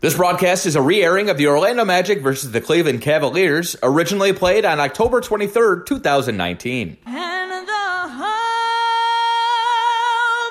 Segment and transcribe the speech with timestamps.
[0.00, 4.32] This broadcast is a re airing of the Orlando Magic versus the Cleveland Cavaliers, originally
[4.32, 6.96] played on October 23rd, 2019.
[7.04, 8.24] And the home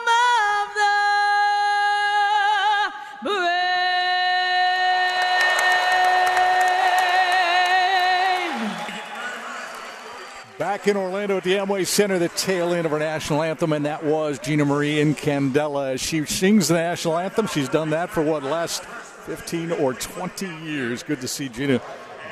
[0.06, 0.90] of the
[3.24, 3.40] brave.
[10.60, 13.88] Back in Orlando at the Amway Center, the tail end of our national anthem, and
[13.88, 15.94] that was Gina Marie Incandela.
[15.94, 18.84] As she sings the national anthem, she's done that for what, last
[19.30, 21.04] 15 or 20 years.
[21.04, 21.80] Good to see Gina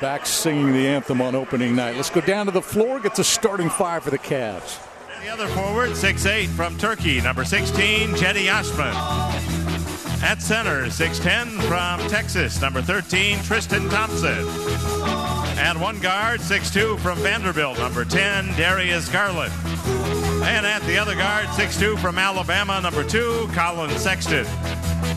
[0.00, 1.94] back singing the anthem on opening night.
[1.94, 4.84] Let's go down to the floor, get the starting five for the Cavs.
[5.22, 8.92] The other forward, 6'8 from Turkey, number 16, Cedi Osman.
[10.24, 14.44] At center, 6'10 from Texas, number 13, Tristan Thompson.
[15.56, 19.52] And one guard, 6'2 from Vanderbilt, number 10, Darius Garland.
[20.42, 24.46] And at the other guard, 6'2 from Alabama, number 2, Collin Sexton.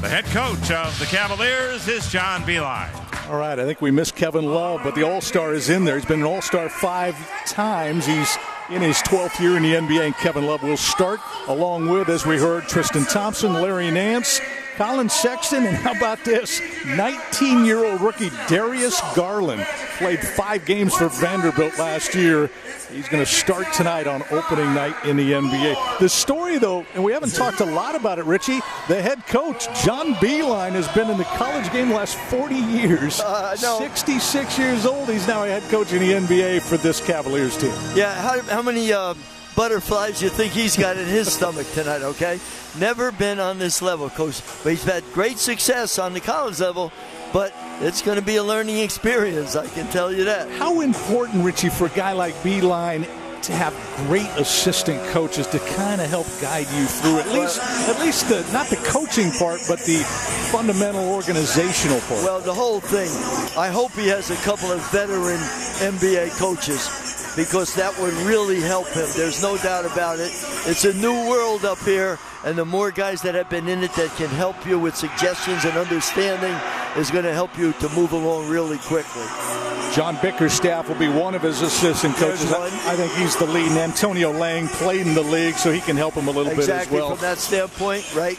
[0.01, 2.89] The head coach of the Cavaliers is John Beilein.
[3.29, 5.95] All right, I think we missed Kevin Love, but the All Star is in there.
[5.95, 8.07] He's been an All Star five times.
[8.07, 8.35] He's
[8.71, 12.25] in his 12th year in the NBA, and Kevin Love will start along with, as
[12.25, 14.41] we heard, Tristan Thompson, Larry Nance,
[14.75, 16.61] Collin Sexton, and how about this?
[16.85, 19.65] 19 year old rookie Darius Garland
[19.97, 22.49] played five games for Vanderbilt last year.
[22.91, 25.99] He's going to start tonight on opening night in the NBA.
[25.99, 29.65] The story, though, and we haven't talked a lot about it, Richie, the head coach,
[29.85, 33.21] John Beilein, has been in the college game the last 40 years.
[33.21, 33.79] Uh, no.
[33.79, 35.07] 66 years old.
[35.09, 37.73] He's now a head coach in the NBA for this Cavaliers team.
[37.95, 39.13] Yeah, how, how many uh,
[39.55, 42.39] butterflies you think he's got in his stomach tonight, okay?
[42.79, 44.41] Never been on this level, coach.
[44.63, 46.91] But he's had great success on the college level,
[47.33, 50.49] but it's going to be a learning experience, I can tell you that.
[50.51, 53.07] How important, Richie, for a guy like Beilein
[53.43, 53.73] to have
[54.07, 58.47] great assistant coaches to kind of help guide you through at least at least the
[58.53, 59.97] not the coaching part but the
[60.51, 62.23] fundamental organizational part.
[62.23, 63.09] Well, the whole thing.
[63.57, 65.39] I hope he has a couple of veteran
[65.79, 69.07] NBA coaches because that would really help him.
[69.15, 70.31] There's no doubt about it.
[70.65, 73.93] It's a new world up here, and the more guys that have been in it
[73.93, 76.55] that can help you with suggestions and understanding
[76.97, 79.25] is going to help you to move along really quickly.
[79.93, 82.51] John Bickerstaff will be one of his assistant coaches.
[82.51, 82.65] I.
[82.65, 83.67] I think he's the lead.
[83.67, 86.97] And Antonio Lang played in the league, so he can help him a little Exactly
[86.97, 87.15] bit as well.
[87.15, 88.37] from that standpoint, right?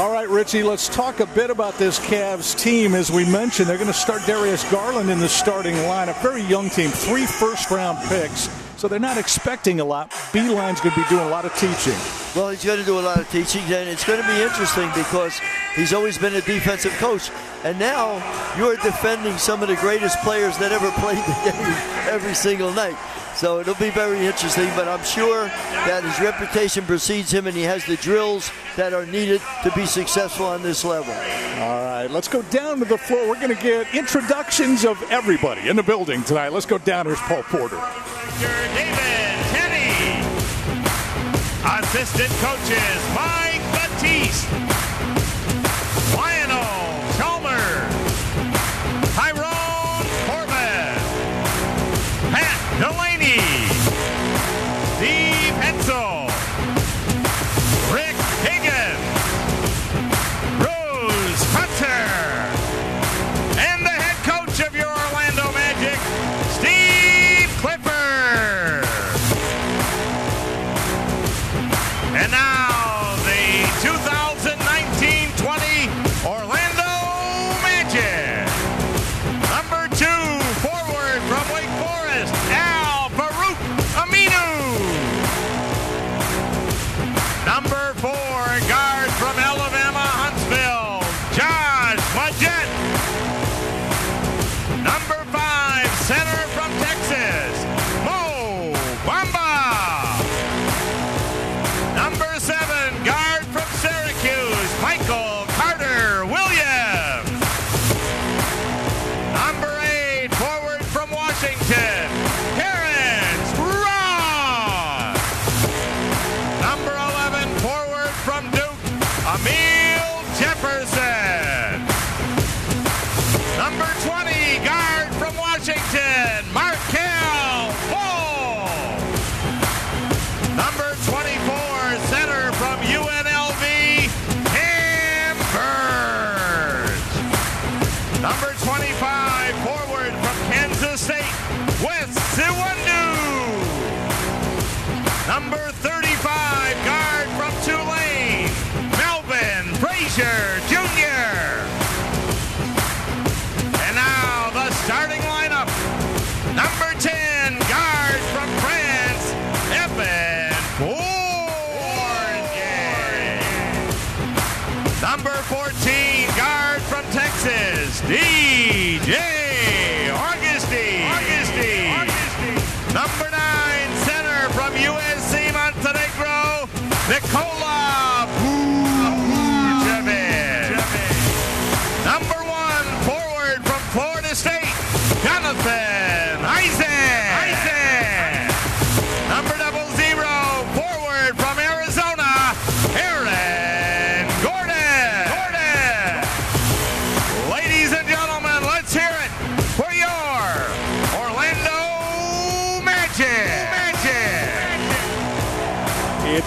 [0.00, 2.94] All right, Richie, let's talk a bit about this Cavs team.
[2.94, 6.22] As we mentioned, they're going to start Darius Garland in the starting lineup.
[6.22, 8.48] Very young team, three first round picks.
[8.78, 10.10] So they're not expecting a lot.
[10.32, 11.98] Beilein's going to be doing a lot of teaching.
[12.34, 14.88] Well, he's going to do a lot of teaching, and it's going to be interesting
[14.94, 15.38] because
[15.76, 17.30] he's always been a defensive coach.
[17.62, 18.16] And now
[18.56, 21.60] you're defending some of the greatest players that ever played the game
[22.08, 22.96] every single night.
[23.40, 27.62] So it'll be very interesting, but I'm sure that his reputation precedes him and he
[27.62, 31.14] has the drills that are needed to be successful on this level.
[31.14, 33.26] All right, let's go down to the floor.
[33.26, 36.52] We're going to get introductions of everybody in the building tonight.
[36.52, 37.06] Let's go down.
[37.06, 37.80] Here's Paul Porter.
[38.40, 40.20] David Tenney.
[41.80, 44.50] Assistant coaches Mike Batiste,
[55.82, 56.19] Steve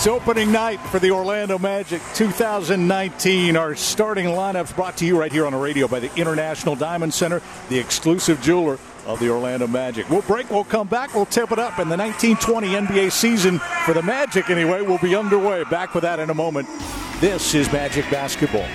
[0.03, 3.55] It's opening night for the Orlando Magic 2019.
[3.55, 7.13] Our starting lineups brought to you right here on the radio by the International Diamond
[7.13, 10.09] Center, the exclusive jeweler of the Orlando Magic.
[10.09, 13.93] We'll break, we'll come back, we'll tip it up, and the 1920 NBA season for
[13.93, 15.63] the Magic, anyway, will be underway.
[15.71, 16.67] Back with that in a moment.
[17.21, 18.67] This is Magic Basketball.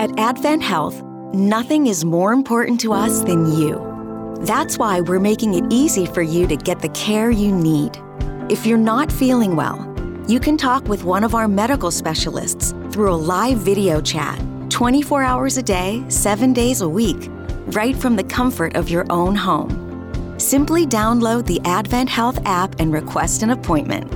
[0.00, 1.00] At Advent Health,
[1.32, 4.34] nothing is more important to us than you.
[4.40, 8.02] That's why we're making it easy for you to get the care you need.
[8.48, 9.92] If you're not feeling well,
[10.28, 14.40] you can talk with one of our medical specialists through a live video chat
[14.70, 17.28] 24 hours a day, 7 days a week,
[17.74, 20.38] right from the comfort of your own home.
[20.38, 24.08] Simply download the Advent Health app and request an appointment.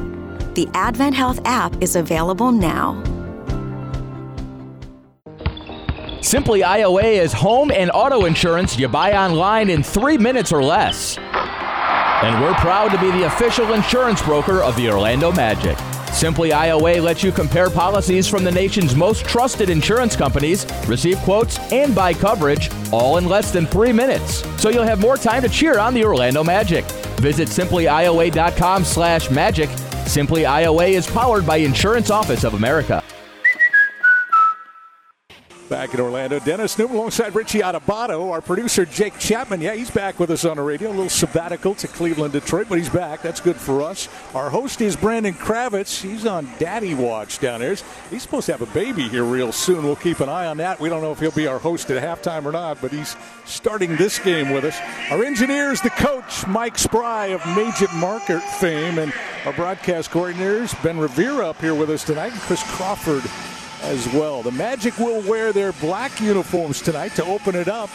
[0.54, 3.02] The Advent Health app is available now.
[6.20, 11.18] Simply IOA is home and auto insurance you buy online in three minutes or less.
[12.22, 15.78] And we're proud to be the official insurance broker of the Orlando Magic.
[16.12, 21.58] Simply IOA lets you compare policies from the nation's most trusted insurance companies, receive quotes,
[21.72, 24.44] and buy coverage all in less than three minutes.
[24.60, 26.84] So you'll have more time to cheer on the Orlando Magic.
[27.20, 29.70] Visit simplyioa.com slash magic.
[30.06, 33.02] Simply IOA is powered by Insurance Office of America.
[35.70, 39.60] Back in Orlando, Dennis Neumann alongside Richie Adubato, our producer Jake Chapman.
[39.60, 40.88] Yeah, he's back with us on the radio.
[40.88, 43.22] A little sabbatical to Cleveland, Detroit, but he's back.
[43.22, 44.08] That's good for us.
[44.34, 46.02] Our host is Brandon Kravitz.
[46.02, 47.76] He's on daddy watch down there.
[48.10, 49.84] He's supposed to have a baby here real soon.
[49.84, 50.80] We'll keep an eye on that.
[50.80, 53.14] We don't know if he'll be our host at halftime or not, but he's
[53.44, 54.76] starting this game with us.
[55.12, 59.12] Our engineer is the coach, Mike Spry of Magic Market fame, and
[59.46, 63.22] our broadcast coordinators, Ben Revere, up here with us tonight, Chris Crawford
[63.82, 64.42] as well.
[64.42, 67.90] The Magic will wear their black uniforms tonight to open it up,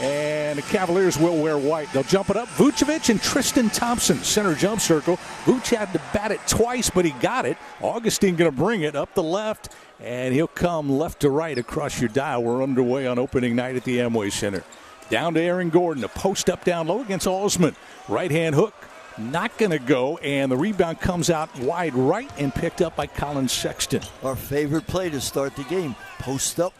[0.00, 1.92] and the Cavaliers will wear white.
[1.92, 2.48] They'll jump it up.
[2.48, 5.18] Vucevic and Tristan Thompson, center jump circle.
[5.44, 7.56] Vuce had to bat it twice, but he got it.
[7.80, 12.00] Augustin going to bring it up the left, and he'll come left to right across
[12.00, 12.42] your dial.
[12.42, 14.64] We're underway on opening night at the Amway Center.
[15.10, 17.74] Down to Aaron Gordon, a post up down low against Osman.
[18.08, 18.74] Right hand hook,
[19.18, 23.06] not going to go, and the rebound comes out wide right and picked up by
[23.06, 24.02] Collin Sexton.
[24.22, 25.94] Our favorite play to start the game.
[26.18, 26.72] Post up,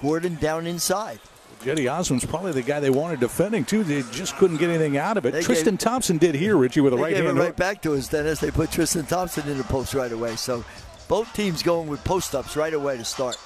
[0.00, 1.20] Gordon down inside.
[1.60, 3.84] Cedi Osman's probably the guy they wanted defending too.
[3.84, 5.32] They just couldn't get anything out of it.
[5.32, 8.08] They Tristan gave- Thompson did here, Richie, with a right hand right back to us,
[8.08, 8.40] Dennis.
[8.40, 10.36] They put Tristan Thompson in the post right away.
[10.36, 10.62] So
[11.08, 13.38] both teams going with post ups right away to start.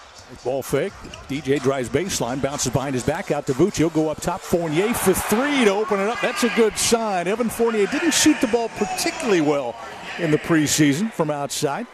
[0.44, 0.92] Ball fake.
[1.28, 3.78] DJ drives baseline, bounces behind his back out to Vucci.
[3.78, 4.40] He'll go up top.
[4.40, 6.20] Fournier for three to open it up.
[6.20, 7.26] That's a good sign.
[7.26, 9.74] Evan Fournier didn't shoot the ball particularly well
[10.18, 11.86] in the preseason from outside.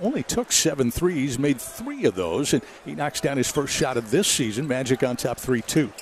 [0.00, 3.96] Only took seven threes, made three of those, and he knocks down his first shot
[3.96, 4.66] of this season.
[4.66, 5.92] Magic on top 3 2.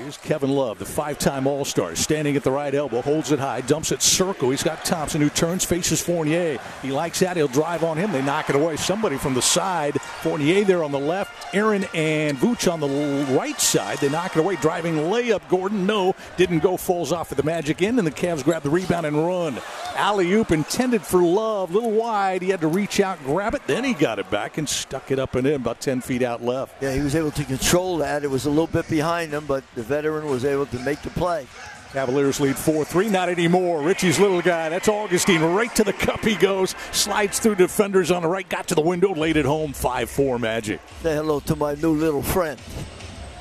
[0.00, 3.38] Here's Kevin Love, the five time All Star, standing at the right elbow, holds it
[3.38, 4.48] high, dumps it circle.
[4.48, 6.58] He's got Thompson who turns, faces Fournier.
[6.80, 7.36] He likes that.
[7.36, 8.10] He'll drive on him.
[8.10, 8.76] They knock it away.
[8.76, 10.00] Somebody from the side.
[10.22, 11.54] Fournier there on the left.
[11.54, 13.98] Aaron and Vooch on the right side.
[13.98, 14.56] They knock it away.
[14.56, 15.46] Driving layup.
[15.50, 16.78] Gordon, no, didn't go.
[16.78, 19.60] Falls off at the Magic end, and the Cavs grab the rebound and run.
[19.96, 21.74] Alley oop intended for Love.
[21.74, 22.40] Little wide.
[22.40, 23.66] He had to reach out, grab it.
[23.66, 26.42] Then he got it back and stuck it up and in about 10 feet out
[26.42, 26.82] left.
[26.82, 28.24] Yeah, he was able to control that.
[28.24, 31.10] It was a little bit behind him, but the veteran was able to make the
[31.10, 31.48] play.
[31.92, 33.08] Cavaliers lead 4 3.
[33.08, 33.82] Not anymore.
[33.82, 34.68] Richie's little guy.
[34.68, 35.42] That's Augustin.
[35.42, 36.76] Right to the cup he goes.
[36.92, 38.48] Slides through defenders on the right.
[38.48, 39.12] Got to the window.
[39.12, 39.72] Laid it home.
[39.72, 40.80] 5 4 Magic.
[41.02, 42.60] Say hello to my new little friend.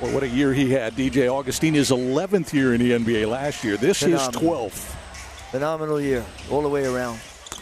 [0.02, 0.96] Well, what a year he had.
[0.96, 3.78] DJ Augustin, his 11th year in the NBA last year.
[3.78, 4.70] This is Phenomenal.
[4.70, 4.96] 12th.
[5.52, 7.20] Phenomenal year, all the way around.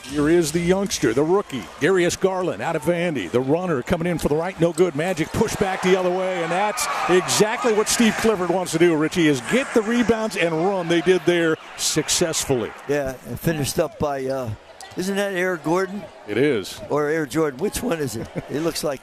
[0.09, 3.29] Here is the youngster, the rookie, Darius Garland out of Vandy.
[3.29, 4.95] The runner coming in for the right, no good.
[4.95, 8.95] Magic push back the other way, and that's exactly what Steve Clifford wants to do,
[8.95, 10.87] Richie, is get the rebounds and run.
[10.87, 12.71] They did there successfully.
[12.87, 14.49] Yeah, and finished up by, uh,
[14.95, 16.79] isn't that Air Gordon It is.
[16.89, 17.59] or Air Jordan?
[17.59, 18.27] Which one is it?
[18.49, 19.01] It looks like.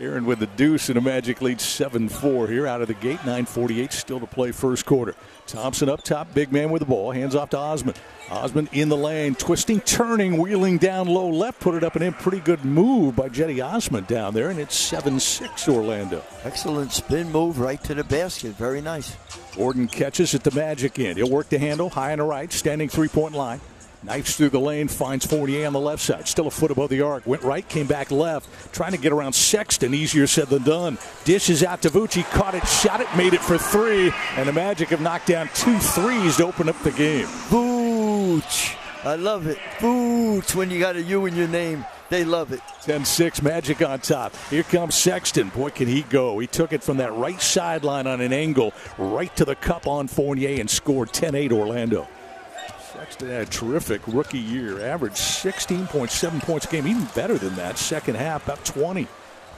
[0.00, 3.18] Aaron with the deuce and a Magic lead 7 4 here out of the gate.
[3.20, 5.14] 9.48 still to play first quarter.
[5.46, 7.12] Thompson up top, big man with the ball.
[7.12, 7.94] Hands off to Osman.
[8.30, 11.60] Osman in the lane, twisting, turning, wheeling down low left.
[11.60, 12.14] Put it up and in.
[12.14, 16.22] Pretty good move by Cedi Osman down there, and it's 7 6 Orlando.
[16.44, 18.52] Excellent spin move right to the basket.
[18.52, 19.16] Very nice.
[19.54, 21.18] Gordon catches at the Magic end.
[21.18, 23.60] He'll work the handle high on the right, standing three point line.
[24.04, 26.26] Knifes through the lane, finds Fournier on the left side.
[26.26, 27.24] Still a foot above the arc.
[27.26, 28.72] Went right, came back left.
[28.74, 29.94] Trying to get around Sexton.
[29.94, 30.98] Easier said than done.
[31.24, 32.24] Dishes out to Vucci.
[32.30, 34.12] Caught it, shot it, made it for three.
[34.36, 37.26] And the Magic have knocked down two threes to open up the game.
[37.48, 38.76] Vooch.
[39.04, 39.58] I love it.
[39.78, 41.84] Vooch when you got a U in your name.
[42.08, 42.60] They love it.
[42.82, 44.34] 10 6, Magic on top.
[44.50, 45.48] Here comes Sexton.
[45.48, 46.38] Boy, can he go.
[46.40, 50.08] He took it from that right sideline on an angle right to the cup on
[50.08, 52.06] Fournier and scored 10 8 Orlando.
[53.20, 54.84] Had a terrific rookie year.
[54.84, 57.78] Averaged 16.7 points a game, even better than that.
[57.78, 59.06] Second half, about 20.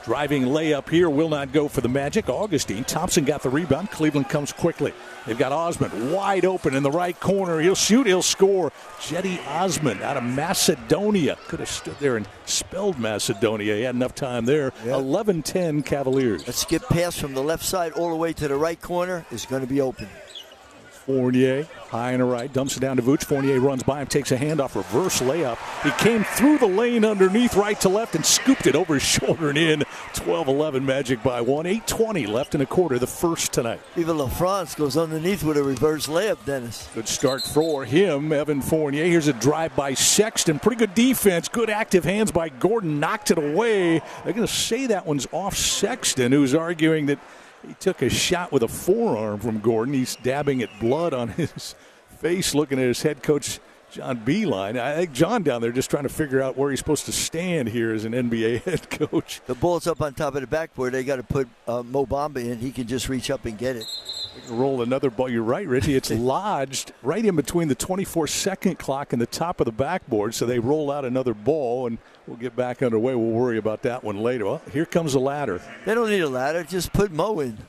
[0.05, 2.29] Driving layup here will not go for the Magic.
[2.29, 2.83] Augustin.
[2.83, 3.89] Thompson got the rebound.
[3.89, 4.93] Cleveland comes quickly.
[5.25, 7.59] They've got Osman wide open in the right corner.
[7.59, 8.71] He'll shoot, he'll score.
[8.99, 11.39] Cedi Osman out of Macedonia.
[11.47, 13.75] Could have stood there and spelled Macedonia.
[13.75, 14.73] He had enough time there.
[14.85, 16.43] 11 10 Cavaliers.
[16.43, 19.47] That skip pass from the left side all the way to the right corner is
[19.47, 20.07] going to be open.
[21.05, 23.23] Fournier, high and a right, dumps it down to Vooch.
[23.23, 25.57] Fournier runs by him, takes a handoff, reverse layup.
[25.83, 29.49] He came through the lane underneath, right to left, and scooped it over his shoulder
[29.49, 29.83] and in.
[30.13, 31.65] 12 11 Magic by one.
[31.65, 33.79] 8.20 left in a quarter, the first tonight.
[33.95, 36.89] Even LaFrance goes underneath with a reverse layup, Dennis.
[36.95, 39.05] Good start for him, Evan Fournier.
[39.05, 40.57] Here's a drive by Sexton.
[40.57, 43.99] Pretty good defense, good active hands by Gordon, knocked it away.
[44.23, 47.19] They're going to say that one's off Sexton, who's arguing that
[47.67, 49.93] he took a shot with a forearm from Gordon.
[49.93, 51.75] He's dabbing at blood on his
[52.19, 53.59] face, looking at his head coach,
[53.91, 54.77] John Beilein.
[54.77, 57.69] I think John down there just trying to figure out where he's supposed to stand
[57.69, 59.41] here as an NBA head coach.
[59.45, 60.91] The ball's up on top of the backboard.
[60.91, 62.59] They got to put uh, Mo Bamba in.
[62.59, 63.85] He can just reach up and get it.
[64.49, 65.29] Roll another ball.
[65.29, 65.95] You're right, Richie.
[65.95, 70.35] It's lodged right in between the 24 second clock and the top of the backboard.
[70.35, 73.15] So they roll out another ball, and we'll get back underway.
[73.15, 74.45] We'll worry about that one later.
[74.45, 75.61] Well, here comes the ladder.
[75.85, 76.63] They don't need a ladder.
[76.63, 77.57] Just put Mo in.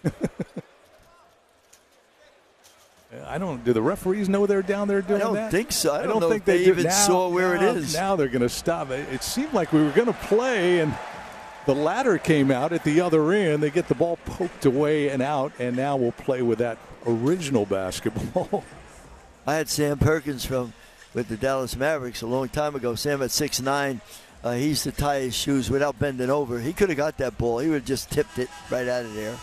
[3.25, 3.65] I don't.
[3.65, 5.25] Do the referees know they're down there doing that?
[5.25, 5.51] I don't that?
[5.51, 5.93] think so.
[5.95, 6.71] I I don't, don't know think they, do.
[6.71, 7.95] even Now- saw where now- it is.
[7.95, 9.09] Now they're going to stop it.
[9.13, 10.95] It seemed like we were going to play, and
[11.67, 13.63] the ladder came out at the other end.
[13.63, 17.65] They get the ball poked away and out, and now we'll play with that original
[17.65, 18.65] basketball.
[19.47, 20.73] I had Sam Perkins from
[21.15, 22.97] with the Dallas Mavericks a long time ago.
[22.97, 24.01] Sam at six nine.
[24.47, 26.61] Uh, he used to tie his shoes without bending over.
[26.61, 27.59] He could have got that ball.
[27.59, 29.35] He would have just tipped it right out of there.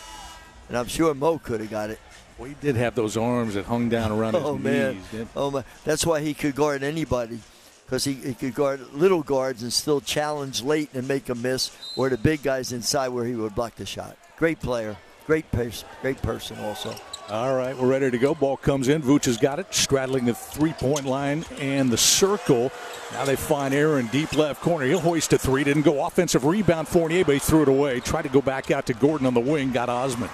[0.68, 2.00] And I'm sure Mo could have got it.
[2.38, 4.94] well, he did have those arms that hung down around Oh his man!
[4.94, 5.04] knees.
[5.12, 5.64] didn't- Oh man!
[5.84, 7.38] That's why he could guard anybody,
[7.84, 11.70] because he, he could guard little guards and still challenge late and make a miss,
[11.96, 14.16] or the big guys inside where he would block the shot.
[14.38, 16.94] Great player, great pace, great person also.
[17.30, 18.34] All right, we're ready to go.
[18.34, 19.00] Ball comes in.
[19.00, 22.70] Vooch has got it, straddling the three-point line and the circle.
[23.12, 24.84] Now they find Aaron deep left corner.
[24.84, 25.64] He'll hoist a three.
[25.64, 28.00] Didn't go offensive rebound Fournier, but he threw it away.
[28.00, 29.72] Tried to go back out to Gordon on the wing.
[29.72, 30.28] Got Osman.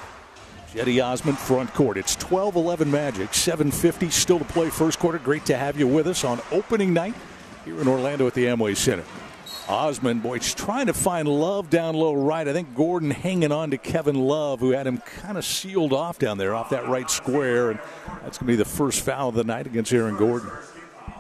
[0.73, 1.97] Cedi Osman front court.
[1.97, 3.31] It's 12-11 Magic.
[3.31, 5.19] 7:50 still to play first quarter.
[5.19, 7.15] Great to have you with us on opening night
[7.65, 9.05] here in Orlando at the Amway Center.
[9.71, 12.47] Osman, boy, he's trying to find Love down low right.
[12.47, 16.19] I think Gordon hanging on to Kevin Love, who had him kind of sealed off
[16.19, 17.71] down there off that right square.
[17.71, 17.79] And
[18.23, 20.51] that's going to be the first foul of the night against Aaron Gordon.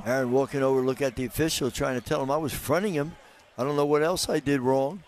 [0.04, 3.12] Aaron walking over, look at the official, trying to tell him I was fronting him.
[3.56, 5.04] I don't know what else I did wrong.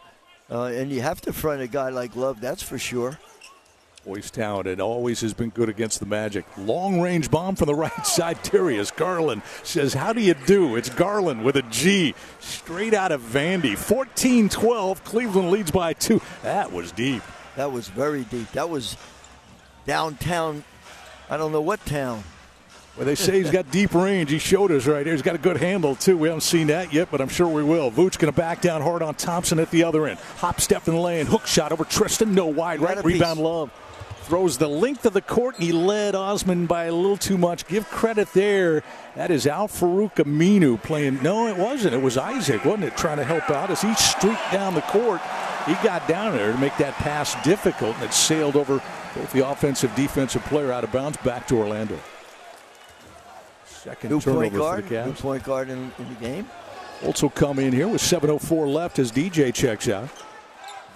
[0.49, 3.19] Uh, and you have to front a guy like Love, that's for sure.
[4.05, 4.81] He's talented.
[4.81, 6.45] Always has been good against the Magic.
[6.59, 8.43] Long range bomb from the right side.
[8.43, 10.77] Darius Garland says, How do you do?
[10.77, 12.15] It's Garland with a G.
[12.41, 13.77] Straight out of Vandy.
[13.77, 15.05] 14 12.
[15.05, 16.21] Cleveland leads by two.
[16.43, 17.23] That was deep.
[17.57, 18.51] That was very deep.
[18.53, 18.97] That was
[19.87, 20.65] downtown.
[21.31, 22.25] I don't know what town.
[22.97, 24.31] Well, they say he's got deep range.
[24.31, 25.15] He showed us right here.
[25.15, 26.19] He's got a good handle, too.
[26.19, 27.91] We haven't seen that yet, but I'm sure we will.
[27.91, 30.19] Vooch going to back down hard on Thompson at the other end.
[30.39, 31.25] Hop step and the lane.
[31.27, 32.35] Hook shot over Tristan.
[32.35, 32.99] No wide right.
[32.99, 33.15] a piece.
[33.15, 33.71] Rebound Love.
[34.23, 37.67] Throws the length of the court, and he led Osman by a little too much.
[37.67, 38.83] Give credit there.
[39.17, 41.23] That is Al Farouq Aminu playing.
[41.23, 41.95] No, it wasn't.
[41.95, 42.97] It was Isaac, wasn't it?
[42.97, 45.21] Trying to help out as he streaked down the court.
[45.67, 48.81] He got down there to make that pass difficult, and it sailed over
[49.15, 51.99] both the offensive defensive player out of bounds back to Orlando.
[53.67, 54.85] Second New turnover point guard.
[54.85, 55.07] for the Cavs.
[55.07, 56.49] New point guard in, in the game.
[57.05, 60.09] Also come in here with 7.04 left as DJ checks out.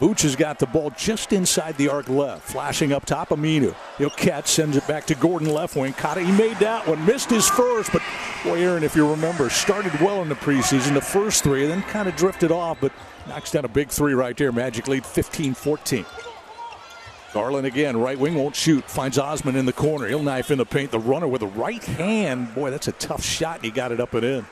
[0.01, 2.43] Vooch has got the ball just inside the arc left.
[2.43, 3.75] Flashing up top, Aminu.
[3.97, 5.95] He'll catch, sends it back to Gordon left wing.
[5.95, 6.27] Caught it.
[6.27, 7.05] He made that one.
[7.07, 8.03] Missed his first, but
[8.45, 11.83] boy, Aaron, if you remember, started well in the preseason, the first three, and then
[11.83, 12.93] kind of drifted off, but
[13.27, 14.53] knocks down a big three right there.
[14.53, 16.05] Magic lead 15 14.
[17.33, 18.85] Garland again, right wing, won't shoot.
[18.85, 20.07] Finds Osman in the corner.
[20.09, 20.91] He'll knife in the paint.
[20.91, 22.55] The runner with the right hand.
[22.55, 24.47] Boy, that's a tough shot, and he got it up and in.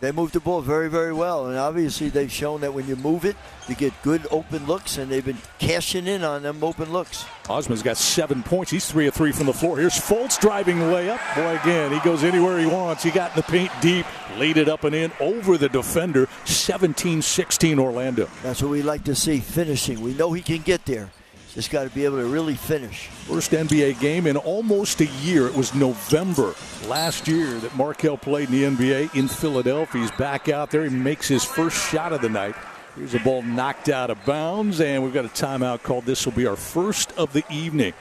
[0.00, 3.24] They move the ball very, very well, and obviously they've shown that when you move
[3.24, 3.34] it,
[3.68, 7.24] you get good open looks, and they've been cashing in on them open looks.
[7.50, 8.70] Osman's got seven points.
[8.70, 9.76] He's three of three from the floor.
[9.76, 11.18] Here's Fultz driving layup.
[11.34, 13.02] Boy, again, he goes anywhere he wants.
[13.02, 14.06] He got in the paint deep,
[14.38, 16.26] laid it up and in over the defender.
[16.44, 18.28] 17-16 Orlando.
[18.44, 20.00] That's what we like to see, finishing.
[20.00, 21.10] We know he can get there.
[21.58, 23.08] Just got to be able to really finish.
[23.26, 25.48] First NBA game in almost a year.
[25.48, 26.54] It was November
[26.86, 30.02] last year that Markelle played in the NBA in Philadelphia.
[30.02, 30.84] He's back out there.
[30.84, 32.54] He makes his first shot of the night.
[32.94, 36.04] Here's a ball knocked out of bounds, and we've got a timeout called.
[36.04, 37.92] This will be our first of the evening.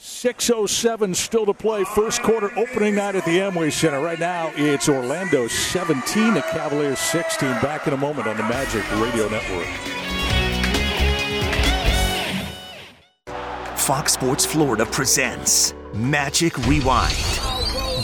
[0.00, 1.82] 6.07 still to play.
[1.82, 4.00] First quarter opening night at the Amway Center.
[4.00, 7.48] Right now, it's Orlando 17 the Cavaliers 16.
[7.60, 10.07] Back in a moment on the Magic Radio Network.
[13.88, 17.16] Fox Sports Florida presents Magic Rewind.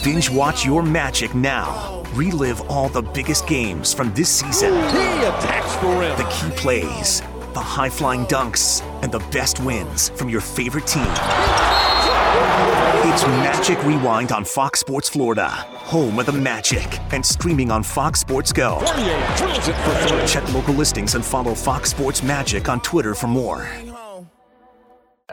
[0.03, 2.01] Binge watch your magic now.
[2.15, 4.71] Relive all the biggest games from this season.
[4.73, 7.21] The key plays,
[7.53, 11.05] the high flying dunks, and the best wins from your favorite team.
[13.07, 18.21] It's Magic Rewind on Fox Sports Florida, home of the Magic, and streaming on Fox
[18.21, 18.79] Sports Go.
[18.79, 20.27] Fournier drills it for.
[20.27, 23.69] Check local listings and follow Fox Sports Magic on Twitter for more.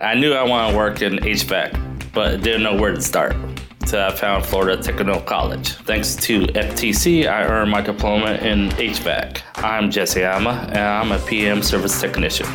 [0.00, 3.36] I knew I wanted to work in HVAC, but didn't know where to start.
[3.84, 5.74] So I found Florida Technical College.
[5.74, 9.42] Thanks to FTC, I earned my diploma in HVAC.
[9.56, 12.46] I'm Jesse Ama, and I'm a PM service technician.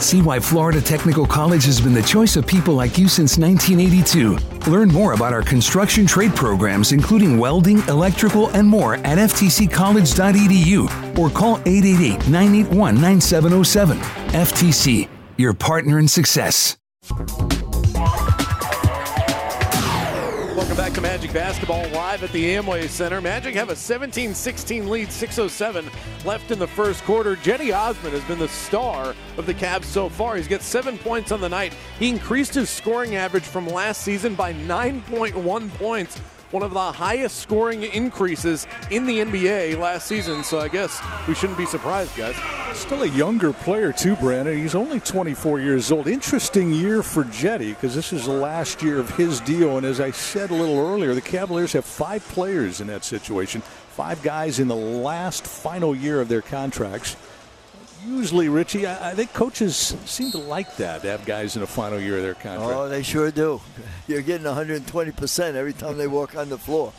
[0.00, 4.36] See why Florida Technical College has been the choice of people like you since 1982.
[4.68, 11.30] Learn more about our construction trade programs, including welding, electrical, and more at ftccollege.edu or
[11.30, 13.96] call 888 981 9707.
[14.32, 16.79] FTC, your partner in success.
[20.56, 23.20] Welcome back to Magic Basketball live at the Amway Center.
[23.20, 27.34] Magic have a 17 16 lead, 6.07 left in the first quarter.
[27.34, 30.36] Cedi Osman has been the star of the Cavs so far.
[30.36, 31.74] He's got seven points on the night.
[31.98, 36.20] He increased his scoring average from last season by 9.1 points,
[36.50, 40.42] one of the highest scoring increases in the NBA last season.
[40.42, 42.36] So I guess we shouldn't be surprised, guys.
[42.76, 44.56] Still a younger player, too, Brandon.
[44.56, 46.08] He's only 24 years old.
[46.08, 49.76] Interesting year for Cedi because this is the last year of his deal.
[49.76, 53.60] And as I said a little earlier, the Cavaliers have five players in that situation,
[53.60, 57.16] five guys in the last final year of their contracts.
[58.06, 61.66] Usually, Richie, I, I think coaches seem to like that, to have guys in the
[61.66, 62.72] final year of their contract.
[62.72, 63.60] Oh, they sure do.
[64.06, 66.92] You're getting 120% every time they walk on the floor.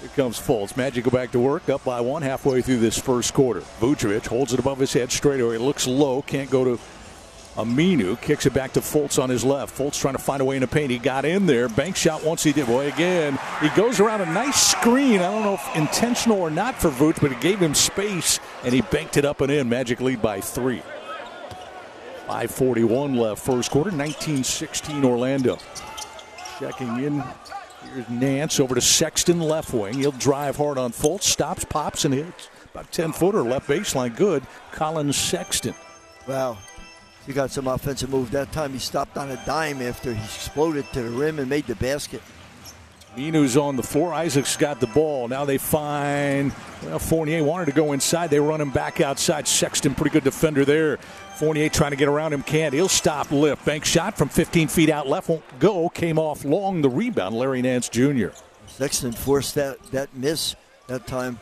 [0.00, 0.76] Here comes Fultz.
[0.76, 3.60] Magic go back to work, up by one halfway through this first quarter.
[3.80, 5.58] Vucevic holds it above his head straight away.
[5.58, 6.80] Looks low, can't go to
[7.56, 8.20] Aminu.
[8.20, 9.76] Kicks it back to Fultz on his left.
[9.76, 10.90] Fultz trying to find a way in the paint.
[10.90, 11.68] He got in there.
[11.68, 12.66] Bank shot once he did.
[12.66, 15.20] Boy, again, he goes around a nice screen.
[15.20, 18.72] I don't know if intentional or not for Vooch, but it gave him space, and
[18.74, 19.68] he banked it up and in.
[19.68, 20.82] Magic lead by three.
[22.26, 23.90] 5.41 left first quarter.
[23.90, 25.58] 19-16 Orlando.
[26.58, 27.22] Checking in
[27.94, 29.94] Here's Nance over to Sexton, left wing.
[29.94, 32.48] He'll drive hard on Fultz, stops, pops, and hits.
[32.72, 34.44] About 10 footer, left baseline, good.
[34.70, 35.74] Collin Sexton.
[36.26, 36.56] Wow.
[37.26, 38.30] He got some offensive move.
[38.32, 41.66] That time he stopped on a dime after he exploded to the rim and made
[41.66, 42.20] the basket.
[43.16, 44.14] Minu's on the floor.
[44.14, 45.28] Isaac's got the ball.
[45.28, 48.30] Now they find, well, Fournier wanted to go inside.
[48.30, 49.46] They run him back outside.
[49.46, 50.96] Sexton, pretty good defender there.
[51.36, 52.72] Fournier trying to get around him, can't.
[52.72, 53.64] He'll stop, lift.
[53.66, 55.90] Bank shot from 15 feet out left, won't go.
[55.90, 56.80] Came off long.
[56.80, 58.28] The rebound, Larry Nance Jr.
[58.66, 60.56] Sexton forced that, that miss
[60.86, 61.38] that time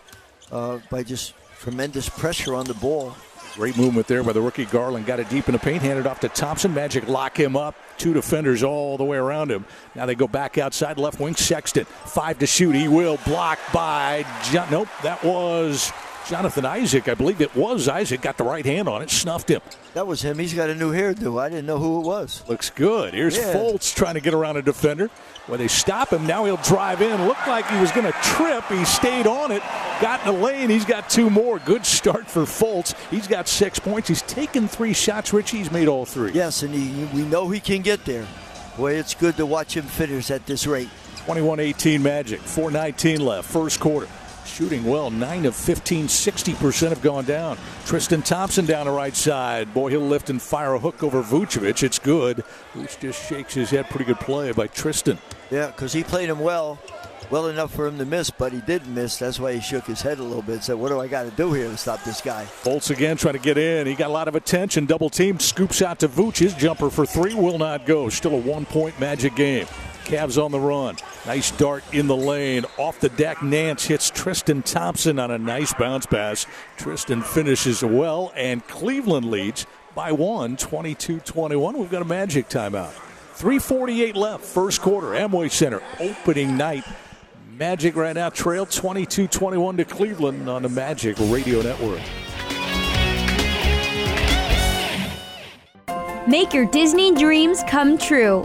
[0.50, 3.14] uh, by just tremendous pressure on the ball.
[3.54, 5.06] Great movement there by the rookie Garland.
[5.06, 6.72] Got it deep in the paint, handed off to Thompson.
[6.72, 7.74] Magic lock him up.
[7.98, 9.66] Two defenders all the way around him.
[9.94, 11.34] Now they go back outside left wing.
[11.34, 12.74] Sexton, five to shoot.
[12.74, 14.24] He will block by.
[14.50, 15.92] John- nope, that was
[16.28, 17.08] Jonathan Isaac.
[17.08, 18.20] I believe it was Isaac.
[18.20, 19.60] Got the right hand on it, snuffed him.
[19.94, 20.38] That was him.
[20.38, 21.40] He's got a new hairdo.
[21.40, 22.44] I didn't know who it was.
[22.48, 23.14] Looks good.
[23.14, 23.52] Here's Yeah.
[23.54, 25.08] Fultz trying to get around a defender.
[25.46, 27.26] When they stop him, now he'll drive in.
[27.26, 28.62] Looked like he was going to trip.
[28.68, 29.62] He stayed on it,
[30.00, 30.70] got in the lane.
[30.70, 31.58] He's got two more.
[31.58, 32.94] Good start for Fultz.
[33.10, 34.06] He's got six points.
[34.08, 35.32] He's taken three shots.
[35.32, 36.30] Richie, he's made all three.
[36.32, 38.26] Yes, and he, we know he can get there.
[38.76, 40.88] Boy, it's good to watch him finish at this rate.
[41.26, 42.40] 21-18 Magic.
[42.40, 43.48] 4:19 left.
[43.50, 44.06] First quarter.
[44.44, 45.10] Shooting well.
[45.10, 46.06] 9 of 15.
[46.06, 47.56] 60% have gone down.
[47.86, 49.72] Tristan Thompson down the right side.
[49.72, 51.82] Boy, he'll lift and fire a hook over Vucevic.
[51.82, 52.44] It's good.
[52.74, 53.88] Vuce just shakes his head.
[53.88, 55.18] Pretty good play by Tristan.
[55.50, 56.78] Yeah, because he played him well,
[57.30, 59.18] well enough for him to miss, but he didn't miss.
[59.18, 60.62] That's why he shook his head a little bit.
[60.62, 63.34] Said, "What do I got to do here to stop this guy?" Bolts again trying
[63.34, 63.86] to get in.
[63.86, 64.86] He got a lot of attention.
[64.86, 65.38] Double team.
[65.38, 66.38] Scoops out to Vooch.
[66.38, 68.08] His jumper for three will not go.
[68.08, 69.66] Still a one point Magic game.
[70.10, 70.96] Cavs on the run.
[71.24, 72.64] Nice dart in the lane.
[72.78, 76.46] Off the deck, Nance hits Tristan Thompson on a nice bounce pass.
[76.76, 81.78] Tristan finishes well, and Cleveland leads by one, 22 21.
[81.78, 82.90] We've got a magic timeout.
[83.34, 85.08] 348 left, first quarter.
[85.08, 86.82] Amway Center, opening night.
[87.56, 92.00] Magic right now trail 22 21 to Cleveland on the Magic Radio Network.
[96.26, 98.42] Make your Disney dreams come true.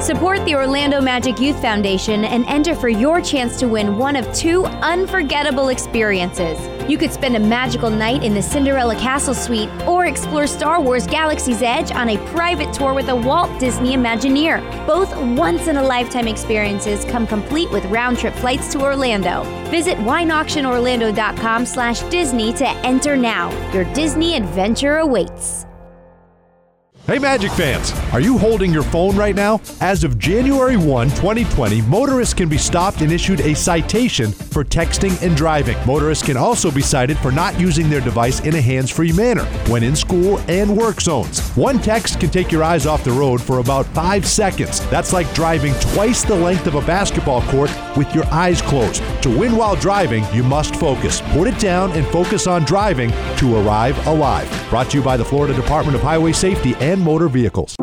[0.00, 4.30] Support the Orlando Magic Youth Foundation and enter for your chance to win one of
[4.34, 6.58] two unforgettable experiences.
[6.88, 11.06] You could spend a magical night in the Cinderella Castle Suite or explore Star Wars
[11.06, 14.60] Galaxy's Edge on a private tour with a Walt Disney Imagineer.
[14.86, 19.42] Both once in a lifetime experiences come complete with round trip flights to Orlando.
[19.70, 23.50] Visit wineauctionorlando.com slash Disney to enter now.
[23.72, 25.65] Your Disney adventure awaits.
[27.06, 29.60] Hey Magic fans, are you holding your phone right now?
[29.80, 35.22] As of January 1, 2020, motorists can be stopped and issued a citation for texting
[35.22, 35.76] and driving.
[35.86, 39.44] Motorists can also be cited for not using their device in a hands free manner
[39.68, 41.48] when in school and work zones.
[41.50, 44.84] One text can take your eyes off the road for about five seconds.
[44.90, 49.00] That's like driving twice the length of a basketball court with your eyes closed.
[49.22, 51.20] To win while driving, you must focus.
[51.30, 54.50] Put it down and focus on driving to arrive alive.
[54.70, 57.76] Brought to you by the Florida Department of Highway Safety and Motor Vehicles.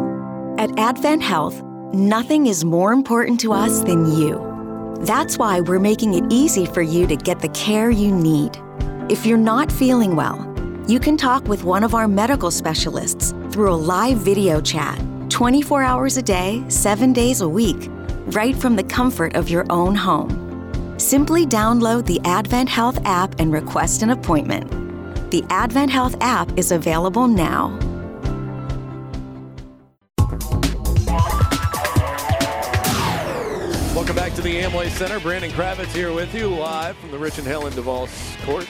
[0.57, 1.61] At Advent Health,
[1.93, 4.49] nothing is more important to us than you.
[5.01, 8.57] That's why we're making it easy for you to get the care you need.
[9.09, 10.49] If you're not feeling well,
[10.87, 14.99] you can talk with one of our medical specialists through a live video chat
[15.29, 17.89] 24 hours a day, 7 days a week,
[18.27, 20.95] right from the comfort of your own home.
[20.97, 24.69] Simply download the Advent Health app and request an appointment.
[25.31, 27.77] The Advent Health app is available now.
[34.61, 35.19] Amway Center.
[35.19, 38.65] Brandon Kravitz here with you live from the Rich and Helen DeVos court.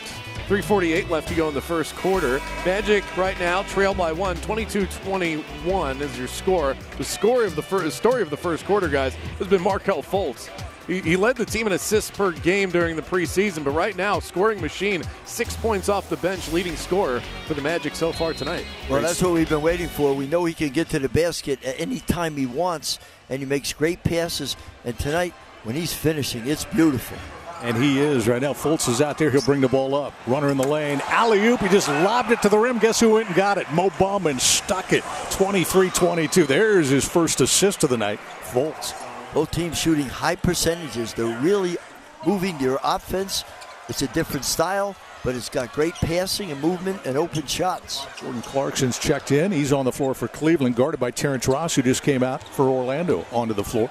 [0.48, 2.40] 348 left to go in the first quarter.
[2.66, 6.76] Magic right now trail by one, 22-21 is your score.
[6.98, 10.50] The score of the first story of the first quarter, guys, has been Markelle Fultz.
[10.88, 14.20] He, he led the team in assists per game during the preseason, but right now,
[14.20, 18.66] scoring machine, six points off the bench, leading scorer for the Magic so far tonight.
[18.90, 20.14] Well, that's what we've been waiting for.
[20.14, 23.46] We know he can get to the basket at any time he wants, and he
[23.46, 24.58] makes great passes.
[24.84, 25.34] And tonight,
[25.64, 27.18] when he's finishing, it's beautiful.
[27.62, 28.52] And he is right now.
[28.52, 29.32] Fultz is out there.
[29.32, 30.14] He'll bring the ball up.
[30.28, 31.02] Runner in the lane.
[31.06, 31.62] Alley oop.
[31.62, 32.78] He just lobbed it to the rim.
[32.78, 33.72] Guess who went and got it?
[33.72, 35.04] Mo Bamba stuck it.
[35.32, 36.44] 23 22.
[36.44, 38.20] There's his first assist of the night.
[38.52, 38.94] Fultz.
[39.34, 41.14] Both teams shooting high percentages.
[41.14, 41.78] They're really
[42.26, 43.46] moving their offense.
[43.88, 48.06] It's a different style, but it's got great passing and movement and open shots.
[48.18, 49.54] Jordan Clarkson's checked in.
[49.54, 52.64] He's on the floor for Cleveland, guarded by Terrence Ross, who just came out for
[52.64, 53.90] Orlando onto the floor.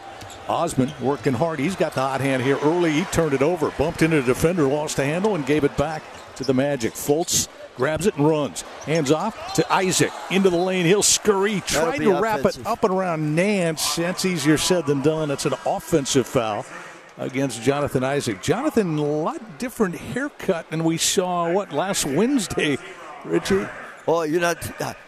[0.53, 1.59] Osman working hard.
[1.59, 2.93] He's got the hot hand here early.
[2.93, 6.03] He turned it over, bumped into the defender, lost the handle, and gave it back
[6.37, 6.93] to the Magic.
[6.93, 8.62] Fultz grabs it and runs.
[8.85, 10.12] Hands off to Isaac.
[10.31, 10.87] Into the lane.
[10.87, 12.62] He'll scurry, trying to wrap offensive.
[12.62, 13.97] it up and around Nance.
[13.97, 15.29] That's easier said than done.
[15.29, 16.65] That's an offensive foul
[17.19, 18.43] against Jonathan Isaac.
[18.43, 22.79] Jonathan, a lot different haircut than we saw, what, last Wednesday,
[23.25, 23.67] Richie?
[24.09, 24.59] Oh, you're not.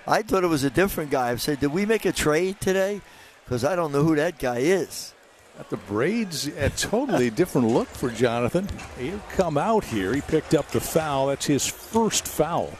[0.07, 1.31] I thought it was a different guy.
[1.31, 3.01] I said, did we make a trade today?
[3.45, 5.14] Because I don't know who that guy is.
[5.57, 8.69] Got the braids, a totally different look for Jonathan.
[8.99, 10.13] He'll come out here.
[10.13, 11.29] He picked up the foul.
[11.29, 12.73] That's his first foul.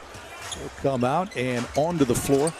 [0.59, 2.51] He'll come out and onto the floor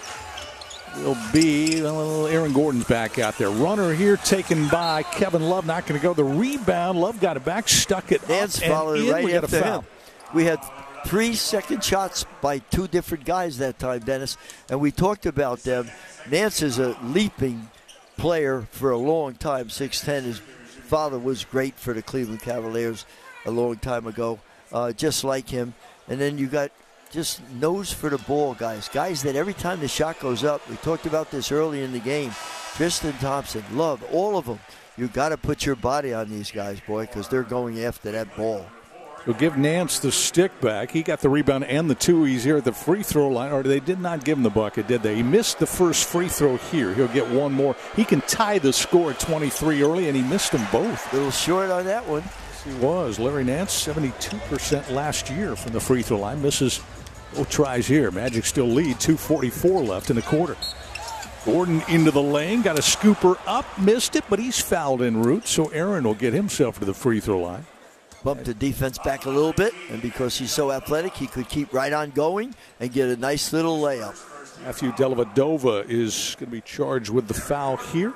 [1.04, 3.50] will be well, Aaron Gordon's back out there.
[3.50, 5.66] Runner here taken by Kevin Love.
[5.66, 6.14] Not going to go.
[6.14, 7.00] The rebound.
[7.00, 9.10] Love got it back, stuck it Nance up and followed in.
[9.10, 9.80] right we got a foul.
[9.82, 9.88] him.
[10.34, 10.60] We had
[11.06, 14.38] three second shots by two different guys that time, Dennis,
[14.70, 15.90] and we talked about them.
[16.30, 17.70] Nance is a leaping
[18.18, 20.24] player for a long time, 6'10".
[20.24, 23.06] His father was great for the Cleveland Cavaliers
[23.46, 24.40] a long time ago,
[24.72, 25.74] uh, just like him.
[26.08, 26.72] And then you got
[27.12, 30.76] just nose for the ball guys, guys that every time the shot goes up, we
[30.78, 32.32] talked about this early in the game.
[32.76, 34.60] Tristan Thompson, Love, all of them.
[34.98, 38.36] You got to put your body on these guys, boy, because they're going after that
[38.36, 38.66] ball.
[39.26, 40.92] We'll give Nance the stick back.
[40.92, 42.26] He got the rebound and the two.
[42.26, 44.88] He's here at the free throw line, or they did not give him the bucket,
[44.88, 45.16] did they?
[45.16, 46.94] He missed the first free throw here.
[46.94, 47.76] He'll get one more.
[47.96, 51.12] He can tie the score at 23 early, and he missed them both.
[51.12, 52.24] A little short on that one.
[52.64, 53.18] He was.
[53.18, 56.42] Larry Nance, 72% last year from the free throw line.
[56.44, 56.80] Misses
[57.34, 58.12] both tries here.
[58.12, 58.98] Magic still lead.
[58.98, 60.56] 2.44 left in the quarter.
[61.46, 65.48] Gordon into the lane, got a scooper up, missed it, but he's fouled en route,
[65.48, 67.66] so Aaron will get himself to the free throw line.
[68.26, 71.72] Bumped the defense back a little bit, and because he's so athletic, he could keep
[71.72, 74.16] right on going and get a nice little layup.
[74.64, 78.16] Matthew Dellavedova is going to be charged with the foul here.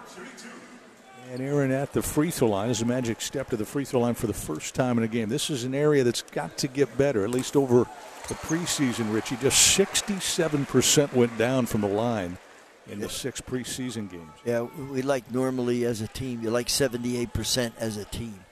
[1.31, 3.99] And Aaron at the free throw line is a Magic step to the free throw
[3.99, 5.29] line for the first time in a game.
[5.29, 7.85] This is an area that's got to get better, at least over
[8.27, 9.35] the preseason, Richie.
[9.35, 12.39] Just 67% went down from the line
[12.87, 14.31] in the six preseason games.
[14.43, 18.43] Yeah, we like normally as a team, you like 78% as a team.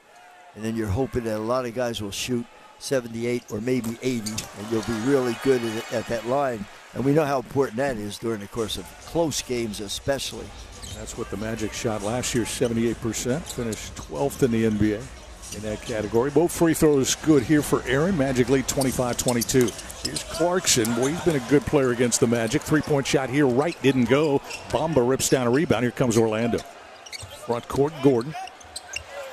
[0.57, 2.43] And then you're hoping that a lot of guys will shoot
[2.79, 6.65] 78 or maybe 80, and you'll be really good at, at that line.
[6.95, 10.47] And we know how important that is during the course of close games, especially.
[10.97, 13.39] That's what the Magic shot last year, 78%.
[13.41, 15.03] Finished 12th in the NBA
[15.55, 16.31] in that category.
[16.31, 18.17] Both free throws good here for Aaron.
[18.17, 20.05] Magic lead 25-22.
[20.07, 20.91] Here's Clarkson.
[20.95, 22.63] Boy, he's been a good player against the Magic.
[22.63, 23.45] Three-point shot here.
[23.45, 24.39] Right didn't go.
[24.69, 25.83] Bamba rips down a rebound.
[25.83, 26.57] Here comes Orlando.
[27.45, 28.33] Front court, Gordon.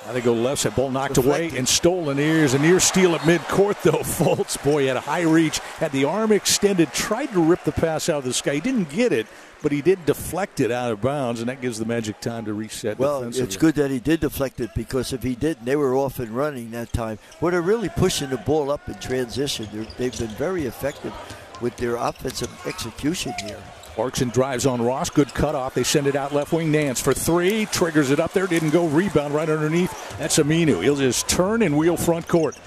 [0.07, 0.77] Now they go left side.
[0.77, 2.19] Ball knocked away and stolen.
[2.19, 3.93] Here's a near steal at midcourt, though.
[4.03, 8.09] Fultz, boy, had a high reach, had the arm extended, tried to rip the pass
[8.09, 8.55] out of the sky.
[8.55, 9.27] He didn't get it,
[9.62, 12.53] but he did deflect it out of bounds, and that gives the Magic time to
[12.53, 12.99] reset.
[12.99, 16.19] Well, it's good that he did deflect it because if he didn't, they were off
[16.19, 17.19] and running that time.
[17.40, 19.69] But they're really pushing the ball up in transition.
[19.73, 21.14] They're, they've been very effective
[21.62, 23.62] with their offensive execution here.
[23.94, 25.09] Clarkson drives on Ross.
[25.09, 25.74] Good cutoff.
[25.74, 26.72] They send it out left wing.
[26.72, 27.66] Nance for three.
[27.66, 28.48] Triggers it up there.
[28.48, 28.88] Didn't go.
[28.88, 30.18] Rebound right underneath.
[30.18, 30.83] That's Aminu.
[30.83, 32.59] He'll just turn and wheel front court.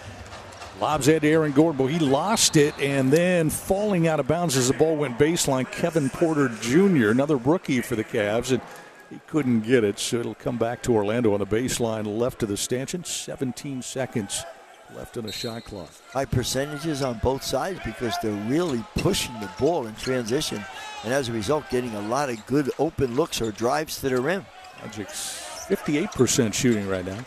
[0.79, 4.67] Lobs to Aaron Gordon, but he lost it and then falling out of bounds as
[4.67, 5.69] the ball went baseline.
[5.71, 8.61] Kevin Porter Jr., another rookie for the Cavs, and
[9.09, 12.49] he couldn't get it, so it'll come back to Orlando on the baseline left of
[12.49, 13.03] the stanchion.
[13.03, 14.45] 17 seconds
[14.95, 15.89] left in a shot clock.
[16.11, 20.63] High percentages on both sides because they're really pushing the ball in transition,
[21.03, 24.21] and as a result, getting a lot of good open looks or drives to the
[24.21, 24.45] rim.
[24.83, 27.19] Magic's 58% shooting right now.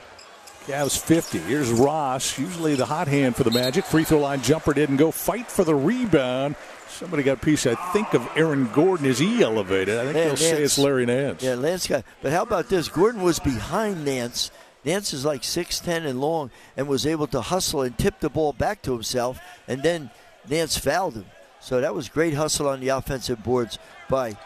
[0.67, 1.39] Cavs 50.
[1.39, 3.85] Here's Ross, usually the hot hand for the Magic.
[3.85, 5.11] Free throw line jumper didn't go.
[5.11, 6.55] Fight for the rebound.
[6.89, 9.99] Somebody got a piece, I think, of Aaron Gordon as he elevated.
[9.99, 11.43] I think Man, they'll say it's Larry Nance.
[11.43, 12.05] Yeah, Lance got.
[12.21, 12.89] But how about this?
[12.89, 14.51] Gordon was behind Nance.
[14.85, 18.53] Nance is like 6'10 and long and was able to hustle and tip the ball
[18.53, 19.39] back to himself,
[19.69, 20.11] and then
[20.49, 21.27] Nance fouled him.
[21.61, 24.37] So that was great hustle on the offensive boards by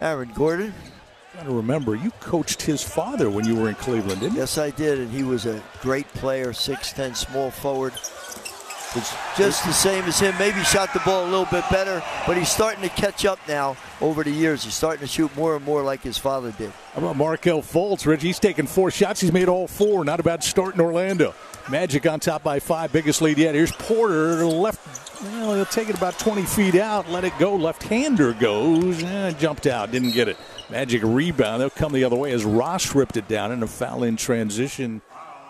[0.00, 0.72] Aaron Gordon.
[1.34, 4.40] Got to remember, you coached his father when you were in Cleveland, didn't you?
[4.40, 7.92] Yes, I did, and he was a great player, 6'10, small forward.
[8.96, 10.34] Was just the same as him.
[10.38, 13.76] Maybe shot the ball a little bit better, but he's starting to catch up now
[14.00, 14.64] over the years.
[14.64, 16.70] He's starting to shoot more and more like his father did.
[16.94, 18.22] How about Markelle Fultz, Rich?
[18.22, 19.20] He's taken four shots.
[19.20, 20.02] He's made all four.
[20.02, 21.34] Not a bad start in Orlando.
[21.68, 22.90] Magic on top by five.
[22.90, 23.54] Biggest lead yet.
[23.54, 24.46] Here's Porter.
[24.46, 25.22] Left.
[25.22, 27.10] Well, he'll take it about 20 feet out.
[27.10, 27.54] Let it go.
[27.54, 29.02] Left-hander goes.
[29.02, 29.90] Eh, jumped out.
[29.90, 30.38] Didn't get it.
[30.70, 31.60] Magic rebound.
[31.60, 35.02] They'll come the other way as Ross ripped it down in a foul in transition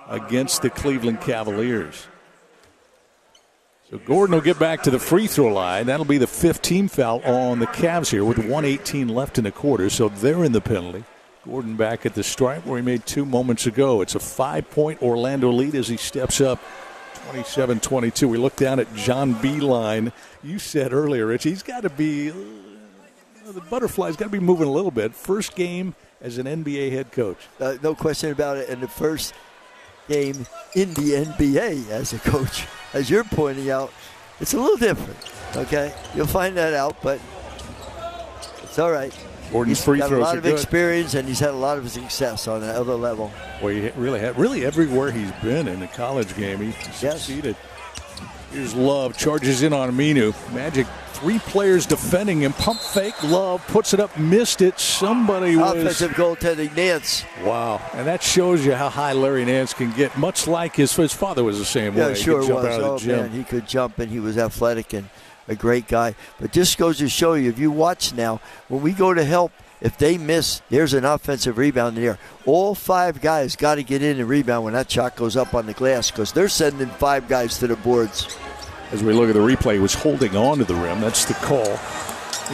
[0.09, 2.09] against the Cleveland Cavaliers.
[3.91, 5.87] So Gordon will get back to the free throw line.
[5.87, 9.89] That'll be the 15th foul on the Cavs here with 118 left in the quarter.
[9.91, 11.05] So they're in the penalty.
[11.45, 14.01] Gordon back at the stripe where he made two moments ago.
[14.01, 16.61] It's a five point Orlando lead as he steps up
[17.31, 18.29] 27 22.
[18.29, 20.13] We look down at John Beilein.
[20.43, 24.67] You said earlier, Rich, he's got to be, uh, the butterfly's got to be moving
[24.67, 25.15] a little bit.
[25.15, 27.39] First game as an NBA head coach.
[27.61, 28.69] Uh, no question about it.
[28.69, 29.33] And the first
[30.09, 33.93] game in the NBA as a coach, as you're pointing out,
[34.41, 35.19] it's a little different.
[35.57, 37.21] Okay, you'll find that out, but
[38.63, 39.17] it's all right.
[39.51, 40.53] Gordon's he's free got a lot of good.
[40.53, 43.33] experience, and he's had a lot of success on that other level.
[43.63, 47.57] Well, he really had really everywhere he's been in the college game, he succeeded.
[48.53, 50.35] Here's Love charges in on Aminu.
[50.53, 50.87] Magic
[51.19, 52.53] three players defending him.
[52.55, 53.21] Pump fake.
[53.25, 54.79] Love puts it up, missed it.
[54.79, 57.25] Somebody Offensive was Offensive goaltending, Nance.
[57.45, 60.17] wow, and that shows you how high Larry Nance can get.
[60.19, 62.15] Much like his his father was the same Yeah, way.
[62.15, 62.75] He sure could jump was.
[62.75, 63.17] out Oh of the oh, gym.
[63.23, 65.09] man, he could jump and he was athletic and
[65.49, 66.15] a great guy.
[66.41, 69.53] But just goes to show you, if you watch now, when we go to help,
[69.81, 72.19] if they miss, there's an offensive rebound in there.
[72.47, 75.67] All five guys got to get in and rebound when that shot goes up on
[75.67, 78.37] the glass because they're sending five guys to the boards.
[78.93, 81.01] As we look at the replay, was holding on to the rim.
[81.01, 81.79] That's the call.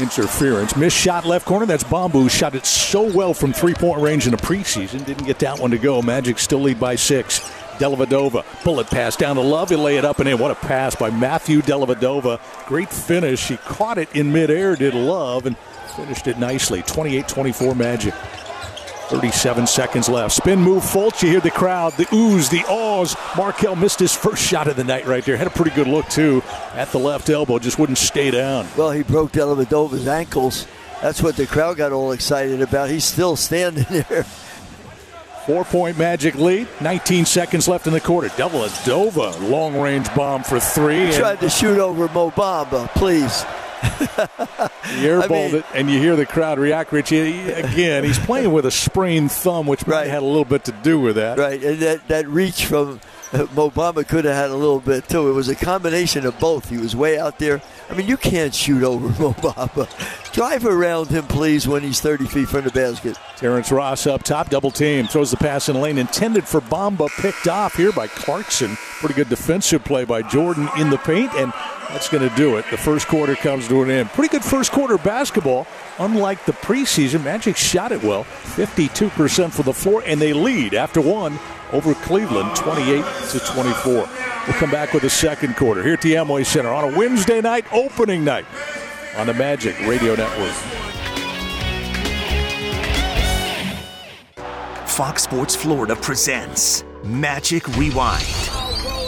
[0.00, 0.74] Interference.
[0.76, 1.66] Missed shot left corner.
[1.66, 2.30] That's Bamba.
[2.30, 5.04] Shot it so well from three point range in the preseason.
[5.04, 6.00] Didn't get that one to go.
[6.00, 7.40] Magic still lead by six.
[7.78, 8.64] Dellavedova.
[8.64, 9.68] Bullet pass down to Love.
[9.68, 10.38] He'll lay it up and in.
[10.38, 12.40] What a pass by Matthew Dellavedova.
[12.66, 13.48] Great finish.
[13.48, 15.58] He caught it in midair, did Love, and
[15.96, 16.82] finished it nicely.
[16.82, 18.14] 28 24 Magic.
[19.12, 20.32] 37 seconds left.
[20.34, 21.22] Spin move, Fultz.
[21.22, 23.14] You hear the crowd, the oohs, the ahs.
[23.36, 25.36] Markelle missed his first shot of the night right there.
[25.36, 27.58] Had a pretty good look, too, at the left elbow.
[27.58, 28.66] Just wouldn't stay down.
[28.74, 30.66] Well, he broke Dellavedova's ankles.
[31.02, 32.88] That's what the crowd got all excited about.
[32.88, 34.24] He's still standing there.
[35.44, 36.68] Four point Magic lead.
[36.80, 38.28] 19 seconds left in the quarter.
[38.30, 41.06] Dellavedova, long range bomb for three.
[41.08, 43.44] He tried to shoot over Mo Bamba, please.
[44.92, 46.92] He airballed mean- it, and you hear the crowd react.
[46.92, 48.04] Richie again.
[48.04, 51.16] He's playing with a sprained thumb, which have had a little bit to do with
[51.16, 51.38] that.
[51.38, 53.00] Right, and that, that reach from
[53.54, 55.30] Mo Bamba could have had a little bit too.
[55.30, 56.68] It was a combination of both.
[56.68, 57.62] He was way out there.
[57.88, 59.88] I mean, you can't shoot over Obama.
[60.32, 63.18] Drive around him, please, when he's 30 feet from the basket.
[63.36, 67.08] Terrence Ross up top, double team, throws the pass in the lane, intended for Bamba,
[67.20, 68.76] picked off here by Clarkson.
[69.00, 71.54] Pretty good defensive play by Jordan in the paint, and
[71.88, 72.66] that's going to do it.
[72.70, 74.10] The first quarter comes to an end.
[74.10, 75.66] Pretty good first quarter basketball.
[75.98, 81.00] Unlike the preseason, Magic shot it well, 52% for the floor, and they lead after
[81.00, 81.38] one
[81.72, 83.92] over Cleveland, 28 to 24.
[83.92, 87.40] We'll come back with the second quarter here at the Amway Center on a Wednesday
[87.40, 88.44] night, opening night
[89.16, 90.54] on the Magic Radio Network.
[94.86, 98.26] Fox Sports Florida presents Magic Rewind.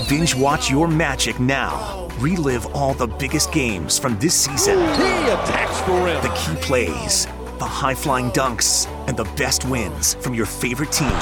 [0.08, 2.08] Binge watch your magic now.
[2.18, 4.78] Relive all the biggest games from this season.
[4.78, 6.22] He attacks the rim.
[6.22, 7.26] The key plays,
[7.58, 11.12] the high flying dunks, and the best wins from your favorite team.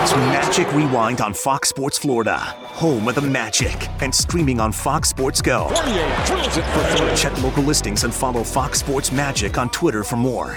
[0.00, 5.08] It's Magic Rewind on Fox Sports Florida, home of the Magic, and streaming on Fox
[5.08, 5.68] Sports Go.
[7.16, 10.56] Check local listings and follow Fox Sports Magic on Twitter for more.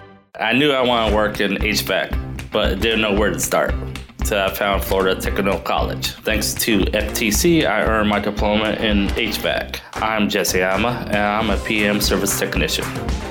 [0.41, 3.75] I knew I wanted to work in HVAC, but didn't know where to start.
[4.23, 6.13] So I found Florida Technical College.
[6.23, 9.79] Thanks to FTC, I earned my diploma in HVAC.
[9.93, 12.85] I'm Jesse Ama, and I'm a PM service technician.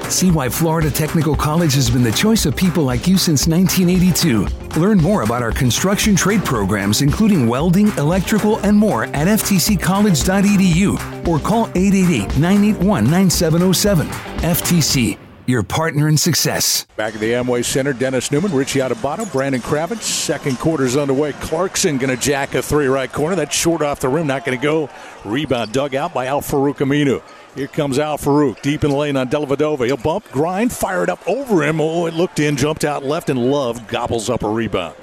[0.08, 4.46] See why Florida Technical College has been the choice of people like you since 1982.
[4.80, 11.40] Learn more about our construction trade programs, including welding, electrical, and more at ftccollege.edu or
[11.40, 14.06] call 888 981 9707.
[14.42, 15.18] FTC,
[15.50, 16.86] your partner in success.
[16.96, 20.02] Back at the Amway Center, Dennis Neumann, Richie Adubato, Brandon Kravitz.
[20.02, 21.32] Second quarter's underway.
[21.34, 23.36] Clarkson going to jack a three right corner.
[23.36, 24.88] That's short off the rim, not going to go.
[25.24, 27.22] Rebound dug out by Al Farouq Aminu.
[27.54, 29.84] Here comes Al Farouq, deep in the lane on Dellavedova.
[29.84, 31.80] He'll bump, grind, fire it up over him.
[31.80, 34.94] Oh, it looked in, jumped out left, and Love gobbles up a rebound.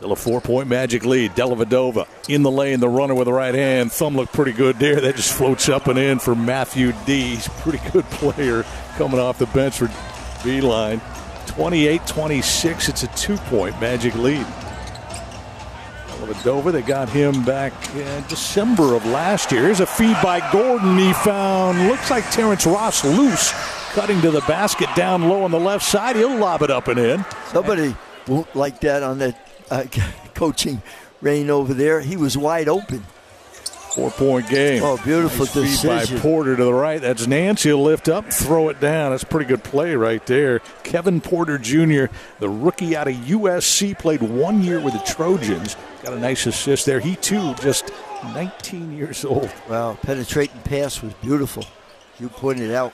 [0.00, 1.32] Still a four point magic lead.
[1.32, 3.92] Dellavedova in the lane, the runner with the right hand.
[3.92, 4.98] Thumb looked pretty good there.
[4.98, 7.34] That just floats up and in for Matthew D.
[7.34, 8.64] He's a pretty good player
[8.96, 9.88] coming off the bench for
[10.38, 11.02] Beilein.
[11.48, 12.88] 28 26.
[12.88, 14.46] It's a two point magic lead.
[16.06, 19.64] Dellavedova, they got him back in December of last year.
[19.64, 20.96] Here's a feed by Gordon.
[20.96, 23.52] He found, looks like Terrence Ross loose,
[23.92, 26.16] cutting to the basket down low on the left side.
[26.16, 27.22] He'll lob it up and in.
[27.48, 27.94] Somebody
[28.26, 29.84] won't like that on that uh,
[30.34, 30.82] coaching
[31.20, 32.00] reign over there.
[32.00, 33.04] He was wide open.
[33.94, 34.84] Four point game.
[34.84, 36.20] Oh, beautiful nice feed by decision.
[36.20, 37.00] Porter to the right.
[37.00, 37.70] That's Nancy.
[37.70, 39.10] He'll lift up, throw it down.
[39.10, 40.60] That's a pretty good play right there.
[40.84, 42.04] Kevin Porter Jr.,
[42.38, 45.76] the rookie out of USC, played one year with the Trojans.
[46.04, 47.00] Got a nice assist there.
[47.00, 47.90] He too, just
[48.22, 49.50] 19 years old.
[49.68, 51.64] Wow, penetrating pass was beautiful.
[52.20, 52.92] You pointed out.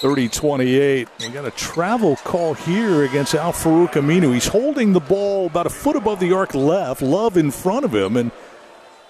[0.00, 1.08] 30 28.
[1.18, 4.32] We got a travel call here against Al Farouq Aminu.
[4.32, 7.92] He's holding the ball about a foot above the arc left, Love in front of
[7.92, 8.30] him, and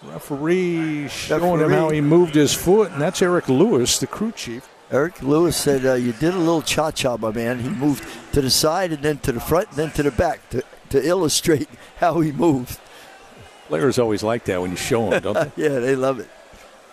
[0.03, 4.67] referee showing him how he moved his foot, and that's Eric Lewis, the crew chief.
[4.91, 7.59] Eric Lewis said uh, you did a little cha cha, my man.
[7.59, 10.49] He moved to the side and then to the front and then to the back
[10.51, 12.81] to, to illustrate how he moved.
[13.67, 15.63] Players always like that when you show them, don't they?
[15.69, 16.31] yeah, they love it.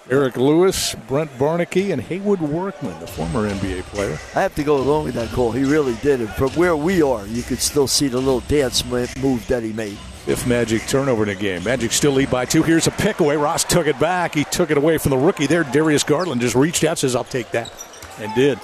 [0.10, 4.20] Eric Lewis, Brent Barnaky, and Haywood Workman, the former NBA player.
[4.36, 5.52] I have to go along with that call.
[5.52, 6.20] He really did.
[6.20, 9.74] And from where we are, you could still see the little dance move that he
[9.74, 9.98] made.
[10.28, 11.64] If Magic turnover in the game.
[11.64, 12.62] Magic still lead by two.
[12.62, 13.36] Here's a pick away.
[13.36, 14.36] Ross took it back.
[14.36, 15.64] He took it away from the rookie there.
[15.64, 17.72] Darius Garland just reached out, says, I'll take that.
[18.20, 18.60] And did.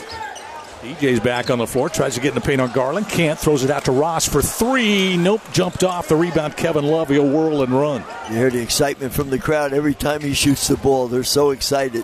[0.81, 3.07] DJ's back on the floor, tries to get in the paint on Garland.
[3.07, 5.15] Can't, throws it out to Ross for three.
[5.15, 6.57] Nope, jumped off the rebound.
[6.57, 8.03] Kevin Love, he'll whirl and run.
[8.29, 11.07] You hear the excitement from the crowd every time he shoots the ball.
[11.07, 12.03] They're so excited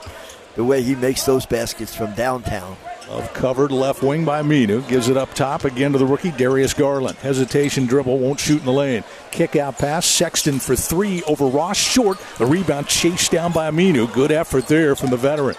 [0.56, 2.78] the way he makes those baskets from downtown.
[3.10, 4.88] Love covered left wing by Minu.
[4.88, 7.18] Gives it up top again to the rookie, Darius Garland.
[7.18, 9.04] Hesitation dribble, won't shoot in the lane.
[9.32, 12.20] Kick out pass, Sexton for three over Ross short.
[12.38, 14.14] The rebound chased down by Minu.
[14.14, 15.56] Good effort there from the veteran.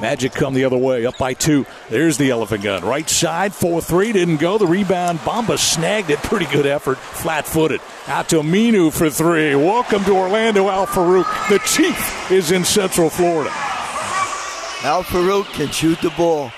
[0.00, 1.66] Magic come the other way, up by two.
[1.90, 2.84] There's the elephant gun.
[2.84, 4.56] Right side, 4 3, didn't go.
[4.56, 6.18] The rebound, Bamba snagged it.
[6.18, 7.80] Pretty good effort, flat footed.
[8.06, 9.56] Out to Aminu for three.
[9.56, 11.26] Welcome to Orlando, Al Farouq.
[11.48, 13.50] The Chief is in Central Florida.
[14.84, 16.52] Al Farouq can shoot the ball.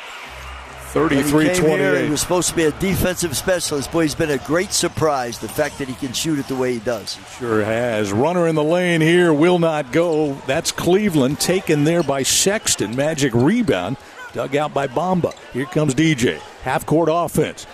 [0.93, 2.05] 33 He 28.
[2.05, 3.93] He was supposed to be a defensive specialist.
[3.93, 6.72] Boy, he's been a great surprise, the fact that he can shoot it the way
[6.74, 7.16] he does.
[7.38, 8.12] Sure has.
[8.12, 10.34] Runner in the lane here will not go.
[10.49, 12.97] That's Cleveland taken there by Sexton.
[12.97, 13.99] Magic rebound.
[14.32, 15.32] Dug out by Bamba.
[15.53, 16.38] Here comes DJ.
[16.62, 17.66] Half court offense.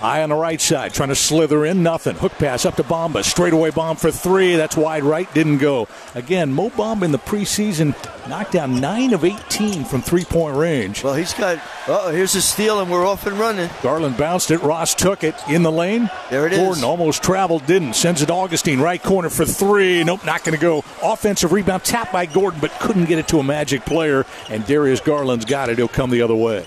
[0.00, 1.82] Eye on the right side, trying to slither in.
[1.82, 2.14] Nothing.
[2.14, 3.24] Hook pass up to Bamba.
[3.24, 4.54] Straightaway bomb for three.
[4.54, 5.32] That's wide right.
[5.34, 5.88] Didn't go.
[6.14, 7.96] Again, Mo Bamba in the preseason
[8.28, 11.02] knocked down 9 of 18 from three point range.
[11.02, 11.60] Well, he's got.
[11.88, 13.68] Oh, here's a steal, and we're off and running.
[13.82, 14.62] Garland bounced it.
[14.62, 16.08] Ross took it in the lane.
[16.30, 16.58] There it is.
[16.58, 17.94] Gordon almost traveled, didn't.
[17.94, 18.80] Sends it to Augustin.
[18.80, 20.04] Right corner for three.
[20.04, 20.84] Nope, not going to go.
[21.02, 24.26] Offensive rebound tapped by Gordon, but couldn't get it to a Magic player.
[24.48, 25.78] And Darius Garland's got it.
[25.78, 26.66] He'll come the other way.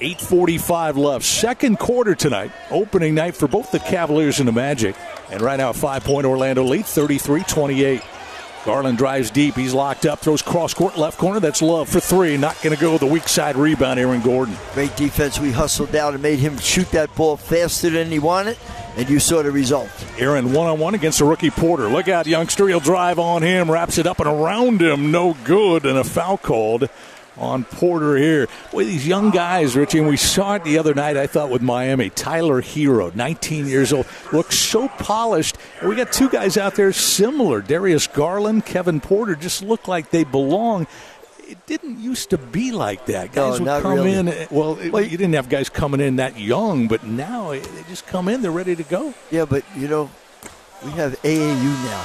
[0.00, 1.24] 8.45 left.
[1.24, 2.50] Second quarter tonight.
[2.70, 4.96] Opening night for both the Cavaliers and the Magic.
[5.30, 8.02] And right now, five point Orlando lead, 33 28.
[8.64, 9.54] Garland drives deep.
[9.54, 10.18] He's locked up.
[10.18, 11.40] Throws cross court left corner.
[11.40, 12.36] That's Love for three.
[12.36, 12.98] Not going to go.
[12.98, 14.54] The weak side rebound, Aaron Gordon.
[14.74, 15.38] Great defense.
[15.40, 18.58] We hustled down and made him shoot that ball faster than he wanted,
[18.96, 19.88] and you saw the result.
[20.18, 21.88] Aaron one on one against a rookie Porter.
[21.88, 22.68] Look out, youngster.
[22.68, 25.10] He'll drive on him, wraps it up and around him.
[25.10, 26.90] No good, and a foul called
[27.40, 28.46] on Porter here.
[28.70, 31.62] Boy, these young guys, Richie, and we saw it the other night, I thought, with
[31.62, 32.10] Miami.
[32.10, 35.56] Tyler Herro, 19 years old, looks so polished.
[35.80, 37.60] And we got two guys out there similar.
[37.62, 40.86] Darius Garland, Kevin Porter just look like they belong.
[41.48, 43.34] It didn't used to be like that.
[43.34, 44.12] No, Guys would come really.
[44.12, 44.28] in.
[44.28, 47.82] uh, Well, it- you didn't have guys coming in that young, but now eh, they
[47.88, 48.42] just come in.
[48.42, 49.14] They're ready to go.
[49.32, 50.10] Yeah, but you know,
[50.84, 52.04] we have AAU now.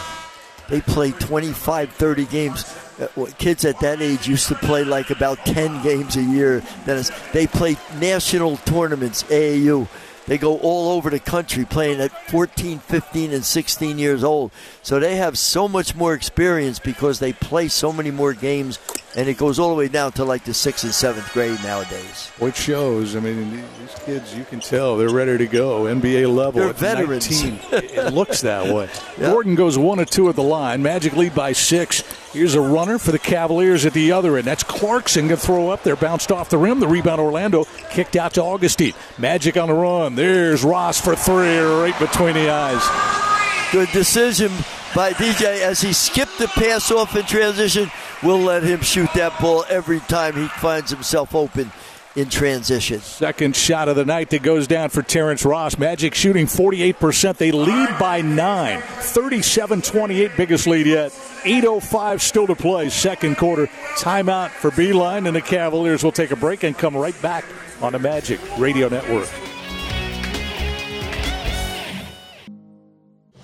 [0.68, 2.64] They play 25, 30 games.
[3.00, 6.64] Uh, Kids at that age used to play like about 10 games a year.
[6.86, 7.12] Dennis.
[7.32, 9.88] They play national tournaments, AAU.
[10.28, 14.52] They go all over the country playing at 14, 15, and 16 years old.
[14.82, 18.80] So they have so much more experience because they play so many more games,
[19.16, 22.32] and it goes all the way down to like the sixth and seventh grade nowadays.
[22.38, 23.16] Which shows?
[23.16, 25.84] I mean, these kids, you can tell they're ready to go.
[25.84, 26.62] NBA level.
[26.62, 27.44] They're veterans.
[27.44, 27.60] 19.
[27.72, 28.90] it looks that way.
[29.20, 30.84] Gordon goes one or two at the line.
[30.84, 32.04] Magic lead by six.
[32.34, 34.46] Here's a runner for the Cavaliers at the other end.
[34.46, 35.96] That's Clarkson going to throw up there.
[35.96, 36.82] Bounced off the rim.
[36.82, 37.64] The rebound, Orlando.
[37.92, 38.92] Kicked out to Augustin.
[39.18, 40.16] Magic on the run.
[40.16, 43.72] There's Ross for three right between the eyes.
[43.72, 44.52] Good decision
[44.96, 47.92] by DJ as he skipped the pass off in transition.
[48.24, 51.72] We'll let him shoot that ball every time he finds himself open
[52.16, 53.02] in transition.
[53.02, 55.78] Second shot of the night that goes down for Terrence Ross.
[55.78, 57.38] Magic shooting 48%.
[57.38, 58.82] They lead by nine.
[58.82, 61.12] 37 28, biggest lead yet.
[61.12, 62.90] 8.05 still to play.
[62.90, 63.68] Second quarter.
[63.98, 67.46] Timeout for Beilein, and the Cavaliers will take a break and come right back
[67.82, 69.30] on the Magic Radio Network.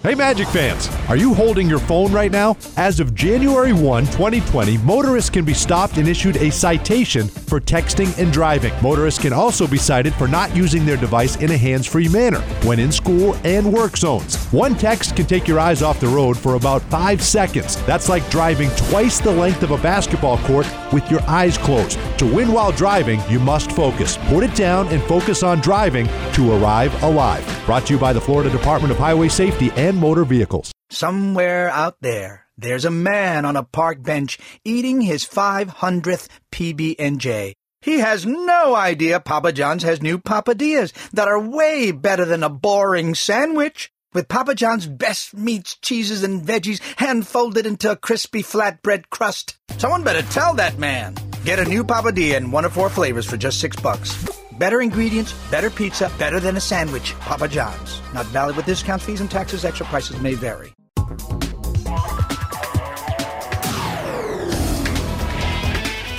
[0.04, 2.58] Hey Magic fans, are you holding your phone right now?
[2.76, 8.18] As of January 1, 2020, motorists can be stopped and issued a citation for texting
[8.18, 8.74] and driving.
[8.82, 12.40] Motorists can also be cited for not using their device in a hands free manner
[12.64, 14.44] when in school and work zones.
[14.46, 17.76] One text can take your eyes off the road for about five seconds.
[17.86, 22.00] That's like driving twice the length of a basketball court with your eyes closed.
[22.18, 24.18] To win while driving, you must focus.
[24.30, 27.46] Put it down and focus on driving to arrive alive.
[27.68, 30.72] Brought to you by the Florida Department of Highway Safety and Motor Vehicles.
[30.90, 37.54] Somewhere out there, there's a man on a park bench eating his 500th PB&J.
[37.82, 42.50] He has no idea Papa John's has new papadillas that are way better than a
[42.50, 43.92] boring sandwich.
[44.14, 49.58] With Papa John's best meats, cheeses, and veggies hand folded into a crispy flatbread crust.
[49.78, 51.16] Someone better tell that man.
[51.44, 54.41] Get a new papadilla in one of four flavors for just six bucks.
[54.62, 57.16] Better ingredients, better pizza, better than a sandwich.
[57.22, 58.00] Papa John's.
[58.14, 59.66] Not valid with discounts, fees, and taxes.
[59.66, 60.72] Extra prices may vary.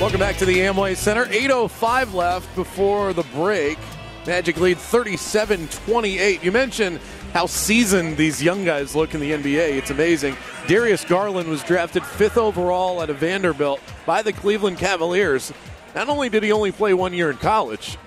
[0.00, 1.26] Welcome back to the Amway Center.
[1.26, 3.78] 8.05 left before the break.
[4.26, 6.42] Magic lead 37 28.
[6.42, 6.98] You mentioned
[7.32, 9.76] how seasoned these young guys look in the NBA.
[9.76, 10.36] It's amazing.
[10.66, 15.52] Darius Garland was drafted fifth overall out of Vanderbilt by the Cleveland Cavaliers.
[15.94, 17.98] Not only did he only play one year in college,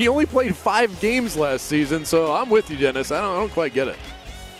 [0.00, 2.06] he only played five games last season.
[2.06, 3.12] So I'm with you, Dennis.
[3.12, 3.98] I don't, I don't quite get it.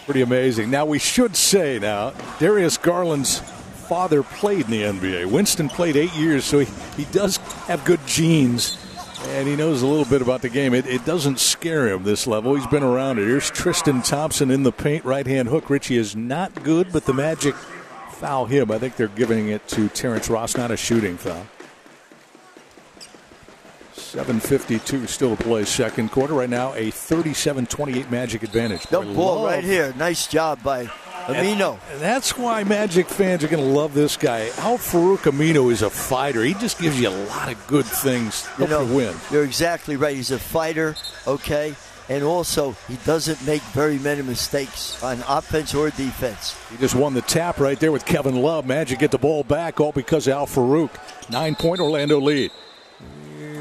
[0.05, 0.71] Pretty amazing.
[0.71, 5.27] Now, we should say now, Darius Garland's father played in the NBA.
[5.27, 7.39] Winston played eight years, so he, he does
[7.69, 8.77] have good genes,
[9.29, 10.75] and he knows a little bit about the game.
[10.75, 12.55] It, it doesn't scare him this level.
[12.55, 13.27] He's been around it.
[13.27, 15.71] Here's Tristan Thompson in the paint, right hand hook.
[15.71, 17.55] Richie is not good, but the Magic
[18.13, 18.71] foul him.
[18.71, 21.47] I think they're giving it to Terrence Ross, not a shooting foul.
[24.11, 26.35] 7.52 still to play second quarter.
[26.35, 28.89] Right now, a 37-28 Magic advantage.
[28.91, 29.95] Boy, ball right here.
[29.97, 30.87] Nice job by
[31.27, 31.79] Aminu.
[31.93, 34.49] And that's why Magic fans are going to love this guy.
[34.59, 36.43] Al Farouq Aminu is a fighter.
[36.43, 38.49] He just gives you a lot of good things.
[38.59, 39.17] You know, you win.
[39.31, 40.17] You're exactly right.
[40.17, 40.97] He's a fighter,
[41.29, 41.77] okay?
[42.09, 46.57] And also, he doesn't make very many mistakes on offense or defense.
[46.69, 48.67] He just won the tap right there with Kevin Love.
[48.67, 50.91] Magic get the ball back, all because of Al Farouq.
[51.31, 52.51] Nine point Orlando lead.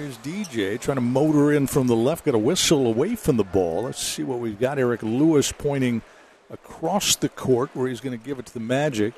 [0.10, 2.26] Here's DJ trying to motor in from the left.
[2.26, 3.84] Got a whistle away from the ball.
[3.84, 4.80] Let's see what we've got.
[4.80, 6.02] Eric Lewis pointing
[6.50, 9.14] across the court where he's going to give it to the Magic.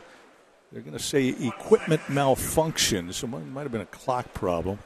[0.69, 3.13] They're going to say equipment malfunction.
[3.13, 4.79] So it might have been a clock problem.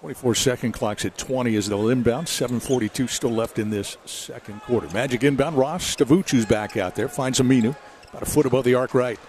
[0.00, 2.26] 24 second clocks at 20 as they'll inbound.
[2.26, 4.88] 7.42 still left in this second quarter.
[4.92, 5.56] Magic inbound.
[5.56, 7.06] Ross Stavucci's back out there.
[7.06, 7.76] Finds Aminu.
[8.10, 9.20] About a foot above the arc right.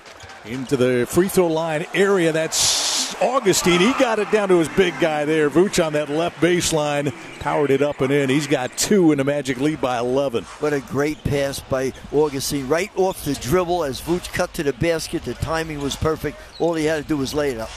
[0.46, 2.32] Into the free throw line area.
[2.32, 3.80] That's Augustin.
[3.80, 5.50] He got it down to his big guy there.
[5.50, 7.14] Vooch on that left baseline.
[7.40, 8.30] Powered it up and in.
[8.30, 10.44] He's got two in the Magic lead by 11.
[10.44, 12.68] What a great pass by Augustin.
[12.68, 15.24] Right off the dribble as Vooch cut to the basket.
[15.24, 16.38] The timing was perfect.
[16.60, 17.70] All he had to do was lay it up.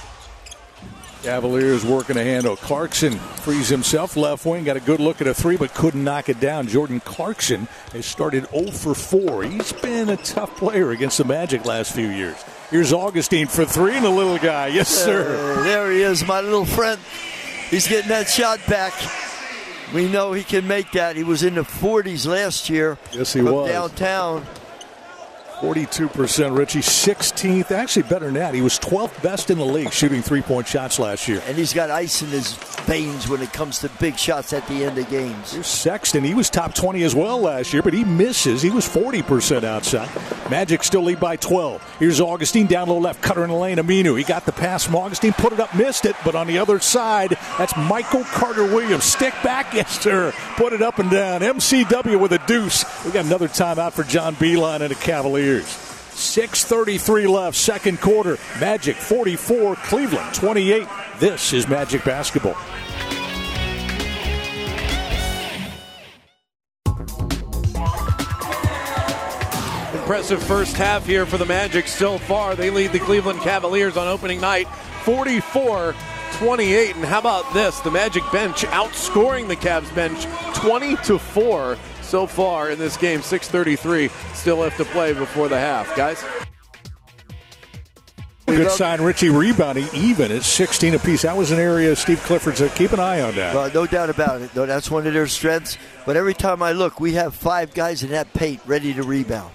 [1.23, 2.55] Cavaliers working a handle.
[2.55, 4.63] Clarkson frees himself left wing.
[4.63, 6.69] Got a good look at a three, but couldn't knock it down.
[6.69, 9.43] Jordan Clarkson has started 0 for 4.
[9.43, 12.37] He's been a tough player against the Magic last few years.
[12.71, 14.69] Here's Augustin for three and a little guy.
[14.69, 15.57] Yes, sir.
[15.59, 17.01] Uh, there he is, my little friend.
[17.71, 18.93] He's getting that shot back.
[19.95, 21.15] We know he can make that.
[21.15, 22.99] He was in the 40s last year.
[23.13, 23.71] Yes, he was.
[23.71, 24.45] downtown.
[25.61, 27.71] 42% Richie, 16th.
[27.71, 28.55] Actually, better than that.
[28.55, 31.43] He was 12th best in the league shooting three point shots last year.
[31.47, 32.53] And he's got ice in his
[32.85, 35.55] veins when it comes to big shots at the end of games.
[35.55, 36.25] Here's Sexton.
[36.25, 38.61] He was top 20 as well last year, but he misses.
[38.61, 40.11] He was 40% outside.
[40.51, 41.97] Magic still lead by 12.
[41.99, 43.79] Here's Augustin down low left, cutter in the lane.
[43.79, 44.17] Aminu.
[44.19, 46.79] He got the pass from Augustin, put it up, missed it, but on the other
[46.81, 49.05] side, that's Michael Carter Williams.
[49.05, 50.35] Stick back, yes, sir.
[50.57, 51.41] Put it up and down.
[51.41, 52.85] MCW with a deuce.
[53.07, 55.46] We got another timeout for John Beilein and the Cavaliers.
[55.55, 58.39] 6.33 left, second quarter.
[58.59, 60.89] Magic 44, Cleveland 28.
[61.21, 62.57] This is Magic Basketball.
[69.95, 72.55] Impressive first half here for the Magic so far.
[72.55, 74.69] They lead the Cleveland Cavaliers on opening night
[75.05, 75.95] 44
[76.39, 76.97] 28.
[76.97, 77.81] And how about this?
[77.81, 83.23] The Magic bench outscoring the Cavs bench 20 to 4 so far in this game.
[83.23, 85.95] 633 still left to play before the half.
[85.97, 86.25] Guys?
[88.47, 91.23] Good sign, Richie rebounding even at 16 apiece.
[91.23, 93.57] That was an area Steve Clifford said keep an eye on that.
[93.57, 94.55] Uh, no doubt about it.
[94.55, 95.77] No, that's one of their strengths.
[96.07, 99.53] But every time I look, we have five guys in that paint ready to rebound.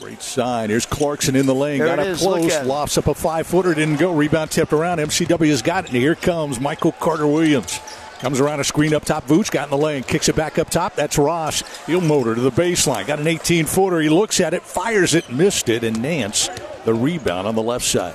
[0.00, 0.70] Great sign.
[0.70, 1.78] Here's Clarkson in the lane.
[1.78, 2.18] There got it up is.
[2.20, 2.52] Close.
[2.52, 2.68] at it.
[2.68, 3.72] Lofts up a five footer.
[3.72, 4.12] Didn't go.
[4.14, 4.98] Rebound tipped around.
[4.98, 5.90] MCW has got it.
[5.90, 7.78] And here comes Michael Carter Williams.
[8.20, 9.26] Comes around a screen up top.
[9.26, 10.02] Vooch got in the lane.
[10.02, 10.94] Kicks it back up top.
[10.94, 11.62] That's Ross.
[11.86, 13.06] He'll motor to the baseline.
[13.06, 13.98] Got an 18 footer.
[14.00, 16.50] He looks at it, fires it, missed it, and Nance
[16.84, 18.14] the rebound on the left side.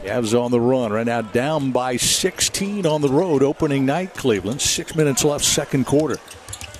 [0.00, 3.42] Cavs on the run right now, down by 16 on the road.
[3.42, 4.62] Opening night, Cleveland.
[4.62, 6.16] Six minutes left, second quarter.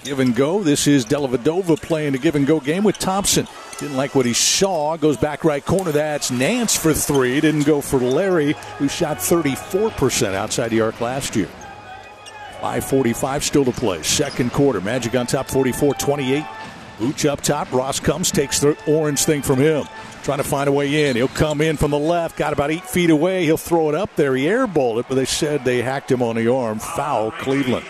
[0.04, 0.62] Give and go.
[0.62, 3.46] This is Dellavedova playing a give and go game with Thompson.
[3.78, 4.96] Didn't like what he saw.
[4.96, 5.92] Goes back right corner.
[5.92, 7.38] That's Nance for three.
[7.40, 11.48] Didn't go for Larry, who shot 34% outside the arc last year.
[12.60, 14.02] 5.45 still to play.
[14.02, 14.80] Second quarter.
[14.80, 16.44] Magic on top 44 28.
[16.98, 17.72] Vooch up top.
[17.72, 19.86] Ross comes, takes the orange thing from him.
[20.24, 21.16] Trying to find a way in.
[21.16, 22.36] He'll come in from the left.
[22.36, 23.44] Got about eight feet away.
[23.44, 24.34] He'll throw it up there.
[24.34, 26.80] He airballed it, but they said they hacked him on the arm.
[26.80, 27.86] Foul, Cleveland.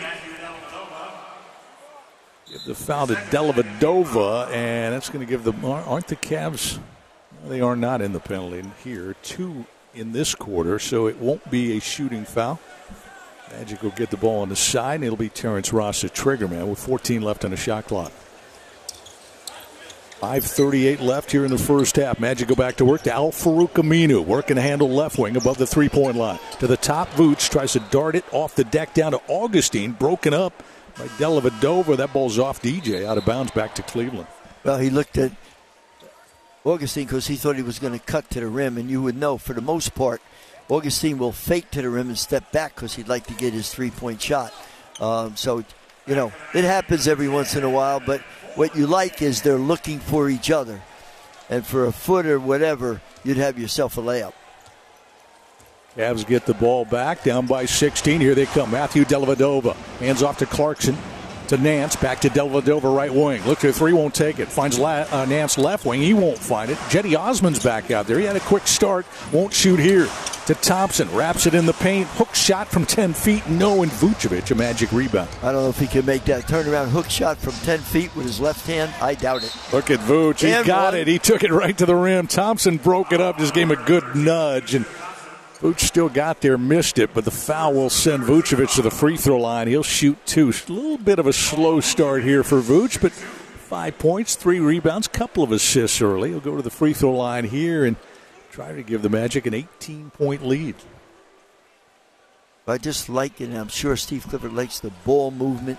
[2.51, 5.64] Give the foul to Dellavedova, and that's going to give them.
[5.64, 6.79] Aren't the Cavs?
[7.47, 9.16] They are not in the penalty here.
[9.23, 9.64] Two
[9.95, 12.61] in this quarter, so it won't be a shooting foul.
[13.53, 16.49] Magic will get the ball on the side, and it'll be Terrence Ross, the trigger
[16.49, 18.12] man, with 14 left on the shot clock.
[20.20, 22.18] 5.38 left here in the first half.
[22.18, 25.59] Magic go back to work to Al Farouq Aminu, working a handle left wing above
[25.59, 26.40] the three point line.
[26.59, 30.34] To the top, Vooch tries to dart it off the deck down to Augustin, broken
[30.34, 30.64] up
[30.96, 31.96] by Dellavedova.
[31.96, 34.26] That ball's off DJ, out of bounds back to Cleveland.
[34.64, 35.30] Well, he looked at
[36.64, 39.16] Augustin because he thought he was going to cut to the rim, and you would
[39.16, 40.20] know for the most part,
[40.69, 43.73] Augustin will fake to the rim and step back because he'd like to get his
[43.73, 44.53] three point shot.
[45.01, 45.64] Um, so,
[46.07, 48.21] you know, it happens every once in a while, but
[48.55, 50.81] what you like is they're looking for each other.
[51.49, 54.35] And for a foot or whatever, you'd have yourself a layup.
[55.97, 58.21] Cavs get the ball back, down by 16.
[58.21, 58.71] Here they come.
[58.71, 59.75] Matthew Dellavedova.
[59.99, 60.97] Hands off to Clarkson.
[61.49, 61.96] To Nance.
[61.96, 63.42] Back to Dellavedova, right wing.
[63.44, 64.49] Look to the three, won't take it.
[64.49, 66.01] Finds La- uh, Nance left wing.
[66.03, 66.76] He won't find it.
[66.90, 68.18] Cedi Osman's back out there.
[68.18, 69.07] He had a quick start.
[69.32, 70.09] Won't shoot here.
[70.46, 71.11] to Thompson.
[71.14, 72.07] Wraps it in the paint.
[72.12, 73.46] Hook shot from 10 feet.
[73.49, 75.28] No, and Vucevic, a magic rebound.
[75.42, 78.24] I don't know if he can make that turnaround hook shot from 10 feet with
[78.24, 78.90] his left hand.
[79.03, 79.55] I doubt it.
[79.74, 80.40] Look at Vooch.
[80.40, 81.01] He And got one.
[81.03, 81.07] it.
[81.07, 82.26] He took it right to the rim.
[82.28, 84.74] Thompson broke it up, just gave him a good nudge.
[84.74, 84.86] And
[85.61, 89.17] Vooch still got there, missed it, but the foul will send Vucevic to the free
[89.17, 89.67] throw line.
[89.67, 90.51] He'll shoot two.
[90.51, 95.09] A little bit of a slow start here for Vooch, but five points, three rebounds,
[95.09, 96.31] couple of assists early.
[96.31, 97.97] He'll go to the free throw line here and
[98.53, 100.77] try to give the Magic an 18 point lead.
[102.69, 105.79] I just like it, and I'm sure Steve Clifford likes the ball movement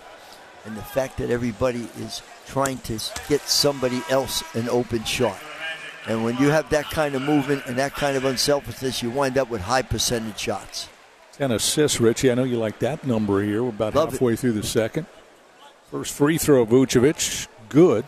[0.65, 2.99] and the fact that everybody is trying to
[3.29, 5.37] get somebody else an open shot.
[6.09, 9.37] And when you have that kind of movement and that kind of unselfishness, you wind
[9.37, 10.89] up with high percentage shots.
[11.33, 12.31] 10 assists, Richie.
[12.31, 13.61] I know you like that number here.
[13.61, 14.11] We're about Love it.
[14.13, 15.05] halfway through the second.
[15.91, 17.47] First free throw, Vucevic.
[17.69, 18.05] Good.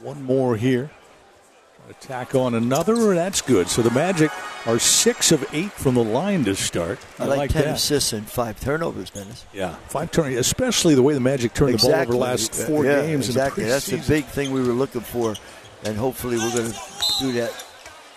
[0.00, 0.90] One more here.
[1.88, 2.94] Attack on another.
[3.10, 3.68] And that's good.
[3.68, 4.32] So the Magic
[4.66, 6.98] are six of eight from the line to start.
[7.18, 7.74] I, like, 10 that.
[7.76, 9.46] assists and five turnovers, Dennis.
[9.52, 12.84] Yeah, five turnovers, especially the way the Magic turned the ball over the last four
[12.84, 13.28] yeah, games.
[13.28, 13.62] Exactly.
[13.62, 15.36] In the That's the big thing we were looking for,
[15.86, 16.78] and hopefully we're going to
[17.20, 17.64] do that.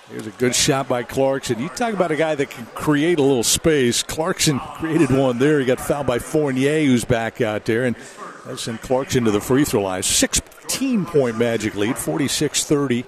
[0.10, 1.60] Here's a good shot by Clarkson.
[1.60, 4.02] You talk about a guy that can create a little space.
[4.02, 5.60] Clarkson created one there.
[5.60, 7.96] He got fouled by Fournier, who's back out there, and
[8.46, 10.02] that sent Clarkson to the free throw line.
[10.02, 13.06] 16 point Magic lead, 46 30.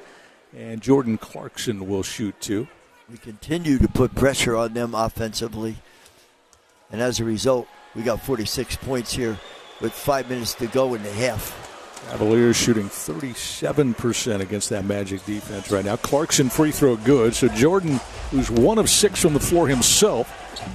[0.55, 2.67] And Jordan Clarkson will shoot two.
[3.09, 5.77] We continue to put pressure on them offensively,
[6.91, 9.37] and as a result, we got 46 points here
[9.81, 11.60] with five minutes to go in the half.
[12.09, 15.95] Cavaliers shooting 37% against that Magic defense right now.
[15.95, 17.33] Clarkson free throw good.
[17.33, 17.99] So Jordan,
[18.31, 20.27] who's one of six from the floor himself,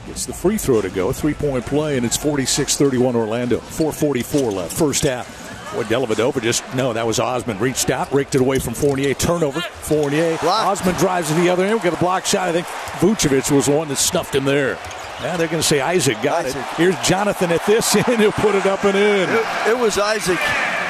[0.07, 1.13] gets the free throw to go.
[1.13, 3.59] Three point play, and it's 46 31 Orlando.
[3.59, 4.73] 4.44 left.
[4.77, 5.45] First half.
[5.75, 7.59] Boy, Dellavedova just, no, that was Osman.
[7.59, 9.13] Reached out, raked it away from Fournier.
[9.15, 9.61] Turnover.
[9.61, 10.39] Fournier.
[10.43, 11.75] Osman drives to the other end.
[11.75, 12.49] We got a block shot.
[12.49, 12.67] I think
[13.01, 14.79] Vucevic was the one that snuffed him there.
[15.23, 16.57] Now they're going to say Isaac got Isaac.
[16.63, 16.77] it.
[16.77, 18.21] Here's Jonathan at this end.
[18.21, 19.29] He'll put it up and in.
[19.29, 20.39] It, it was Isaac,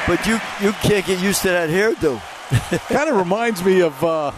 [0.07, 2.21] but you you can't get used to that hairdo.
[2.87, 4.31] kind of reminds me of uh,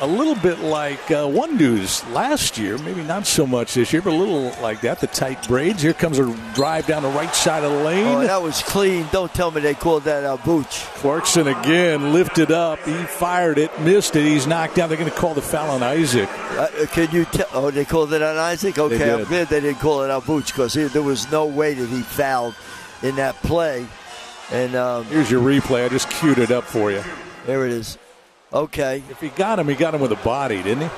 [0.00, 2.76] a little bit like uh, one dude's last year.
[2.78, 5.00] Maybe not so much this year, but a little like that.
[5.00, 5.80] The tight braids.
[5.82, 8.06] Here comes a drive down the right side of the lane.
[8.06, 9.06] Oh, that was clean.
[9.10, 10.84] Don't tell me they called that out Vooch.
[10.96, 12.78] Clarkson again lifted up.
[12.80, 14.24] He fired it, missed it.
[14.24, 14.88] He's knocked down.
[14.90, 16.28] They're going to call the foul on Isaac.
[16.50, 17.48] Uh, can you tell?
[17.54, 18.78] Oh, they called it on Isaac.
[18.78, 21.88] Okay, I'm glad they didn't call it on Vooch because there was no way that
[21.88, 22.54] he fouled
[23.02, 23.86] in that play.
[24.52, 25.84] And um, Here's your replay.
[25.84, 27.02] I just queued it up for you.
[27.46, 27.98] there it is.
[28.52, 29.02] Okay.
[29.10, 30.96] If he got him, he got him with a body, didn't he?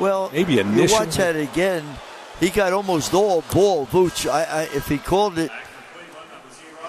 [0.00, 1.84] Well, Maybe you watch that again.
[2.40, 4.28] He got almost all ball Vooch.
[4.28, 5.50] I, I, if he called it,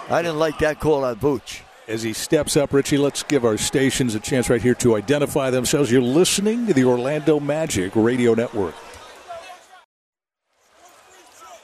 [0.09, 1.61] I didn't like that call on Vooch.
[1.87, 5.49] As he steps up, Richie, let's give our stations a chance right here to identify
[5.49, 5.91] themselves.
[5.91, 8.73] You're listening to the Orlando Magic Radio Network.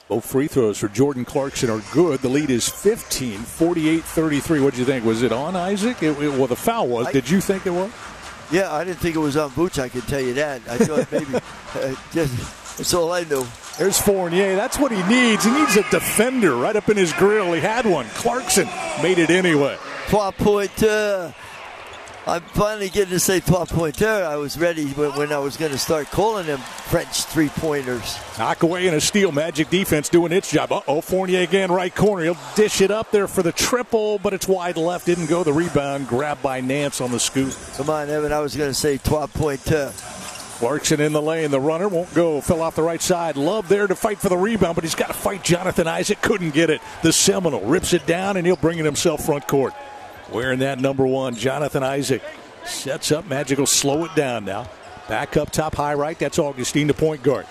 [0.09, 2.19] Both free throws for Jordan Clarkson are good.
[2.21, 4.59] The lead is 15, 48 33.
[4.59, 5.05] What do you think?
[5.05, 6.01] Was it on Isaac?
[6.01, 7.11] It, it- well, the foul was.
[7.11, 7.91] Did you think it was?
[8.51, 9.79] Yeah, I didn't think it was on Vooch.
[9.79, 10.61] I can tell you that.
[10.67, 12.35] I thought maybe uh, just,
[12.77, 13.45] that's all I knew.
[13.77, 14.55] There's Fournier.
[14.55, 15.45] That's what he needs.
[15.45, 17.53] He needs a defender right up in his grill.
[17.53, 18.07] He had one.
[18.07, 18.67] Clarkson
[19.03, 19.77] made it anyway.
[20.07, 21.35] Trois pointeur.
[22.29, 24.23] I'm finally getting to say trois pointeur.
[24.23, 28.19] I was ready when, when I was going to start calling them French three pointers.
[28.37, 29.31] Knock away and a steal.
[29.31, 30.71] Magic defense doing its job.
[30.71, 32.25] Uh oh, Fournier again, right corner.
[32.25, 35.07] He'll dish it up there for the triple, but it's wide left.
[35.07, 35.43] Didn't go.
[35.43, 37.51] The rebound grabbed by Nance on the scoop.
[37.77, 38.31] Come on, Evan.
[38.31, 39.91] I was going to say trois pointeur.
[40.59, 41.49] Clarkson in the lane.
[41.49, 42.41] The runner won't go.
[42.41, 43.37] Fell off the right side.
[43.37, 46.21] Love there to fight for the rebound, but he's got to fight Jonathan Isaac.
[46.21, 46.81] Couldn't get it.
[47.01, 49.73] The Seminole rips it down, and he'll bring it himself front court.
[50.31, 52.21] Wearing that number one, Jonathan Isaac
[52.65, 53.27] sets up.
[53.27, 54.69] Magical, slow it down now.
[55.07, 56.17] Back up top, high right.
[56.17, 57.47] That's Augustine, the point guard.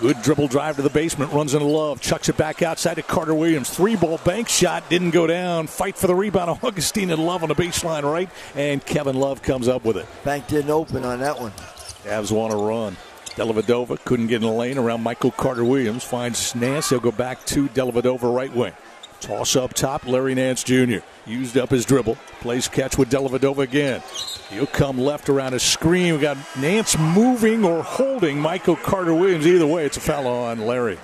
[0.00, 1.30] Good dribble drive to the basement.
[1.32, 2.00] Runs into Love.
[2.00, 3.68] Chucks it back outside to Carter Williams.
[3.68, 4.88] Three ball bank shot.
[4.88, 5.66] Didn't go down.
[5.66, 6.58] Fight for the rebound.
[6.62, 8.30] Augustine and Love on the baseline right.
[8.54, 10.06] And Kevin Love comes up with it.
[10.24, 11.50] Bank didn't open on that one.
[11.50, 12.96] Cavs want to run.
[13.36, 16.02] Dellavedova couldn't get in the lane around Michael Carter Williams.
[16.02, 16.88] Finds Nance.
[16.88, 18.72] He'll go back to Dellavedova right wing.
[19.20, 20.06] Toss up top.
[20.06, 21.00] Larry Nance Jr.
[21.30, 22.16] used up his dribble.
[22.40, 24.02] Plays catch with Dellavedova again.
[24.50, 26.14] He'll come left around a screen.
[26.14, 29.46] We got Nance moving or holding Michael Carter Williams.
[29.46, 30.98] Either way, it's a foul on Larry.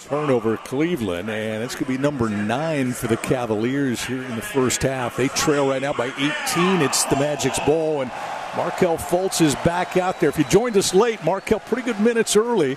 [0.00, 4.42] Turnover Cleveland, and it's going to be number nine for the Cavaliers here in the
[4.42, 5.16] first half.
[5.16, 6.82] They trail right now by 18.
[6.82, 8.10] It's the Magic's ball, and
[8.54, 10.28] Markelle Fultz is back out there.
[10.28, 12.76] If you joined us late, Markelle pretty good minutes early.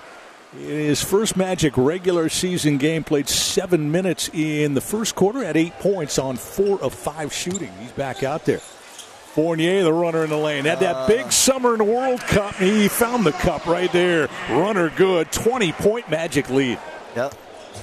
[0.54, 5.58] In his first Magic regular season game, played seven minutes in the first quarter at
[5.58, 7.70] eight points on four of five shooting.
[7.80, 8.58] He's back out there.
[8.58, 11.06] Fournier, the runner in the lane, had that ah.
[11.06, 12.54] big summer in the World Cup.
[12.54, 14.28] He found the cup right there.
[14.48, 16.78] Runner good, 20 point Magic lead.
[17.14, 17.34] Yep.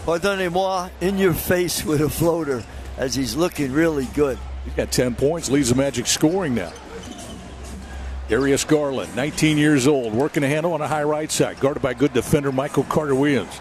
[0.06, 2.64] Pardonnez-moi, in your face with a floater
[2.98, 4.40] as he's looking really good.
[4.64, 6.74] He's got 10 points, leads the Magic scoring now.
[8.28, 11.94] Darius Garland, 19 years old, working a handle on a high right side, guarded by
[11.94, 13.60] good defender Michael Carter Williams.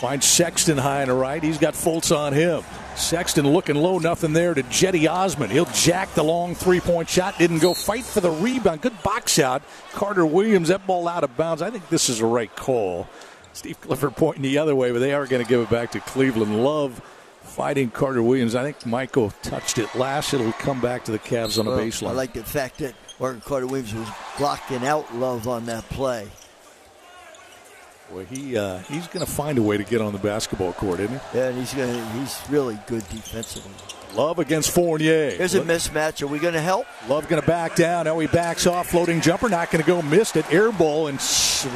[0.00, 1.42] Finds Sexton high on the right.
[1.42, 2.62] He's got Fultz on him.
[2.96, 5.50] Sexton looking low, nothing there to Cedi Osman.
[5.50, 7.38] He'll jack the long three point shot.
[7.38, 8.80] Didn't go fight for the rebound.
[8.80, 9.62] Good box out.
[9.92, 11.62] Carter Williams, that ball out of bounds.
[11.62, 13.08] I think this is a right call.
[13.52, 16.00] Steve Clifford pointing the other way, but they are going to give it back to
[16.00, 16.62] Cleveland.
[16.64, 17.00] Love
[17.42, 18.54] fighting Carter Williams.
[18.54, 20.32] I think Michael touched it last.
[20.32, 22.10] It'll come back to the Cavs on a Well, oh, baseline.
[22.10, 24.08] I like the fact that Martin Carter Williams was
[24.38, 26.28] blocking out Love on that play.
[28.10, 31.00] Well, he uh, he's going to find a way to get on the basketball court,
[31.00, 31.38] isn't he?
[31.38, 33.72] Yeah, and he's gonna he's really good defensively.
[34.14, 35.36] Love against Fournier.
[35.36, 36.22] There's a mismatch.
[36.22, 36.86] Are we going to help?
[37.08, 38.06] Love going to back down.
[38.06, 38.88] Now he backs off.
[38.88, 39.50] Floating jumper.
[39.50, 40.00] Not going to go.
[40.00, 40.50] Missed it.
[40.50, 41.20] Air ball and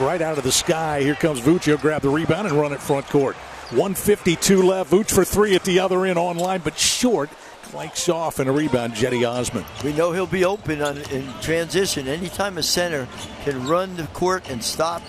[0.00, 1.02] right out of the sky.
[1.02, 1.64] Here comes Vooch.
[1.64, 3.36] He'll grab the rebound and run it front court.
[3.70, 4.90] 152 left.
[4.90, 7.28] Vooch for three at the other end online, but short.
[7.72, 8.92] Clanks off and a rebound.
[8.92, 9.64] Cedi Osman.
[9.82, 12.06] We know he'll be open on, in transition.
[12.06, 13.08] Anytime a center
[13.44, 15.00] can run the court and stop,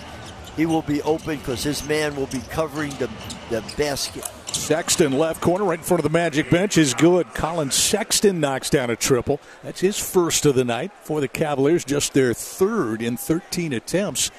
[0.56, 3.10] he will be open because his man will be covering the,
[3.50, 4.24] the basket.
[4.46, 7.26] Sexton left corner right in front of the Magic bench is good.
[7.34, 9.40] Collin Sexton knocks down a triple.
[9.62, 14.30] That's his first of the night for the Cavaliers, just their third in 13 attempts.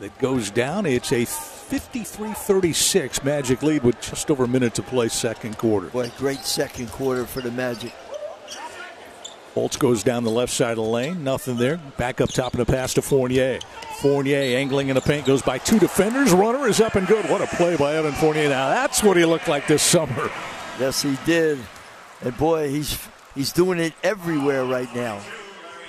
[0.00, 0.86] That goes down.
[0.86, 1.26] It's a
[1.74, 5.88] 53-36 Magic lead with just over a minute to play second quarter.
[5.88, 7.92] Boy, great second quarter for the Magic.
[9.56, 11.24] Fultz goes down the left side of the lane.
[11.24, 11.78] Nothing there.
[11.96, 13.58] Back up top of the pass to Fournier.
[14.00, 16.32] Fournier angling in the paint goes by two defenders.
[16.32, 17.28] Runner is up and good.
[17.28, 18.48] What a play by Evan Fournier.
[18.50, 20.30] Now that's what he looked like this summer.
[20.78, 21.58] Yes, he did.
[22.22, 22.98] And boy, he's
[23.34, 25.20] he's doing it everywhere right now.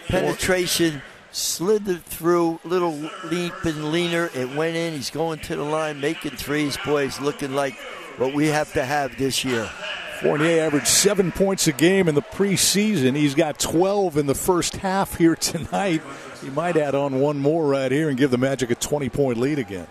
[0.07, 1.03] Penetration,
[1.35, 4.29] slid it through, little leap and leaner.
[4.33, 4.93] It went in.
[4.93, 6.77] He's going to the line, making threes.
[6.85, 7.75] Boy, he's looking like
[8.17, 9.69] what we have to have this year.
[10.21, 13.17] Fournier averaged seven points a game in the preseason.
[13.17, 16.01] He's got 12 in the first half here tonight.
[16.41, 19.37] He might add on one more right here and give the Magic a 20 point
[19.37, 19.87] lead again.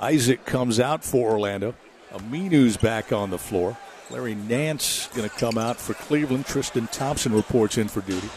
[0.00, 1.74] Isaac comes out for Orlando.
[2.12, 3.76] Aminu's back on the floor.
[4.10, 6.46] Larry Nance going to come out for Cleveland.
[6.46, 8.28] Tristan Thompson reports in for duty.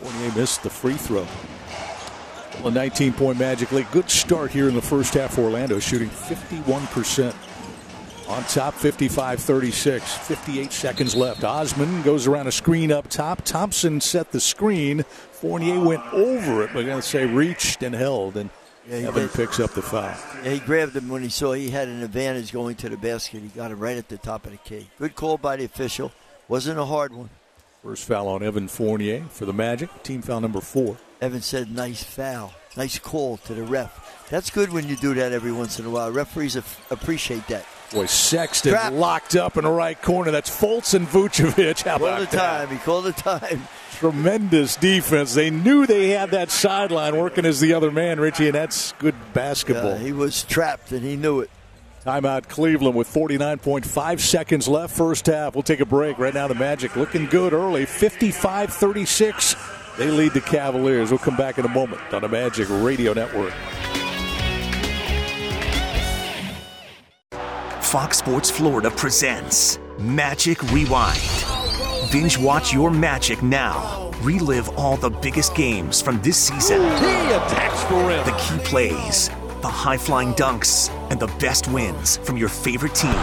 [0.00, 1.26] Fournier missed the free throw.
[2.58, 3.90] Well, a 19 point Magic lead.
[3.92, 7.34] Good start here in the first half for Orlando, shooting 51%.
[8.28, 10.18] On top, 55 36.
[10.18, 11.44] 58 seconds left.
[11.44, 13.42] Osman goes around a screen up top.
[13.42, 15.02] Thompson set the screen.
[15.32, 16.74] Fournier went over it.
[16.74, 18.36] We're going to say reached and held.
[18.36, 18.50] And
[18.86, 19.32] Yeah, he Evan did.
[19.32, 20.14] picks up the foul.
[20.44, 23.40] Yeah, he grabbed him when he saw he had an advantage going to the basket.
[23.40, 24.88] He got him right at the top of the key.
[24.98, 26.12] Good call by the official.
[26.48, 27.30] Wasn't a hard one.
[27.82, 29.88] First foul on Evan Fournier for the Magic.
[30.02, 30.96] Team foul number four.
[31.20, 32.52] Evan said, nice foul.
[32.76, 34.26] Nice call to the ref.
[34.30, 36.10] That's good when you do that every once in a while.
[36.12, 37.64] Referees af- appreciate that.
[37.92, 38.92] Boy, Sexton Trap.
[38.92, 40.30] locked up in the right corner.
[40.30, 41.82] That's Fultz and Vucevic.
[41.84, 42.66] How about the that?
[42.66, 42.68] time.
[42.68, 43.66] He called the time.
[43.92, 45.34] Tremendous defense.
[45.34, 49.14] They knew they had that sideline working as the other man, Richie, and that's good
[49.32, 49.92] basketball.
[49.92, 51.50] Yeah, he was trapped and he knew it.
[52.04, 55.54] Timeout Cleveland with 49.5 seconds left first half.
[55.54, 56.18] We'll take a break.
[56.18, 57.84] Right now the Magic looking good early.
[57.84, 59.96] 55-36.
[59.96, 61.10] They lead the Cavaliers.
[61.10, 63.52] We'll come back in a moment on the Magic Radio Network.
[67.82, 71.18] Fox Sports Florida presents Magic Rewind.
[72.12, 74.10] Binge watch your magic now.
[74.22, 76.80] Relive all the biggest games from this season.
[76.80, 78.24] He attacks the rim.
[78.24, 79.30] The key plays,
[79.62, 83.14] the high flying dunks, and the best wins from your favorite team.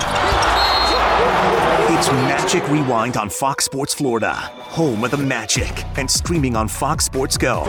[1.97, 7.05] It's Magic Rewind on Fox Sports Florida, home of the Magic, and streaming on Fox
[7.05, 7.65] Sports Go.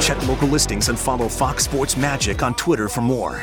[0.00, 3.42] Check local listings and follow Fox Sports Magic on Twitter for more.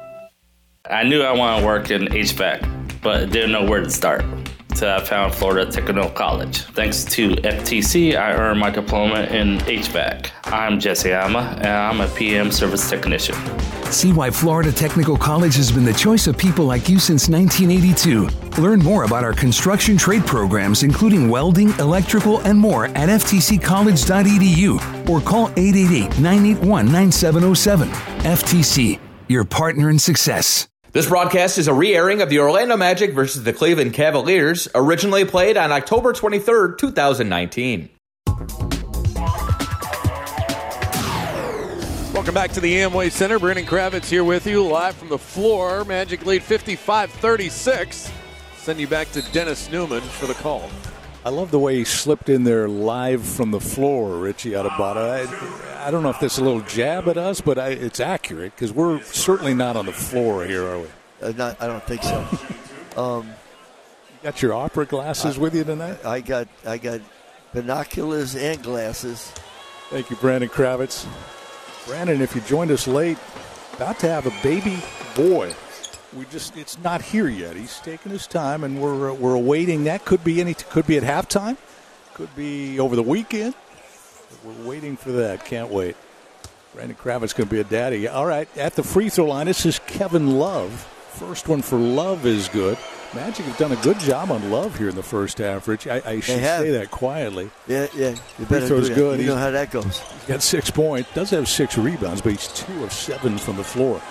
[0.91, 4.25] I knew I wanted to work in HVAC, but didn't know where to start.
[4.75, 6.63] So I found Florida Technical College.
[6.63, 10.31] Thanks to FTC, I earned my diploma in HVAC.
[10.43, 13.35] I'm Jesse Ama, and I'm a PM service technician.
[13.85, 18.27] See why Florida Technical College has been the choice of people like you since 1982.
[18.61, 25.21] Learn more about our construction trade programs, including welding, electrical, and more at ftccollege.edu or
[25.21, 27.87] call 888 981 9707.
[28.23, 30.67] FTC, your partner in success.
[30.93, 35.23] This broadcast is a re airing of the Orlando Magic versus the Cleveland Cavaliers, originally
[35.23, 37.89] played on October 23rd, 2019.
[42.13, 43.39] Welcome back to the Amway Center.
[43.39, 45.85] Brandon Kravitz here with you, live from the floor.
[45.85, 48.11] Magic lead 55 36.
[48.57, 50.69] Send you back to Dennis Neumann for the call.
[51.23, 54.97] I love the way he slipped in there live from the floor, Richie Adubato.
[54.97, 58.55] I, I don't know if that's a little jab at us, but I, it's accurate
[58.55, 60.87] because we're certainly not on the floor here, are we?
[61.21, 62.27] Uh, not, I don't think so.
[62.97, 66.03] um, you got your opera glasses I, with you tonight?
[66.03, 67.01] I got I got
[67.53, 69.31] binoculars and glasses.
[69.91, 71.05] Thank you, Brandon Kravitz.
[71.85, 73.19] Brandon, if you joined us late,
[73.73, 74.79] about to have a baby
[75.15, 75.53] boy.
[76.15, 77.55] We just it's not here yet.
[77.55, 80.03] He's taking his time, and we're uh, we're awaiting that.
[80.03, 81.57] Could be any could be at halftime,
[82.13, 83.55] could be over the weekend.
[84.43, 85.45] We're waiting for that.
[85.45, 85.95] Can't wait.
[86.73, 88.07] Brandon Kravitz going to be a daddy.
[88.07, 90.71] All right, at the free throw line, this is Kevin Love.
[91.11, 92.77] First one for Love is good.
[93.13, 95.85] Magic have done a good job on Love here in the first half, Rich.
[95.85, 97.49] I, I should say that quietly.
[97.67, 98.11] Yeah, yeah.
[98.39, 99.19] You free throw's good.
[99.19, 99.99] You know how that goes.
[99.99, 101.13] He's got six points.
[101.13, 104.01] Does have six rebounds, but he's two of seven from the floor.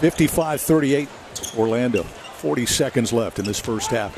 [0.00, 1.08] 55-38,
[1.56, 2.02] Orlando.
[2.02, 4.14] 40 seconds left in this first half.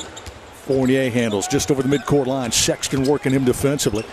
[0.67, 2.53] Fournier handles just over the midcourt line.
[2.53, 4.05] Sexton working him defensively.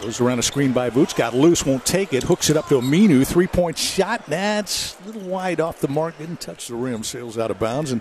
[0.00, 1.12] Goes around a screen by Boots.
[1.12, 2.22] Got loose, won't take it.
[2.22, 3.26] Hooks it up to Aminu.
[3.26, 4.24] Three point shot.
[4.26, 6.18] That's a little wide off the mark.
[6.18, 7.04] Didn't touch the rim.
[7.04, 7.92] Sails out of bounds.
[7.92, 8.00] And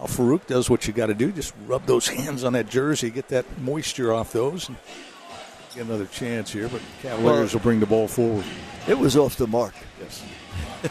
[0.00, 1.30] Al Farouq does what you got to do.
[1.30, 3.10] Just rub those hands on that jersey.
[3.10, 4.68] Get that moisture off those.
[4.68, 4.76] And
[5.74, 6.68] get another chance here.
[6.68, 8.44] But Cavaliers well, will bring the ball forward.
[8.88, 9.74] It was off the mark.
[10.00, 10.24] Yes.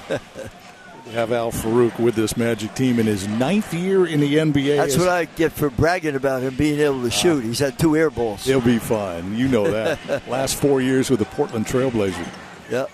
[1.11, 4.77] have Al Farouq with this Magic team in his ninth year in the NBA.
[4.77, 7.09] That's what I get for bragging about him being able to ah.
[7.09, 7.43] shoot.
[7.43, 8.45] He's had two air balls.
[8.45, 9.35] He'll be fine.
[9.35, 10.27] You know that.
[10.27, 12.27] Last four years with the Portland Trailblazers.
[12.69, 12.89] Yep.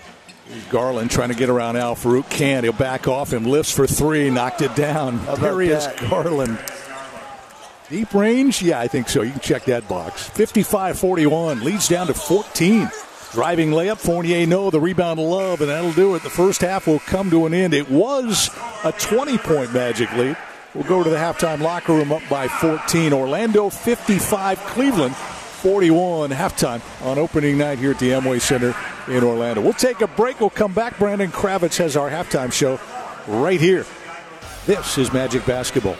[0.70, 2.28] Garland trying to get around Al Farouq.
[2.28, 2.64] Can't.
[2.64, 3.44] He'll back off him.
[3.44, 4.28] Lifts for three.
[4.28, 5.24] Knocked it down.
[5.40, 6.58] Darius Garland.
[7.88, 8.62] Deep range?
[8.62, 9.22] Yeah, I think so.
[9.22, 10.28] You can check that box.
[10.30, 11.60] 55 41.
[11.60, 12.90] Leads down to 14.
[13.32, 16.22] Driving layup, Fournier no, the rebound love, and that'll do it.
[16.22, 17.72] The first half will come to an end.
[17.72, 18.50] It was
[18.84, 20.36] a 20 point Magic lead.
[20.74, 23.12] We'll go to the halftime locker room up by 14.
[23.14, 28.74] Orlando 55, Cleveland 41 halftime on opening night here at the Amway Center
[29.08, 29.62] in Orlando.
[29.62, 30.38] We'll take a break.
[30.38, 30.98] We'll come back.
[30.98, 32.78] Brandon Kravitz has our halftime show
[33.26, 33.86] right here.
[34.66, 35.96] This is Magic Basketball.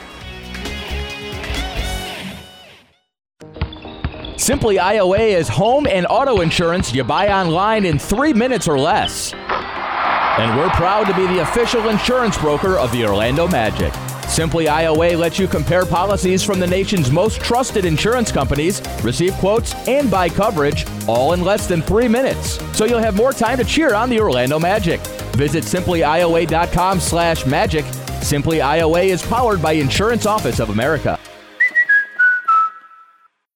[4.37, 9.33] Simply IOA is home and auto insurance you buy online in three minutes or less.
[9.33, 13.93] And we're proud to be the official insurance broker of the Orlando Magic.
[14.27, 19.75] Simply IOA lets you compare policies from the nation's most trusted insurance companies, receive quotes,
[19.87, 22.59] and buy coverage all in less than three minutes.
[22.75, 24.99] So you'll have more time to cheer on the Orlando Magic.
[25.35, 27.85] Visit simplyioa.com slash magic.
[28.23, 31.19] Simply IOA is powered by Insurance Office of America.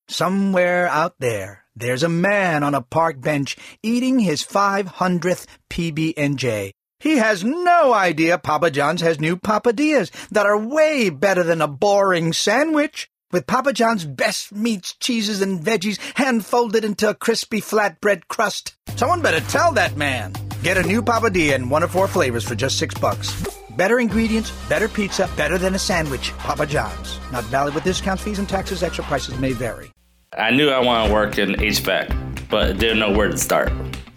[0.10, 6.72] Somewhere out there, there's a man on a park bench eating his 500th PB&J.
[6.99, 11.68] He has no idea Papa John's has new papadillas that are way better than a
[11.68, 13.10] boring sandwich.
[13.34, 18.78] With Papa John's best meats, cheeses, and veggies hand folded into a crispy flatbread crust.
[18.95, 20.34] Someone better tell that man.
[20.64, 23.45] Get a new papadilla in one of four flavors for just six bucks.
[23.76, 26.32] Better ingredients, better pizza, better than a sandwich.
[26.38, 27.20] Papa John's.
[27.34, 28.82] Not valid with discounts, fees, and taxes.
[28.82, 29.91] Extra prices may vary.
[30.36, 33.71] I knew I wanted to work in HVAC, but didn't know where to start.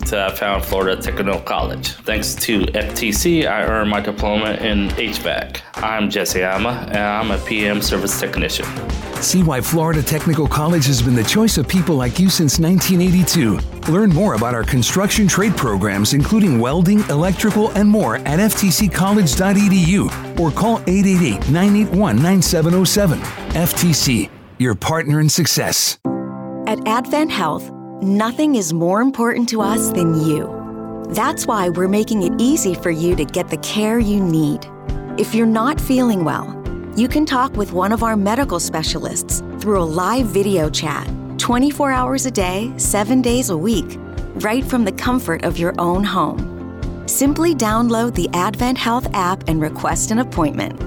[0.06, 1.90] So I found Florida Technical College.
[1.90, 5.61] Thanks to FTC, I earned my diploma in HVAC.
[5.74, 8.66] I'm Jesse Ama, and I'm a PM service technician.
[9.22, 13.58] See why Florida Technical College has been the choice of people like you since 1982.
[13.92, 20.50] Learn more about our construction trade programs, including welding, electrical, and more at ftccollege.edu or
[20.50, 23.20] call 888 981 9707.
[23.50, 25.98] FTC your partner in success.
[26.66, 27.70] At Advent Health,
[28.02, 30.56] nothing is more important to us than you.
[31.11, 34.61] That's why we're making it easy for you to get the care you need.
[35.18, 36.56] If you're not feeling well,
[36.96, 41.08] you can talk with one of our medical specialists through a live video chat
[41.38, 43.96] 24 hours a day, 7 days a week,
[44.36, 46.46] right from the comfort of your own home.
[47.08, 50.78] Simply download the Advent Health app and request an appointment.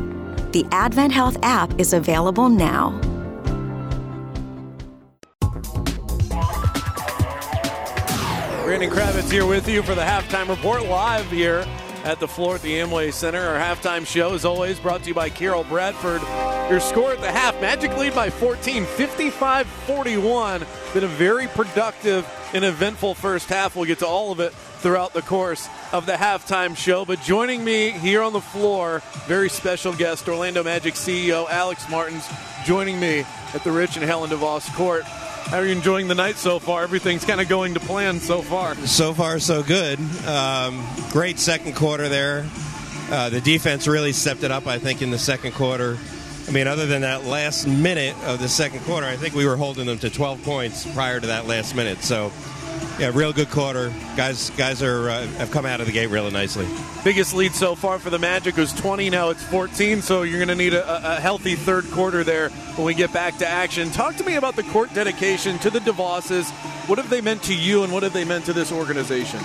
[0.54, 2.98] The Advent Health app is available now.
[8.74, 11.64] Brandon Kravitz here with you for the halftime report live here
[12.06, 13.40] at the floor at the Amway Center.
[13.40, 16.24] Our halftime show, as always, brought to you by Carol Bradford.
[16.72, 20.66] Your score at the half Magic lead by 14, 55 41.
[20.92, 23.76] Been a very productive and eventful first half.
[23.76, 27.06] We'll get to all of it throughout the course of the halftime show.
[27.06, 32.28] But joining me here on the floor, very special guest, Orlando Magic CEO Alex Martins,
[32.66, 35.04] joining me at the Rich and Helen DeVos court.
[35.46, 36.84] How are you enjoying the night so far?
[36.84, 38.76] Everything's kind of going to plan so far.
[38.76, 40.00] So far, so good.
[40.26, 42.46] Um, great second quarter there.
[43.12, 45.98] Uh, the defense really stepped it up, I think, in the second quarter.
[46.48, 49.56] I mean, other than that last minute of the second quarter, I think we were
[49.56, 52.02] holding them to 12 points prior to that last minute.
[52.04, 52.32] So,
[53.00, 53.92] yeah, real good quarter.
[54.16, 56.68] Guys, guys are uh, have come out of the gate really nicely.
[57.04, 59.10] Biggest lead so far for the Magic was 20.
[59.10, 60.02] Now it's 14.
[60.02, 63.38] So you're going to need a, a, healthy third quarter there when we get back
[63.40, 63.90] to action.
[63.92, 66.50] Talk to me about the court dedication to the DeVosses.
[66.88, 69.40] What have they meant to you, and what have they meant to this organization?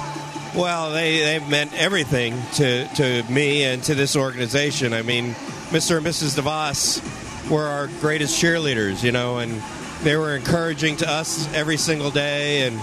[0.55, 4.93] Well, they they've meant everything to to me and to this organization.
[4.93, 5.33] I mean,
[5.71, 5.97] Mr.
[5.97, 6.39] and Mrs.
[6.39, 9.63] DeVos were our greatest cheerleaders, you know, and
[10.03, 12.81] they were encouraging to us every single day and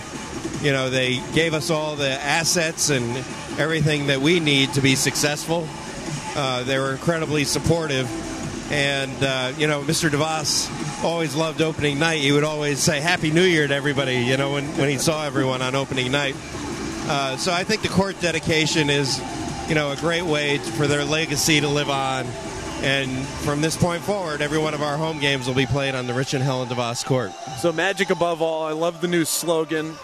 [0.61, 3.17] you know, they gave us all the assets and
[3.59, 5.67] everything that we need to be successful.
[6.35, 8.09] Uh, they were incredibly supportive.
[8.71, 10.09] And, uh, you know, Mr.
[10.09, 12.21] DeVos always loved opening night.
[12.21, 15.23] He would always say Happy New Year to everybody, you know, when, when he saw
[15.23, 16.35] everyone on opening night.
[17.07, 19.21] Uh, so I think the court dedication is,
[19.69, 22.25] you know, a great way for their legacy to live on.
[22.81, 23.09] And
[23.43, 26.13] from this point forward, every one of our home games will be played on the
[26.13, 27.31] Rich and Helen DeVos court.
[27.59, 28.63] So magic above all.
[28.63, 29.95] I love the new slogan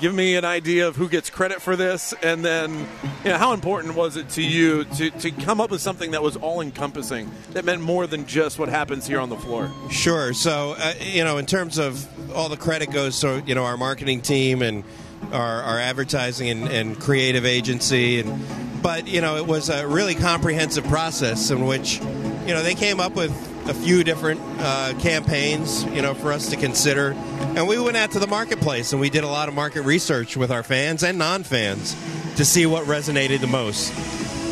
[0.00, 2.86] give me an idea of who gets credit for this, and then
[3.24, 6.22] you know, how important was it to you to, to come up with something that
[6.22, 9.70] was all encompassing, that meant more than just what happens here on the floor?
[9.90, 10.32] Sure.
[10.32, 13.76] So, uh, you know, in terms of all the credit goes to, you know, our
[13.76, 14.84] marketing team and
[15.32, 18.20] our, our advertising and, and creative agency.
[18.20, 22.74] And, but, you know, it was a really comprehensive process in which, you know, they
[22.74, 23.32] came up with
[23.68, 27.12] a few different uh, campaigns, you know, for us to consider.
[27.56, 30.36] And we went out to the marketplace and we did a lot of market research
[30.36, 31.96] with our fans and non-fans
[32.36, 33.92] to see what resonated the most.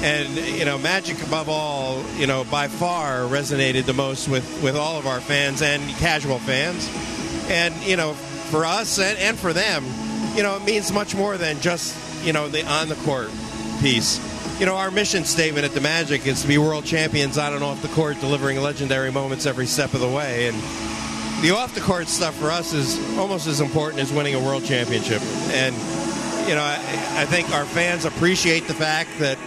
[0.02, 4.76] And you know, Magic above all, you know, by far resonated the most with with
[4.76, 6.90] all of our fans and casual fans.
[7.48, 9.84] And you know, for us and, and for them,
[10.34, 13.30] you know, it means much more than just you know the on the court
[13.80, 14.18] piece
[14.58, 17.64] you know, our mission statement at the Magic is to be world champions on and
[17.64, 20.46] off the court, delivering legendary moments every step of the way.
[20.46, 20.56] And
[21.42, 24.64] the off the court stuff for us is almost as important as winning a world
[24.64, 25.20] championship.
[25.48, 25.74] And,
[26.48, 26.76] you know, I,
[27.16, 29.38] I think our fans appreciate the fact that,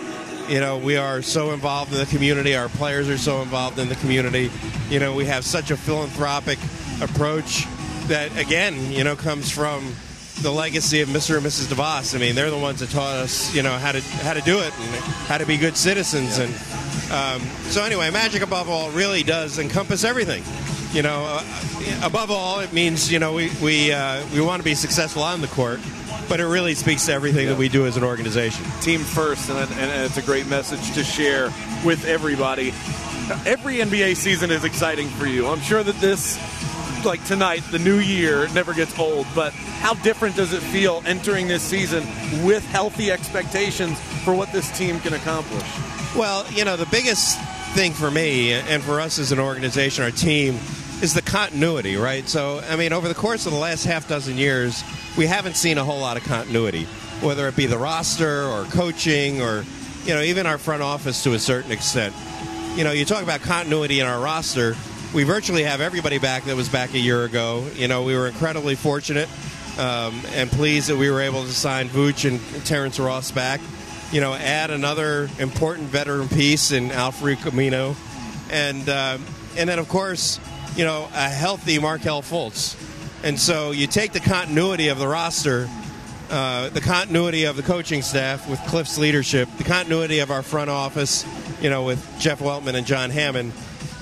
[0.50, 3.88] you know, we are so involved in the community, our players are so involved in
[3.88, 4.52] the community.
[4.90, 6.60] You know, we have such a philanthropic
[7.02, 7.66] approach
[8.08, 9.94] that, again, you know, comes from
[10.42, 11.38] the legacy of Mr.
[11.38, 11.74] and Mrs.
[11.74, 12.16] DeVos.
[12.16, 14.60] I mean, they're the ones that taught us, you know, how to how to do
[14.60, 14.96] it and
[15.28, 16.38] how to be good citizens.
[16.38, 16.46] Yeah.
[16.46, 20.44] And um, so, anyway, Magic above all really does encompass everything.
[20.94, 24.64] You know, uh, above all, it means you know we we uh, we want to
[24.64, 25.80] be successful on the court,
[26.30, 27.52] but it really speaks to everything yeah.
[27.52, 28.66] that we do as an organization.
[28.82, 31.46] Team first, and, and it's a great message to share
[31.86, 32.70] with everybody.
[33.46, 35.48] Every NBA season is exciting for you.
[35.48, 36.38] I'm sure that this
[37.06, 41.48] like tonight, the new year never gets old, but how different does it feel entering
[41.48, 42.04] this season
[42.46, 45.66] with healthy expectations for what this team can accomplish?
[46.16, 47.40] Well, you know, the biggest
[47.74, 50.56] thing for me and for us as an organization, our team,
[51.02, 52.28] is the continuity, right?
[52.28, 54.84] So, I mean, over the course of the last half dozen years,
[55.18, 56.86] we haven't seen a whole lot of continuity,
[57.22, 59.64] whether it be the roster or coaching or,
[60.06, 62.16] you know, even our front office to a certain extent.
[62.76, 64.76] You know, you talk about continuity in our roster
[65.14, 67.68] we virtually have everybody back that was back a year ago.
[67.76, 69.30] You know, we were incredibly fortunate
[69.78, 73.62] um, and pleased that we were able to sign Vooch and Terrence Ross back.
[74.12, 77.96] You know, add another important veteran piece in Al-Farouq
[78.50, 79.18] and uh,
[79.58, 80.40] and then of course,
[80.76, 82.76] you know, a healthy Markelle Fultz.
[83.24, 85.68] And so you take the continuity of the roster,
[86.30, 90.70] uh, the continuity of the coaching staff with Cliff's leadership, the continuity of our front
[90.70, 91.26] office,
[91.62, 93.54] you know, with Jeff Weltman and John Hammond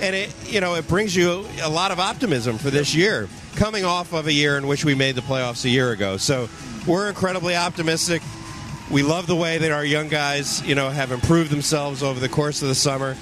[0.01, 3.85] and it you know it brings you a lot of optimism for this year, coming
[3.85, 6.17] off of a year in which we made the playoffs a year ago.
[6.17, 6.49] So
[6.87, 8.21] we're incredibly optimistic.
[8.91, 12.29] We love the way that our young guys, you know, have improved themselves over the
[12.29, 13.15] course of the summer.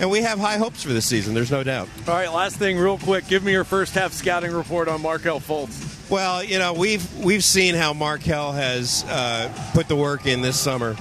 [0.00, 1.86] And we have high hopes for this season, there's no doubt.
[2.08, 3.26] All right, last thing, real quick.
[3.26, 6.08] Give me your first half scouting report on Markelle Fultz.
[6.08, 10.58] Well, you know, we've we've seen how Markelle has uh, put the work in this
[10.58, 10.96] summer.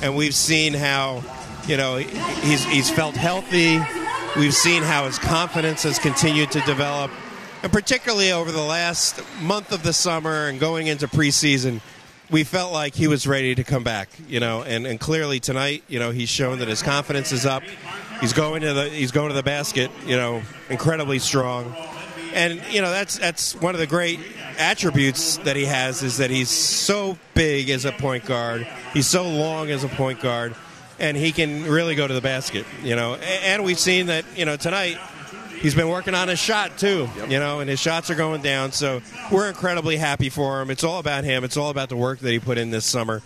[0.00, 1.22] And we've seen how,
[1.68, 3.80] you know, he's, he's felt healthy
[4.34, 7.10] We've seen how his confidence has continued to develop.
[7.62, 11.82] And particularly over the last month of the summer and going into preseason,
[12.30, 15.84] we felt like he was ready to come back, you know, and, and clearly tonight,
[15.86, 17.62] you know, he's shown that his confidence is up.
[18.22, 21.76] He's going to the he's going to the basket, you know, incredibly strong.
[22.32, 24.18] And you know that's that's one of the great
[24.58, 28.66] attributes that he has is that he's so big as a point guard.
[28.94, 30.54] He's so long as a point guard,
[31.02, 32.64] and he can really go to the basket.
[32.82, 34.96] You know, and we've seen that you know tonight
[35.60, 37.10] he's been working on his shot too.
[37.28, 38.72] You know, and his shots are going down.
[38.72, 40.70] So we're incredibly happy for him.
[40.70, 41.44] It's all about him.
[41.44, 43.20] It's all about the work that he put in this summer.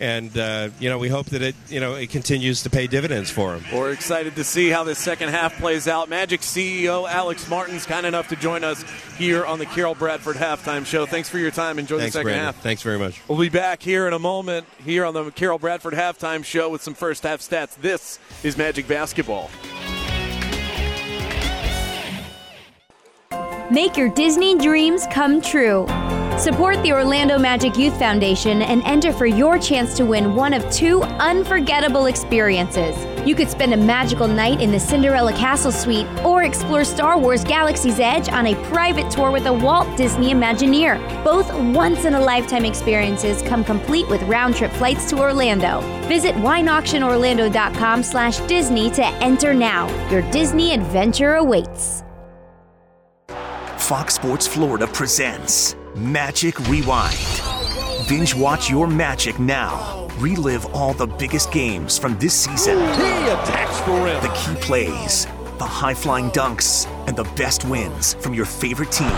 [0.00, 3.30] And uh, you know, we hope that it you know it continues to pay dividends
[3.30, 3.64] for him.
[3.72, 6.08] We're excited to see how this second half plays out.
[6.08, 8.82] Magic CEO Alex Martins kind enough to join us
[9.18, 11.04] here on the Carol Bradford Halftime Show.
[11.04, 11.78] Thanks for your time.
[11.78, 12.44] Enjoy Thanks, the second Brandon.
[12.46, 12.62] half.
[12.62, 13.20] Thanks very much.
[13.28, 16.82] We'll be back here in a moment here on the Carol Bradford Halftime Show with
[16.82, 17.76] some first half stats.
[17.76, 19.50] This is Magic Basketball.
[23.70, 25.86] Make your Disney dreams come true.
[26.40, 30.68] Support the Orlando Magic Youth Foundation and enter for your chance to win one of
[30.72, 32.96] two unforgettable experiences.
[33.28, 37.44] You could spend a magical night in the Cinderella Castle Suite or explore Star Wars
[37.44, 40.96] Galaxy's Edge on a private tour with a Walt Disney Imagineer.
[41.22, 45.82] Both once in a lifetime experiences come complete with round trip flights to Orlando.
[46.08, 49.90] Visit wineauctionorlando.com slash Disney to enter now.
[50.08, 52.02] Your Disney adventure awaits.
[53.76, 57.18] Fox Sports Florida presents Magic Rewind.
[58.08, 60.06] Binge watch your magic now.
[60.18, 62.78] Relive all the biggest games from this season.
[62.78, 64.22] He attacks the rim.
[64.22, 65.26] The key plays,
[65.58, 69.10] the high flying dunks, and the best wins from your favorite team.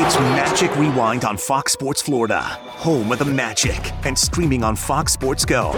[0.00, 5.12] It's Magic Rewind on Fox Sports Florida, home of the Magic, and streaming on Fox
[5.12, 5.72] Sports Go.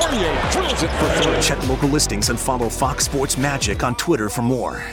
[1.40, 4.84] Check local listings and follow Fox Sports Magic on Twitter for more.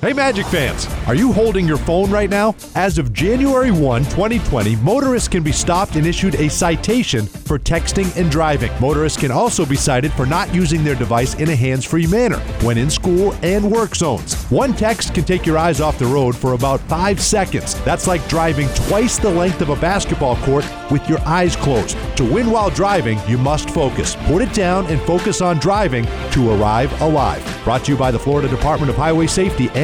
[0.00, 2.54] Hey Magic fans, are you holding your phone right now?
[2.74, 8.14] As of January 1, 2020, motorists can be stopped and issued a citation for texting
[8.14, 8.70] and driving.
[8.82, 12.38] Motorists can also be cited for not using their device in a hands free manner
[12.60, 14.34] when in school and work zones.
[14.50, 17.80] One text can take your eyes off the road for about five seconds.
[17.84, 21.96] That's like driving twice the length of a basketball court with your eyes closed.
[22.18, 24.16] To win while driving, you must focus.
[24.26, 27.42] Put it down and focus on driving to arrive alive.
[27.64, 29.83] Brought to you by the Florida Department of Highway Safety and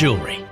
[0.01, 0.43] jewelry.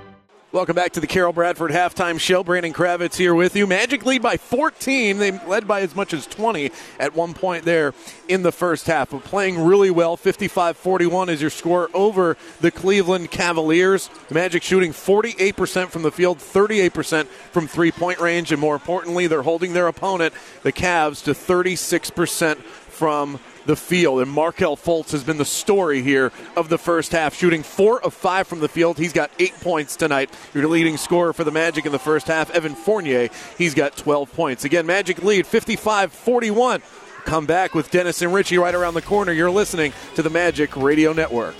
[0.52, 2.44] Welcome back to the Carol Bradford halftime show.
[2.44, 3.66] Brandon Kravitz here with you.
[3.66, 5.18] Magic lead by 14.
[5.18, 6.70] They led by as much as 20
[7.00, 7.92] at one point there
[8.28, 10.16] in the first half, but playing really well.
[10.16, 14.08] 55 41 is your score over the Cleveland Cavaliers.
[14.28, 19.26] The Magic shooting 48% from the field, 38% from three point range, and more importantly,
[19.26, 20.32] they're holding their opponent,
[20.62, 23.40] the Cavs, to 36% from
[23.70, 24.20] the field.
[24.20, 28.12] And Markelle Fultz has been the story here of the first half, shooting four of
[28.12, 28.98] five from the field.
[28.98, 30.28] He's got eight points tonight.
[30.52, 34.32] Your leading scorer for the Magic in the first half, Evan Fournier, he's got 12
[34.32, 34.64] points.
[34.64, 36.82] Again, Magic lead 55 41.
[37.24, 39.30] Come back with Dennis and Richie right around the corner.
[39.30, 41.54] You're listening to the Magic Radio Network.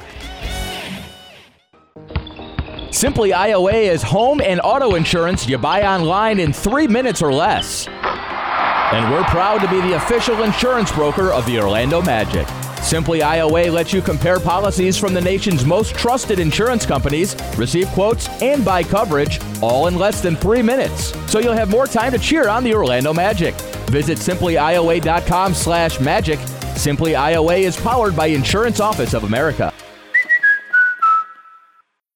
[2.91, 7.87] Simply IOA is home and auto insurance you buy online in three minutes or less.
[8.93, 12.47] And we're proud to be the official insurance broker of the Orlando Magic.
[12.83, 18.29] Simply IOA lets you compare policies from the nation's most trusted insurance companies, receive quotes,
[18.43, 21.13] and buy coverage all in less than three minutes.
[21.31, 23.55] So you'll have more time to cheer on the Orlando Magic.
[23.91, 26.39] Visit simplyioa.com slash magic.
[26.77, 29.73] Simply IOA is powered by Insurance Office of America.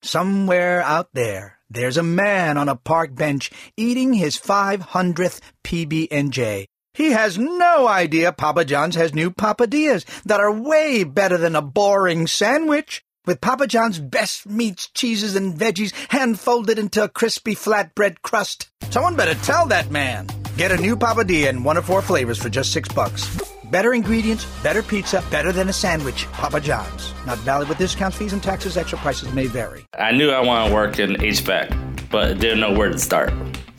[0.03, 6.67] Somewhere out there, there's a man on a park bench eating his 500th PB&J.
[6.95, 11.63] He has no idea Papa John's has new papadillas that are way better than a
[11.63, 13.03] boring sandwich.
[13.27, 18.69] With Papa John's best meats, cheeses, and veggies hand folded into a crispy flatbread crust.
[18.91, 20.29] Someone better tell that man.
[20.57, 23.54] Get a new papadilla in one of four flavors for just six bucks.
[23.71, 26.27] Better ingredients, better pizza, better than a sandwich.
[26.33, 27.15] Papa John's.
[27.27, 28.77] Not valid with discounts, fees, and taxes.
[28.77, 29.87] Extra prices may vary.
[29.99, 33.33] I knew I wanted to work in HVAC, but didn't know where to start.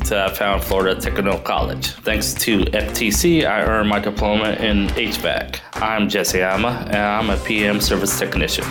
[0.06, 1.91] Till I uh, found Florida Technical College.
[2.03, 5.60] Thanks to FTC, I earned my diploma in HVAC.
[5.73, 8.65] I'm Jesse Ama, and I'm a PM service technician.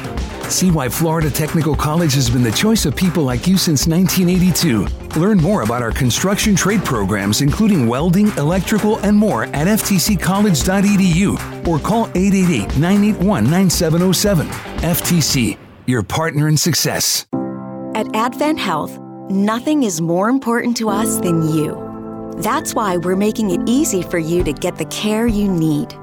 [0.48, 4.86] See why Florida Technical College has been the choice of people like you since 1982.
[5.18, 11.78] Learn more about our construction trade programs, including welding, electrical, and more at ftccollege.edu or
[11.80, 14.46] call 888 981 9707.
[14.82, 17.26] FTC, your partner in success.
[17.94, 18.98] At Advent Health,
[19.34, 22.32] nothing is more important to us than you.
[22.38, 25.94] That's why we're making it easy for you to get the care you need.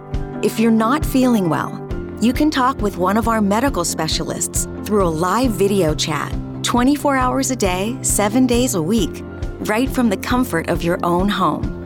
[0.43, 1.77] If you're not feeling well,
[2.21, 6.33] you can talk with one of our medical specialists through a live video chat
[6.63, 9.23] 24 hours a day, 7 days a week,
[9.61, 11.79] right from the comfort of your own home.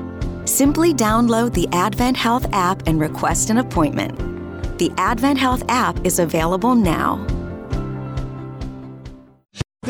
[0.46, 4.18] Simply download the Advent Health app and request an appointment.
[4.78, 7.26] The Advent Health app is available now.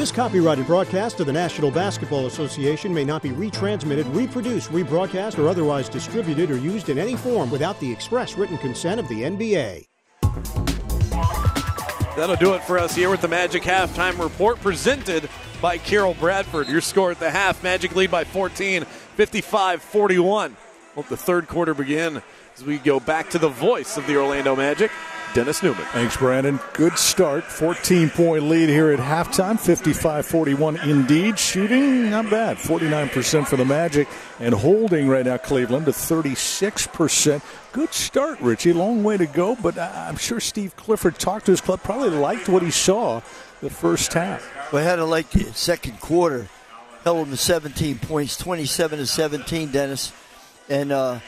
[0.06, 5.48] This copyrighted broadcast of the National Basketball Association may not be retransmitted, reproduced, rebroadcast, or
[5.48, 9.88] otherwise distributed or used in any form without the express written consent of the NBA.
[12.16, 15.28] That'll do it for us here with the Magic Halftime Report presented
[15.60, 16.68] by Carol Bradford.
[16.68, 20.56] Your score at the half Magic lead by 14, 55 41.
[20.94, 22.22] Hope the third quarter begin
[22.56, 24.92] as we go back to the voice of the Orlando Magic,
[25.36, 25.84] Dennis Neumann.
[25.88, 26.62] Thanks, Brandon.
[26.72, 27.44] Good start.
[27.44, 29.60] 14 point lead here at halftime.
[29.60, 31.38] 55 41 indeed.
[31.38, 32.56] Shooting, not bad.
[32.56, 34.08] 49% for the Magic.
[34.40, 37.42] And holding right now, Cleveland to 36%.
[37.74, 38.72] Good start, Richie.
[38.72, 42.48] Long way to go, but I'm sure Steve Clifford talked to his club, probably liked
[42.48, 43.20] what he saw
[43.60, 44.72] the first half.
[44.72, 46.48] We had a like second quarter.
[47.04, 50.14] Held them to 17 points, 27 to 17, Dennis.
[50.70, 51.20] And uh,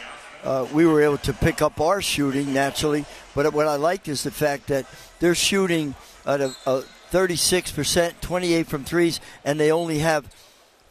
[0.44, 3.06] uh, we were able to pick up our shooting naturally.
[3.36, 4.86] But what I like is the fact that
[5.20, 5.96] they're shooting
[6.26, 10.26] at a, a 36%, 28 from threes, and they only have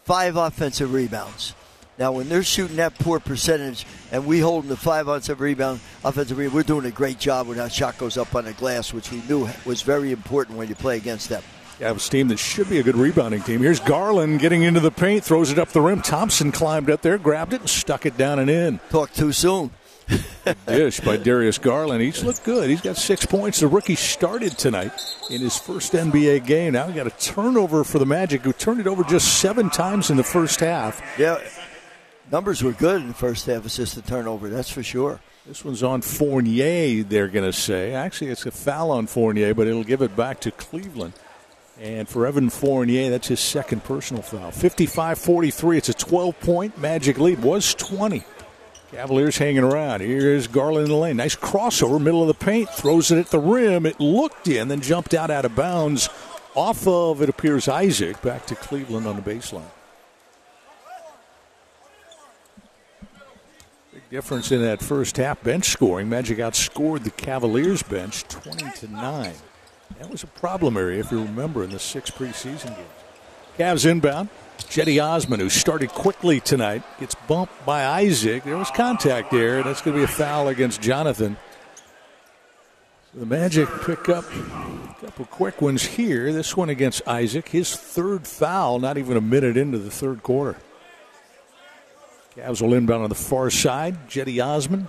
[0.04, 1.54] five offensive rebounds.
[1.98, 5.80] Now, when they're shooting that poor percentage and we hold them to five offensive rebound,
[6.04, 8.92] offensive rebound, we're doing a great job when our shot goes up on the glass,
[8.92, 11.42] which we knew was very important when you play against them.
[11.78, 13.60] Yeah, a team that should be a good rebounding team.
[13.60, 16.00] Here's Garland getting into the paint, throws it up the rim.
[16.00, 18.80] Thompson climbed up there, grabbed it, and stuck it down and in.
[18.88, 19.70] Talk too soon.
[20.66, 22.00] Dish by Darius Garland.
[22.00, 22.70] He's looked good.
[22.70, 23.60] He's got six points.
[23.60, 24.92] The rookie started tonight
[25.30, 26.74] in his first NBA game.
[26.74, 30.08] Now he got a turnover for the Magic, who turned it over just seven times
[30.08, 31.02] in the first half.
[31.18, 31.40] Yeah,
[32.30, 34.48] numbers were good in the first half, assist to turnover.
[34.48, 35.20] That's for sure.
[35.44, 37.04] This one's on Fournier.
[37.04, 37.92] They're going to say.
[37.92, 41.12] Actually, it's a foul on Fournier, but it'll give it back to Cleveland.
[41.80, 44.50] And for Evan Fournier, that's his second personal foul.
[44.50, 45.78] 55 43.
[45.78, 47.42] It's a 12 point Magic lead.
[47.42, 48.24] Was 20.
[48.92, 50.00] Cavaliers hanging around.
[50.00, 51.16] Here's Garland in the lane.
[51.16, 52.70] Nice crossover, middle of the paint.
[52.70, 53.84] Throws it at the rim.
[53.84, 56.08] It looked in, then jumped out out of bounds.
[56.54, 58.22] Off of, it appears, Isaac.
[58.22, 59.62] Back to Cleveland on the baseline.
[63.92, 66.08] Big difference in that first half bench scoring.
[66.08, 69.34] Magic outscored the Cavaliers bench 20 to 9.
[69.98, 72.88] That was a problem area, if you remember, in the six preseason games.
[73.58, 74.28] Cavs inbound.
[74.58, 78.44] Cedi Osman, who started quickly tonight, gets bumped by Isaac.
[78.44, 81.36] There was contact there, and that's going to be a foul against Jonathan.
[83.12, 86.32] So the Magic pick up a couple quick ones here.
[86.32, 90.58] This one against Isaac, his third foul, not even a minute into the third quarter.
[92.36, 94.08] Cavs will inbound on the far side.
[94.08, 94.88] Cedi Osman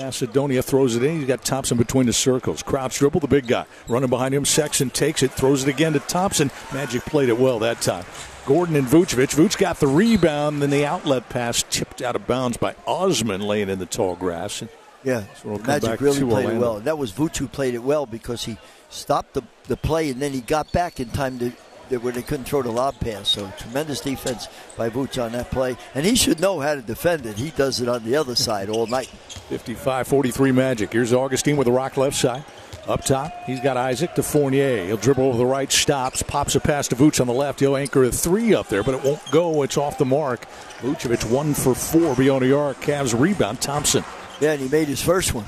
[0.00, 1.18] Macedonia throws it in.
[1.18, 2.62] He's got Thompson between the circles.
[2.62, 3.66] Crouch dribble, the big guy.
[3.86, 4.46] Running behind him.
[4.46, 6.50] Sexton takes it, throws it again to Thompson.
[6.72, 8.06] Magic played it well that time.
[8.46, 9.34] Gordon and Vucevic.
[9.34, 13.68] Vuce got the rebound, then the outlet pass tipped out of bounds by Osman laying
[13.68, 14.64] in the tall grass.
[15.04, 16.56] Yeah, so we'll Magic really played Orlando.
[16.56, 16.80] it well.
[16.80, 18.56] That was Vuce who played it well because he
[18.88, 21.52] stopped the, the play and then he got back in time to
[21.98, 23.28] where they couldn't throw the lob pass.
[23.28, 25.76] So tremendous defense by Vooch on that play.
[25.94, 27.36] And he should know how to defend it.
[27.36, 29.06] He does it on the other side all night.
[29.06, 30.92] 55 43 Magic.
[30.92, 32.44] Here's Augustin with the rock left side.
[32.88, 34.86] Up top, he's got Isaac to Fournier.
[34.86, 37.60] He'll dribble over the right, stops, pops a pass to Vooch on the left.
[37.60, 39.62] He'll anchor a three up there, but it won't go.
[39.62, 40.46] It's off the mark.
[40.80, 42.78] Vucevic one for four beyond the arc.
[42.78, 43.60] Cavs rebound.
[43.60, 44.02] Thompson.
[44.40, 45.44] Yeah, and he made his first one.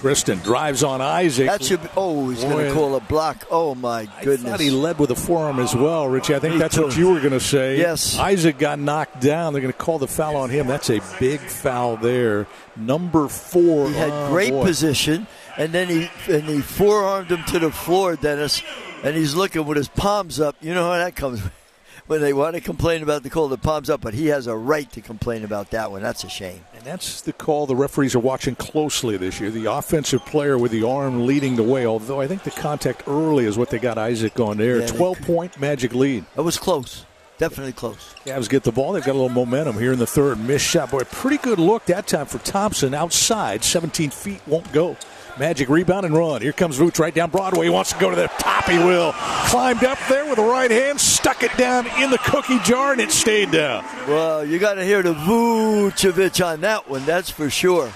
[0.00, 1.48] Tristan drives on Isaac.
[1.48, 3.46] That should be, oh, he's going to call a block.
[3.50, 4.46] Oh, my goodness.
[4.46, 6.36] I thought he led with a forearm as well, Richie.
[6.36, 6.84] I think Me that's too.
[6.84, 7.78] what you were going to say.
[7.78, 8.16] Yes.
[8.16, 9.52] Isaac got knocked down.
[9.52, 10.68] They're going to call the foul on him.
[10.68, 12.46] That's a big foul there.
[12.76, 13.88] Number four.
[13.88, 14.64] He had oh, great boy.
[14.64, 15.26] position,
[15.56, 18.62] and then he and he forearmed him to the floor, Dennis,
[19.02, 20.54] and he's looking with his palms up.
[20.60, 21.42] You know how that comes
[22.06, 24.56] when they want to complain about the call, the palms up, but he has a
[24.56, 26.02] right to complain about that one.
[26.02, 26.60] That's a shame.
[26.78, 29.50] And that's the call the referees are watching closely this year.
[29.50, 33.46] The offensive player with the arm leading the way, although I think the contact early
[33.46, 34.78] is what they got Isaac on there.
[34.78, 36.24] Yeah, 12 point magic lead.
[36.36, 37.04] That was close.
[37.36, 38.14] Definitely close.
[38.24, 38.92] Cavs get the ball.
[38.92, 40.38] They've got a little momentum here in the third.
[40.38, 40.92] Missed shot.
[40.92, 42.94] Boy, pretty good look that time for Thompson.
[42.94, 44.96] Outside, 17 feet, won't go.
[45.38, 46.42] Magic rebound and run.
[46.42, 47.66] Here comes Vooch right down Broadway.
[47.66, 48.64] He wants to go to the top.
[48.64, 49.12] He will.
[49.12, 53.00] Climbed up there with the right hand, stuck it down in the cookie jar, and
[53.00, 53.84] it stayed down.
[54.08, 57.04] Well, you got to hear the Vucevic on that one.
[57.04, 57.92] That's for sure.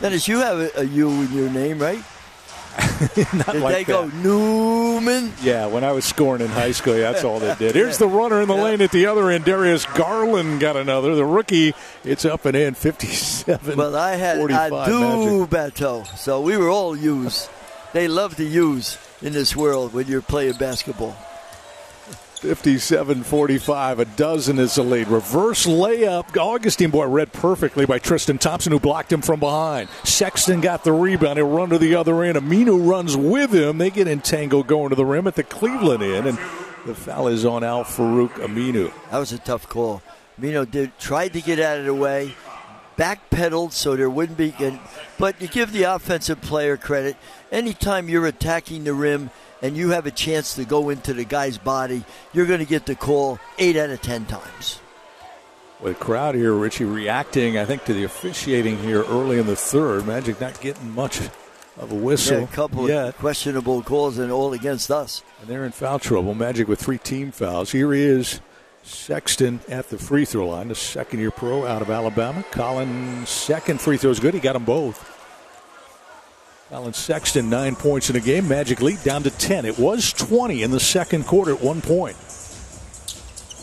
[0.00, 2.02] Dennis, you have a, a U in your name, right?
[3.34, 4.06] Not Did like they go.
[4.06, 5.32] Neumann?
[5.42, 7.74] Yeah, when I was scoring in high school, yeah, that's all they did.
[7.74, 9.44] Here's the runner in the lane at the other end.
[9.44, 11.14] Darius Garland got another.
[11.14, 11.74] The rookie,
[12.04, 13.76] it's up and in 57.
[13.76, 17.48] Well, I had 45 Adubato, so we were all U's.
[17.92, 21.16] They love to use in this world when you're playing basketball.
[22.40, 23.98] 57 45.
[23.98, 25.08] A dozen is the lead.
[25.08, 26.34] Reverse layup.
[26.38, 29.90] Augustin, boy, read perfectly by Tristan Thompson, who blocked him from behind.
[30.04, 31.38] Sexton got the rebound.
[31.38, 32.38] He'll run to the other end.
[32.38, 33.76] Aminu runs with him.
[33.76, 36.38] They get entangled going to the rim at the Cleveland end, and
[36.86, 38.90] the foul is on Al Farouq Aminu.
[39.10, 40.00] That was a tough call.
[40.38, 42.34] Mino did tried to get out of the way,
[42.96, 44.54] backpedaled so there wouldn't be.
[45.18, 47.18] But you give the offensive player credit.
[47.52, 49.28] Anytime you're attacking the rim
[49.62, 52.86] and you have a chance to go into the guy's body, you're going to get
[52.86, 54.80] the call eight out of ten times.
[55.80, 59.56] With the crowd here, Richie reacting, I think, to the officiating here early in the
[59.56, 60.06] third.
[60.06, 61.20] Magic not getting much
[61.78, 62.38] of a whistle.
[62.38, 63.08] Yeah, a couple yet.
[63.08, 65.22] of questionable calls and all against us.
[65.40, 66.34] And they're in foul trouble.
[66.34, 67.72] Magic with three team fouls.
[67.72, 68.40] Here he is,
[68.82, 72.44] Sexton at the free throw line, the second year pro out of Alabama.
[72.50, 74.34] Collin, second free throw is good.
[74.34, 75.19] He got them both.
[76.70, 78.46] Collin Sexton, nine points in a game.
[78.46, 79.64] Magic lead down to 10.
[79.66, 82.16] It was 20 in the second quarter at one point.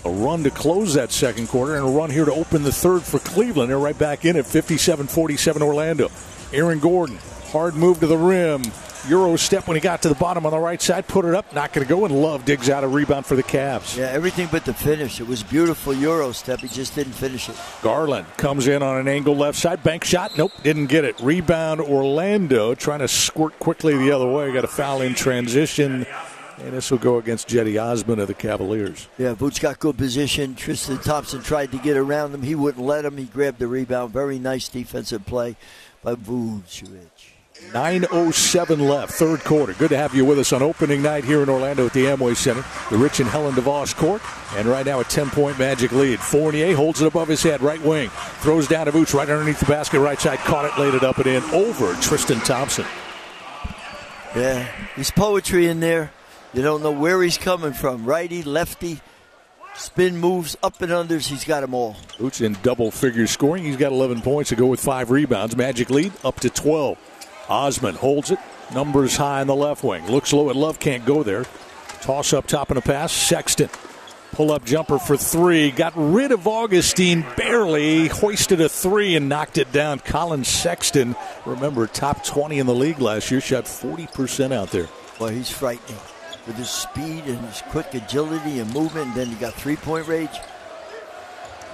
[0.03, 3.03] A run to close that second quarter and a run here to open the third
[3.03, 3.69] for Cleveland.
[3.69, 6.11] They're right back in at 57 47 Orlando.
[6.51, 7.17] Aaron Gordon,
[7.47, 8.63] hard move to the rim.
[9.07, 11.53] Euro step when he got to the bottom on the right side, put it up,
[11.53, 13.95] not going to go, and Love digs out a rebound for the Cavs.
[13.95, 15.21] Yeah, everything but the finish.
[15.21, 16.59] It was beautiful Euro step.
[16.59, 17.55] He just didn't finish it.
[17.81, 21.17] Garland comes in on an angle left side, bank shot, nope, didn't get it.
[21.21, 24.51] Rebound Orlando trying to squirt quickly the other way.
[24.51, 26.05] Got a foul in transition,
[26.57, 29.07] and this will go against Cedi Osman of the Cavaliers.
[29.17, 30.53] Yeah, Vooch got good position.
[30.55, 32.41] Tristan Thompson tried to get around him.
[32.41, 33.15] He wouldn't let him.
[33.15, 34.11] He grabbed the rebound.
[34.11, 35.55] Very nice defensive play
[36.03, 37.16] by Vucevic.
[37.71, 39.73] 9.07 left, third quarter.
[39.73, 42.35] Good to have you with us on opening night here in Orlando at the Amway
[42.35, 44.21] Center, the Rich and Helen DeVos court.
[44.55, 46.19] And right now a 10 point magic lead.
[46.19, 48.09] Fournier holds it above his head, right wing.
[48.39, 50.39] Throws down to Vooch right underneath the basket, right side.
[50.39, 52.85] Caught it, laid it up and in over Tristan Thompson.
[54.35, 56.11] Yeah, he's poetry in there.
[56.53, 58.05] You don't know where he's coming from.
[58.05, 59.01] Righty, lefty,
[59.75, 61.27] spin moves, up and unders.
[61.27, 61.95] He's got them all.
[62.17, 63.63] Vooch in double figure scoring.
[63.63, 65.57] He's got 11 points to go with five rebounds.
[65.57, 66.97] Magic lead up to 12.
[67.49, 68.39] Osman holds it.
[68.73, 70.05] Numbers high on the left wing.
[70.07, 70.79] Looks low at Love.
[70.79, 71.45] Can't go there.
[72.01, 73.11] Toss up top and a pass.
[73.11, 73.69] Sexton.
[74.33, 75.71] Pull up jumper for three.
[75.71, 78.07] Got rid of Augustin barely.
[78.07, 79.99] Hoisted a three and knocked it down.
[79.99, 81.15] Collin Sexton,
[81.45, 83.41] remember, top 20 in the league last year.
[83.41, 84.87] Shot 40% out there.
[85.19, 85.99] Well, he's frightening
[86.45, 89.07] with his speed and his quick agility and movement.
[89.07, 90.37] And then he got three point range.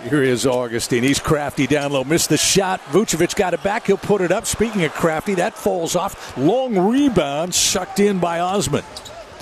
[0.09, 1.01] Here is Augustin.
[1.01, 2.03] He's crafty down low.
[2.03, 2.81] Missed the shot.
[2.91, 3.87] Vucevic got it back.
[3.87, 4.45] He'll put it up.
[4.45, 6.37] Speaking of crafty, that falls off.
[6.37, 8.83] Long rebound sucked in by Osman.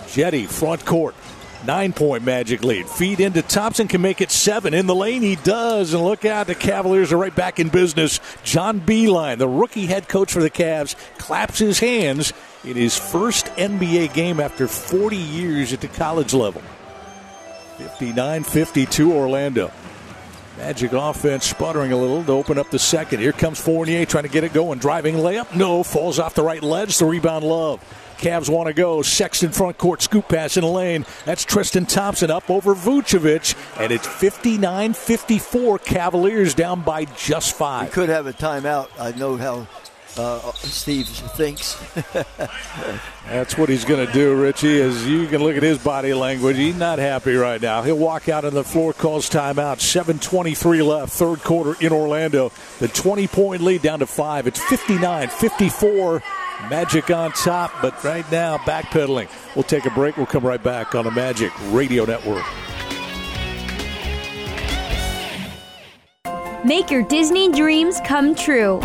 [0.06, 1.16] Cedi, front court.
[1.66, 2.88] Nine point magic lead.
[2.88, 4.76] Feed into Thompson can make it seven.
[4.76, 5.94] In the lane, he does.
[5.94, 8.20] And look out, the Cavaliers are right back in business.
[8.44, 12.34] John Beilein, the rookie head coach for the Cavs, claps his hands
[12.64, 16.62] in his first NBA game after 40 years at the college level.
[17.78, 19.72] 59 52 Orlando.
[20.58, 23.20] Magic offense sputtering a little to open up the second.
[23.20, 24.80] Here comes Fournier trying to get it going.
[24.80, 25.56] Driving layup.
[25.56, 25.82] No.
[25.84, 26.98] Falls off the right ledge.
[26.98, 27.80] The rebound love.
[28.18, 29.02] Cavs want to go.
[29.02, 31.06] Sexton front court scoop pass in the lane.
[31.26, 33.56] That's Tristan Thompson up over Vucevic.
[33.82, 35.80] And it's 59 54.
[35.80, 37.92] Cavaliers down by just We five.
[37.92, 38.90] could have a timeout.
[39.00, 39.66] I know how
[40.18, 41.76] uh, Steve thinks.
[43.26, 44.82] That's what he's going to do, Richie.
[44.82, 47.82] As you can look at his body language, he's not happy right now.
[47.82, 49.78] He'll walk out on the floor, calls timeout.
[49.78, 52.52] 7.23 left, third quarter in Orlando.
[52.80, 54.48] The 20 point lead down to five.
[54.48, 56.24] It's 59 54.
[56.70, 59.30] Magic on top, but right now backpedaling.
[59.56, 60.18] We'll take a break.
[60.18, 62.46] We'll come right back on the Magic Radio Network.
[66.64, 68.80] Make your Disney dreams come true.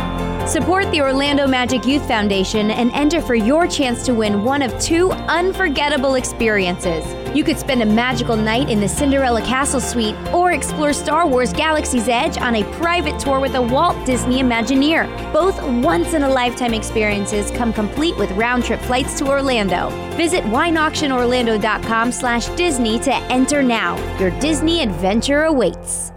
[0.47, 4.79] Support the Orlando Magic Youth Foundation and enter for your chance to win one of
[4.79, 7.05] two unforgettable experiences.
[7.37, 11.53] You could spend a magical night in the Cinderella Castle Suite or explore Star Wars
[11.53, 15.33] Galaxy's Edge on a private tour with a Walt Disney Imagineer.
[15.33, 19.91] Both once in a lifetime experiences come complete with round trip flights to Orlando.
[20.17, 23.97] Visit wineauctionorlando.com slash Disney to enter now.
[24.21, 26.13] Your Disney adventure awaits.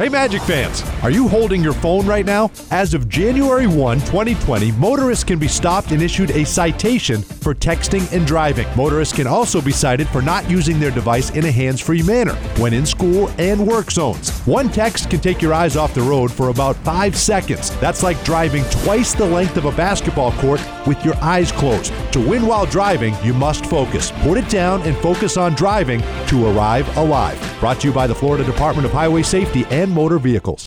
[0.00, 2.50] Hey Magic fans, are you holding your phone right now?
[2.70, 8.10] As of January 1, 2020, motorists can be stopped and issued a citation for texting
[8.10, 8.66] and driving.
[8.78, 12.32] Motorists can also be cited for not using their device in a hands free manner
[12.56, 14.30] when in school and work zones.
[14.46, 17.76] One text can take your eyes off the road for about five seconds.
[17.76, 21.92] That's like driving twice the length of a basketball court with your eyes closed.
[22.14, 24.12] To win while driving, you must focus.
[24.22, 27.38] Put it down and focus on driving to arrive alive.
[27.60, 30.66] Brought to you by the Florida Department of Highway Safety and Motor Vehicles.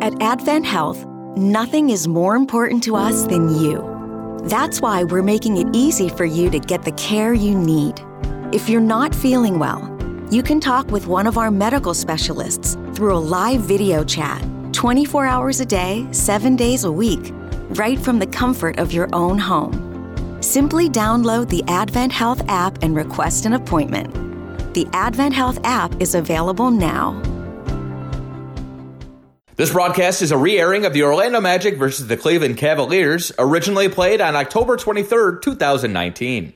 [0.00, 1.04] At Advent Health,
[1.36, 3.86] nothing is more important to us than you.
[4.44, 8.00] That's why we're making it easy for you to get the care you need.
[8.52, 9.86] If you're not feeling well,
[10.30, 14.42] you can talk with one of our medical specialists through a live video chat
[14.72, 17.32] 24 hours a day, 7 days a week,
[17.70, 19.88] right from the comfort of your own home.
[20.40, 24.14] Simply download the Advent Health app and request an appointment.
[24.74, 27.20] The Advent Health app is available now.
[29.60, 33.90] This broadcast is a re airing of the Orlando Magic versus the Cleveland Cavaliers, originally
[33.90, 36.54] played on October 23rd, 2019.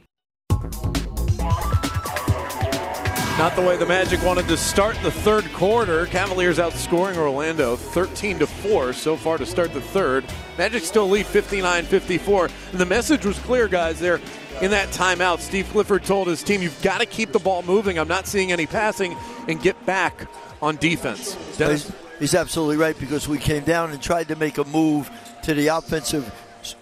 [3.36, 6.06] Not the way the Magic wanted to start the third quarter.
[6.06, 10.24] Cavaliers outscoring Orlando 13 to 4 so far to start the third.
[10.56, 12.50] Magic still lead 59-54.
[12.72, 14.18] And the message was clear, guys, there
[14.62, 15.40] in that timeout.
[15.40, 17.98] Steve Clifford told his team, "You've got to keep the ball moving.
[17.98, 19.14] I'm not seeing any passing
[19.46, 20.26] and get back
[20.62, 21.92] on defense." Dennis?
[22.18, 25.10] He's, absolutely right because we came down and tried to make a move
[25.42, 26.32] to the offensive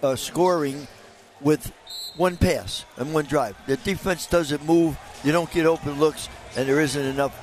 [0.01, 0.87] uh, scoring
[1.41, 1.71] with
[2.15, 3.55] one pass and one drive.
[3.65, 4.97] The defense doesn't move.
[5.23, 7.33] You don't get open looks, and there isn't enough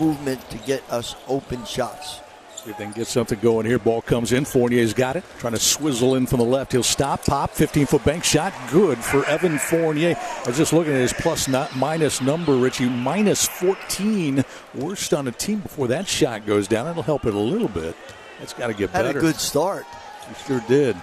[0.00, 2.21] movement to get us open shots.
[2.64, 3.78] See if they can get something going here.
[3.80, 4.44] Ball comes in.
[4.44, 5.24] Fournier's got it.
[5.40, 6.70] Trying to swizzle in from the left.
[6.70, 8.52] He'll stop, pop, 15 foot bank shot.
[8.70, 10.14] Good for Evan Fournier.
[10.16, 12.88] I was just looking at his plus not minus number, Richie.
[12.88, 14.44] Minus 14.
[14.76, 16.86] Worst on the team before that shot goes down.
[16.86, 17.96] It'll help it a little bit.
[18.38, 19.08] That's got to get better.
[19.08, 19.84] Had a good start.
[20.28, 20.96] He sure did.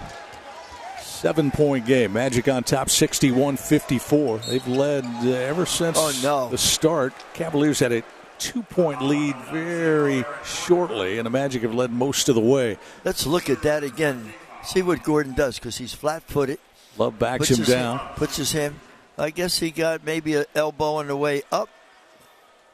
[1.02, 2.14] Seven point game.
[2.14, 4.38] Magic on top 61 54.
[4.38, 6.48] They've led uh, ever since Oh, no.
[6.48, 7.12] the start.
[7.34, 8.02] Cavaliers had a
[8.40, 12.78] two point lead very shortly, and the Magic have led most of the way.
[13.04, 14.32] Let's look at that again.
[14.64, 16.58] See what Gordon does because he's flat footed.
[16.98, 17.98] Love backs him down.
[17.98, 18.74] hand- puts his hand.
[19.16, 21.68] I guess he got maybe an elbow on the way up.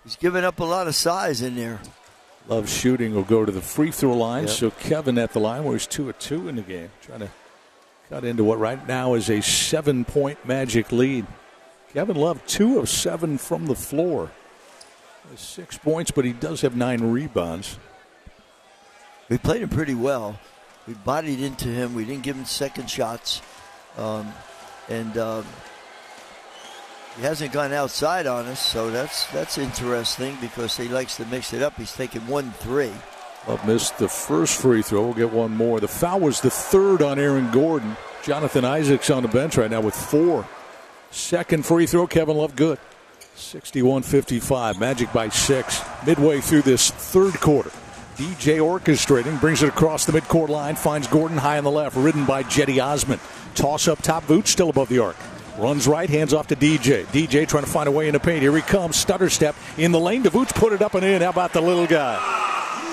[0.05, 1.81] He's giving up a lot of size in there.
[2.49, 4.45] Love shooting will go to the free throw line.
[4.45, 4.51] Yep.
[4.53, 6.91] So Kevin at the line where he's two of two in the game.
[7.03, 7.31] Trying to
[8.09, 11.27] cut into what right now is a seven point Magic lead.
[11.93, 14.31] Kevin Love, two of seven from the floor.
[15.35, 17.78] Six points, but he does have nine rebounds.
[19.28, 20.39] We played him pretty well.
[20.86, 21.94] We bodied into him.
[21.94, 23.43] We didn't give him second shots.
[23.98, 24.32] Um,
[24.89, 25.44] and um,
[27.16, 31.53] he hasn't gone outside on us, so that's that's interesting because he likes to mix
[31.53, 31.77] it up.
[31.77, 32.93] He's taking one three.
[33.48, 35.05] Love missed the first free throw.
[35.05, 35.81] We'll get one more.
[35.81, 37.97] The foul was the third on Aaron Gordon.
[38.23, 40.47] Jonathan Isaac's on the bench right now with four.
[41.11, 42.78] Second free throw, Kevin Love good.
[43.37, 44.81] 61 55.
[44.81, 45.83] Magic by six.
[46.07, 47.71] Midway through this third quarter.
[48.17, 52.25] DJ orchestrating, brings it across the midcourt line, finds Gordon high on the left, ridden
[52.25, 53.21] by Cedi Osman.
[53.55, 55.17] Toss up top, Vooch still above the arc.
[55.59, 57.05] Runs right, hands off to DJ.
[57.07, 58.41] DJ trying to find a way in the paint.
[58.41, 60.23] Here he comes, stutter step in the lane.
[60.23, 61.21] DeVooch put it up and in.
[61.21, 62.17] How about the little guy?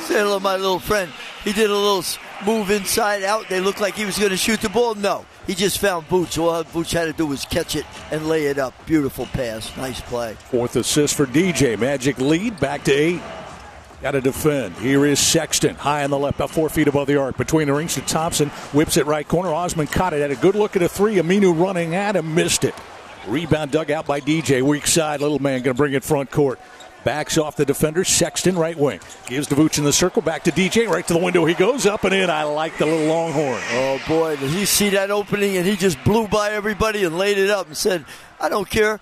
[0.07, 1.09] Say hello, my little friend.
[1.45, 2.03] He did a little
[2.45, 3.47] move inside out.
[3.47, 4.95] They looked like he was going to shoot the ball.
[4.95, 6.37] No, he just found Vooch.
[6.41, 8.73] All Vooch had to do was catch it and lay it up.
[8.85, 9.75] Beautiful pass.
[9.77, 10.35] Nice play.
[10.35, 11.77] Fourth assist for DJ.
[11.77, 13.21] Magic lead back to eight.
[14.01, 14.75] Got to defend.
[14.75, 17.37] Here is Sexton, high on the left, about four feet above the arc.
[17.37, 19.53] Between the rings to Thompson, whips it right corner.
[19.53, 20.19] Osman caught it.
[20.19, 21.15] Had a good look at a three.
[21.15, 22.75] Aminu running at him, missed it.
[23.27, 24.61] Rebound dug out by DJ.
[24.61, 26.59] Weak side, little man going to bring it front court.
[27.03, 28.03] Backs off the defender.
[28.03, 28.99] Sexton, right wing.
[29.25, 30.21] Gives DeVooch in the circle.
[30.21, 30.87] Back to DJ.
[30.87, 31.85] Right to the window he goes.
[31.85, 32.29] Up and in.
[32.29, 33.61] I like the little longhorn.
[33.71, 37.37] Oh boy, did he see that opening and he just blew by everybody and laid
[37.37, 38.05] it up and said,
[38.39, 38.99] "I don't care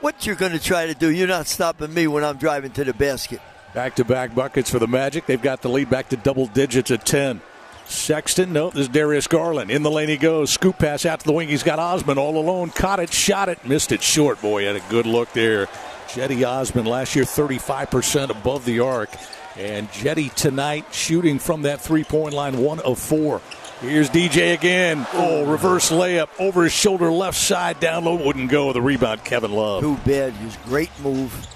[0.00, 1.10] what you're going to try to do.
[1.10, 3.40] You're not stopping me when I'm driving to the basket."
[3.74, 5.26] Back to back buckets for the Magic.
[5.26, 7.40] They've got the lead back to double digits at 10.
[7.86, 9.70] Sexton, no, this is Darius Garland.
[9.70, 10.50] In the lane he goes.
[10.50, 11.48] Scoop pass out to the wing.
[11.48, 12.70] He's got Osman all alone.
[12.70, 14.40] Caught it, shot it, missed it short.
[14.42, 15.68] Boy, had a good look there.
[16.08, 19.10] Cedi Osman last year 35% above the arc.
[19.56, 23.42] And Cedi tonight shooting from that three point line, one of four.
[23.80, 25.06] Here's DJ again.
[25.12, 28.14] Oh, reverse layup over his shoulder, left side, down low.
[28.14, 28.68] Wouldn't go.
[28.68, 29.82] With the rebound, Kevin Love.
[29.82, 30.34] Too bad.
[30.44, 31.46] Was great move.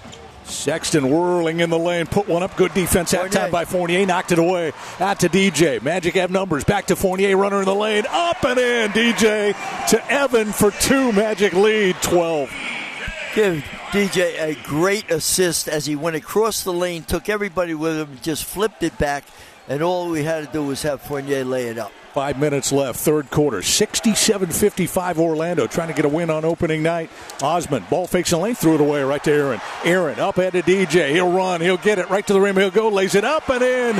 [0.45, 2.57] Sexton whirling in the lane, put one up.
[2.57, 4.73] Good defense that time by Fournier, knocked it away.
[5.01, 5.83] Out to DJ.
[5.83, 6.63] Magic have numbers.
[6.65, 8.91] Back to Fournier, runner in the lane, up and in.
[8.91, 9.55] DJ
[9.89, 11.13] to Evan for two.
[11.13, 12.51] Magic lead, 12.
[13.35, 18.19] Give DJ a great assist as he went across the lane, took everybody with him,
[18.21, 19.25] just flipped it back,
[19.69, 21.93] and all we had to do was have Fournier lay it up.
[22.13, 23.63] Five minutes left, third quarter.
[23.63, 27.09] 67 55 Orlando trying to get a win on opening night.
[27.41, 29.61] Osman, ball fakes the lane, threw it away right to Aaron.
[29.83, 31.13] Aaron up ahead to DJ.
[31.13, 33.63] He'll run, he'll get it right to the rim, he'll go, lays it up and
[33.63, 33.97] in.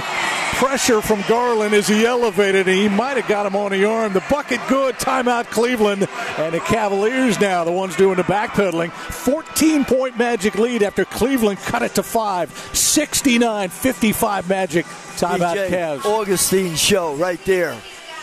[0.57, 4.13] Pressure from Garland as he elevated, and he might have got him on the arm.
[4.13, 6.07] The bucket good, timeout Cleveland.
[6.37, 8.93] And the Cavaliers now, the ones doing the backpedaling.
[8.93, 12.53] 14 point Magic lead after Cleveland cut it to five.
[12.77, 14.85] 69 55 Magic.
[14.85, 16.05] Timeout DJ Cavs.
[16.05, 17.75] Augustin show right there.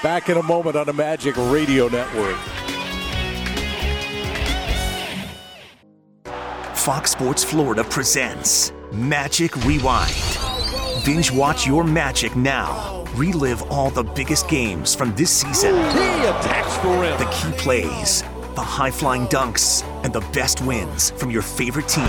[0.01, 2.37] Back in a moment on the Magic Radio Network.
[6.73, 10.15] Fox Sports Florida presents Magic Rewind.
[11.03, 13.03] Binge watch your magic now.
[13.15, 15.75] Relive all the biggest games from this season.
[15.75, 17.19] He attacks the rim.
[17.19, 18.21] The key plays,
[18.55, 22.07] the high flying dunks, and the best wins from your favorite team.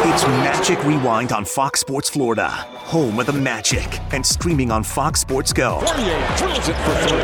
[0.00, 5.20] It's Magic Rewind on Fox Sports Florida, home of the Magic, and streaming on Fox
[5.20, 5.80] Sports Go.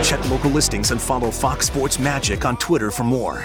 [0.02, 3.44] Check local listings and follow Fox Sports Magic on Twitter for more.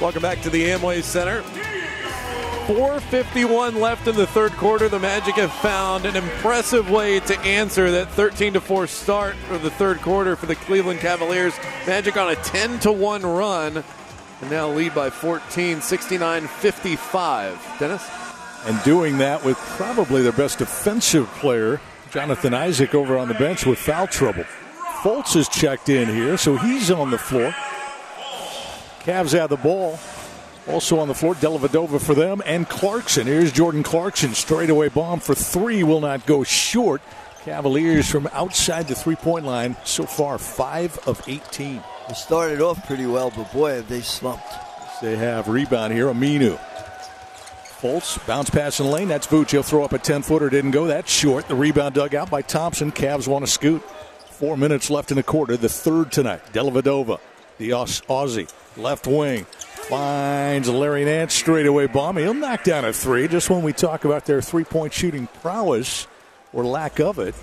[0.00, 1.42] Welcome back to the Amway Center.
[2.66, 4.88] 451 left in the third quarter.
[4.88, 9.60] The Magic have found an impressive way to answer that 13 to 4 start of
[9.60, 11.52] the third quarter for the Cleveland Cavaliers.
[11.86, 13.84] Magic on a 10 to 1 run
[14.40, 17.76] and now lead by 14, 69 55.
[17.78, 18.10] Dennis?
[18.64, 21.78] And doing that with probably their best defensive player,
[22.10, 24.44] Jonathan Isaac, over on the bench with foul trouble.
[25.02, 27.54] Fultz is checked in here, so he's on the floor.
[29.00, 29.98] Cavs have the ball.
[30.68, 33.26] Also on the floor, Dellavedova for them, and Clarkson.
[33.26, 34.34] Here's Jordan Clarkson.
[34.34, 37.02] Straightaway bomb for three will not go short.
[37.44, 41.82] Cavaliers from outside the three point line so far, 5 of 18.
[42.08, 44.52] They started off pretty well, but boy, have they slumped.
[45.00, 46.58] They have rebound here, Aminu.
[47.80, 49.08] Fultz, bounce pass in the lane.
[49.08, 49.52] That's Vooch.
[49.52, 50.50] He'll throw up a 10 footer.
[50.50, 50.86] Didn't go.
[50.86, 51.48] That's short.
[51.48, 52.92] The rebound dug out by Thompson.
[52.92, 53.82] Cavs want to scoot.
[54.26, 55.56] Four minutes left in the quarter.
[55.56, 56.42] The third tonight.
[56.52, 57.18] Dellavedova,
[57.60, 59.44] the Aus- Aussie, left wing.
[59.88, 62.16] Finds Larry Nance straightaway bomb.
[62.16, 63.28] He'll knock down a three.
[63.28, 66.06] Just when we talk about their three point shooting prowess
[66.52, 67.34] or lack of it.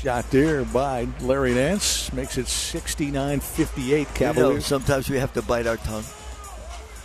[0.00, 4.66] Shot there by Larry Nance makes it 69 58 You know, Cavaliers.
[4.66, 6.04] sometimes we have to bite our tongue.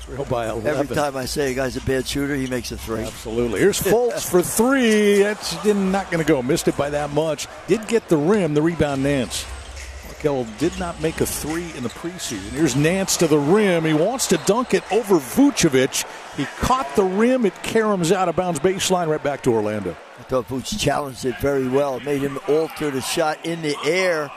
[0.01, 0.67] Trail by 11.
[0.67, 3.03] Every time I say a guy's a bad shooter, he makes a three.
[3.03, 3.59] Absolutely.
[3.61, 5.19] Here's Fultz for three.
[5.19, 6.41] That's not going to go.
[6.43, 7.47] Missed it by that much.
[7.67, 8.53] Did get the rim.
[8.53, 9.45] The rebound, Nance.
[10.23, 12.51] Markelle did not make a three in the preseason.
[12.51, 13.85] Here's Nance to the rim.
[13.85, 16.05] He wants to dunk it over Vucevic.
[16.37, 17.43] He caught the rim.
[17.43, 19.97] It caroms out of bounds baseline right back to Orlando.
[20.19, 21.97] I thought Vooch challenged it very well.
[21.97, 24.29] It made him alter the shot in the air.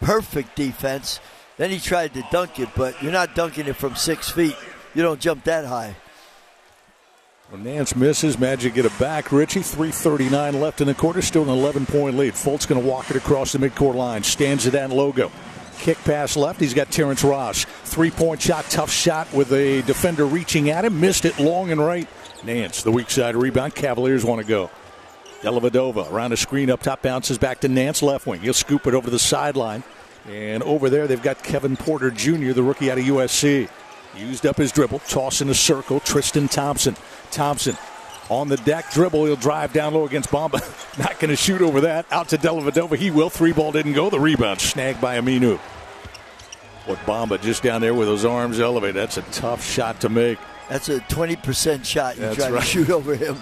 [0.00, 1.18] Perfect defense.
[1.56, 4.54] Then he tried to dunk it, but you're not dunking it from six feet.
[4.94, 5.96] You don't jump that high.
[7.56, 9.32] Nance misses, Magic get it back.
[9.32, 12.34] Richie, 3.39 left in the quarter, still an 11 point lead.
[12.34, 14.22] Fultz going to walk it across the midcourt line.
[14.22, 15.32] Stands it at logo.
[15.78, 16.60] Kick pass left.
[16.60, 17.64] He's got Terrence Ross.
[17.84, 21.00] Three point shot, tough shot with a defender reaching at him.
[21.00, 22.06] Missed it long and right.
[22.44, 23.74] Nance, the weak side rebound.
[23.74, 24.70] Cavaliers want to go.
[25.40, 28.40] Dellavedova around a screen up top, bounces back to Nance left wing.
[28.40, 29.84] He'll scoop it over to the sideline.
[30.28, 33.68] And over there, they've got Kevin Porter Jr., the rookie out of USC.
[34.16, 36.00] Used up his dribble, toss in a circle.
[36.00, 36.96] Tristan Thompson.
[37.30, 37.76] Thompson
[38.30, 39.24] on the deck, dribble.
[39.24, 40.60] He'll drive down low against Bomba.
[40.98, 42.06] Not going to shoot over that.
[42.10, 42.96] Out to Dellavedova.
[42.96, 43.30] He will.
[43.30, 44.10] Three ball didn't go.
[44.10, 45.58] The rebound snagged by Aminu.
[46.86, 48.96] What Bomba just down there with those arms elevated.
[48.96, 50.38] That's a tough shot to make.
[50.68, 52.60] That's a 20% shot you That's try right.
[52.60, 53.36] to shoot over him.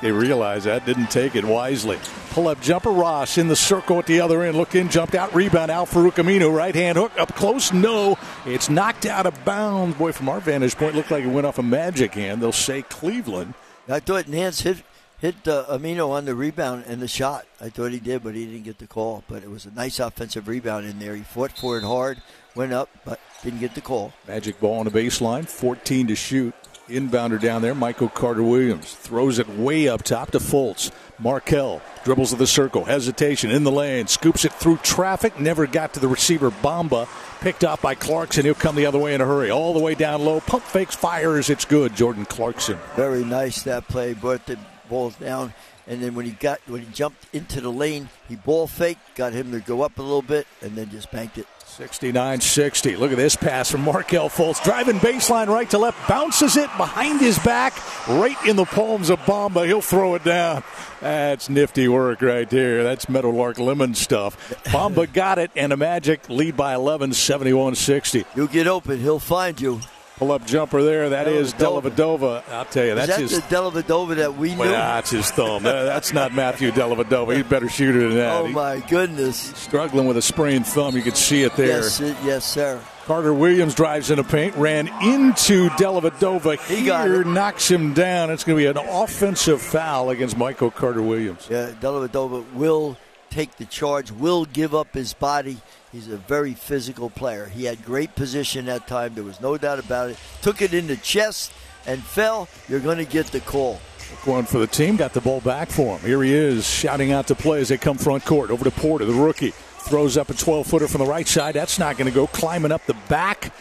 [0.00, 0.86] They realize that.
[0.86, 1.98] Didn't take it wisely.
[2.30, 2.90] Pull up jumper.
[2.90, 4.56] Ross in the circle at the other end.
[4.56, 5.70] Look in, jumped out, rebound.
[5.70, 7.72] Al Farouq Aminu, right hand hook up close.
[7.72, 9.96] No, it's knocked out of bounds.
[9.96, 12.42] Boy, from our vantage point, looked like it went off a magic hand.
[12.42, 13.54] They'll say Cleveland.
[13.88, 14.82] I thought Nance hit
[15.18, 17.46] hit uh, Aminu on the rebound and the shot.
[17.60, 19.22] I thought he did, but he didn't get the call.
[19.28, 21.14] But it was a nice offensive rebound in there.
[21.14, 22.20] He fought for it hard,
[22.54, 24.12] went up, but didn't get the call.
[24.26, 26.54] Magic ball on the baseline, 14 to shoot.
[26.88, 30.90] Inbounder down there, Michael Carter Williams throws it way up top to Fultz.
[31.18, 35.94] Markelle dribbles to the circle, hesitation in the lane, scoops it through traffic, never got
[35.94, 36.50] to the receiver.
[36.50, 37.08] Bamba
[37.40, 38.44] picked up by Clarkson.
[38.44, 40.40] He'll come the other way in a hurry, all the way down low.
[40.40, 41.50] Pump fakes, fires.
[41.50, 41.94] It's good.
[41.94, 42.78] Jordan Clarkson.
[42.96, 44.14] Very nice that play.
[44.14, 45.54] Brought the balls down,
[45.86, 49.32] and then when he got when he jumped into the lane, he ball faked, got
[49.32, 51.46] him to go up a little bit, and then just banked it.
[51.78, 52.98] 69-60.
[52.98, 54.62] Look at this pass from Markelle Fultz.
[54.62, 56.06] Driving baseline right to left.
[56.06, 57.72] Bounces it behind his back.
[58.06, 59.66] Right in the palms of Bamba.
[59.66, 60.62] He'll throw it down.
[61.00, 62.82] That's nifty work right there.
[62.82, 64.36] That's Meadowlark Lemon stuff.
[64.64, 68.26] Bamba got it, and a Magic lead by 11, 71-60.
[68.36, 69.00] You'll get open.
[69.00, 69.80] He'll find you.
[70.22, 71.08] Pull up jumper there.
[71.08, 72.48] That is Dellavedova.
[72.50, 73.30] I'll tell you, Is that's that his.
[73.32, 74.60] the Dellavedova that we knew?
[74.60, 75.64] Well, that's his thumb.
[75.64, 77.34] That's not Matthew Dellavedova.
[77.34, 78.40] He's a better shooter than that.
[78.40, 79.36] oh my goodness!
[79.36, 80.94] struggling with a sprained thumb.
[80.94, 81.80] You could see it there.
[81.80, 82.80] Yes, yes, sir.
[83.04, 88.30] Carter Williams drives in the paint, ran into Dellavedova He here, knocks him down.
[88.30, 91.48] It's going to be an offensive foul against Michael Carter Williams.
[91.50, 92.96] Yeah, Dellavedova will
[93.30, 94.12] take the charge.
[94.12, 95.56] Will give up his body.
[95.92, 97.46] He's a very physical player.
[97.46, 99.14] He had great position that time.
[99.14, 100.16] There was no doubt about it.
[100.40, 101.52] Took it in the chest
[101.86, 102.48] and fell.
[102.66, 103.78] You're going to get the call.
[104.24, 106.06] One for the team, got the ball back for him.
[106.06, 108.50] Here he is, shouting out to play as they come front court.
[108.50, 109.50] Over to Porter, the rookie.
[109.50, 111.54] Throws up a 12 footer from the right side.
[111.54, 112.26] That's not going to go.
[112.26, 113.52] Climbing up the back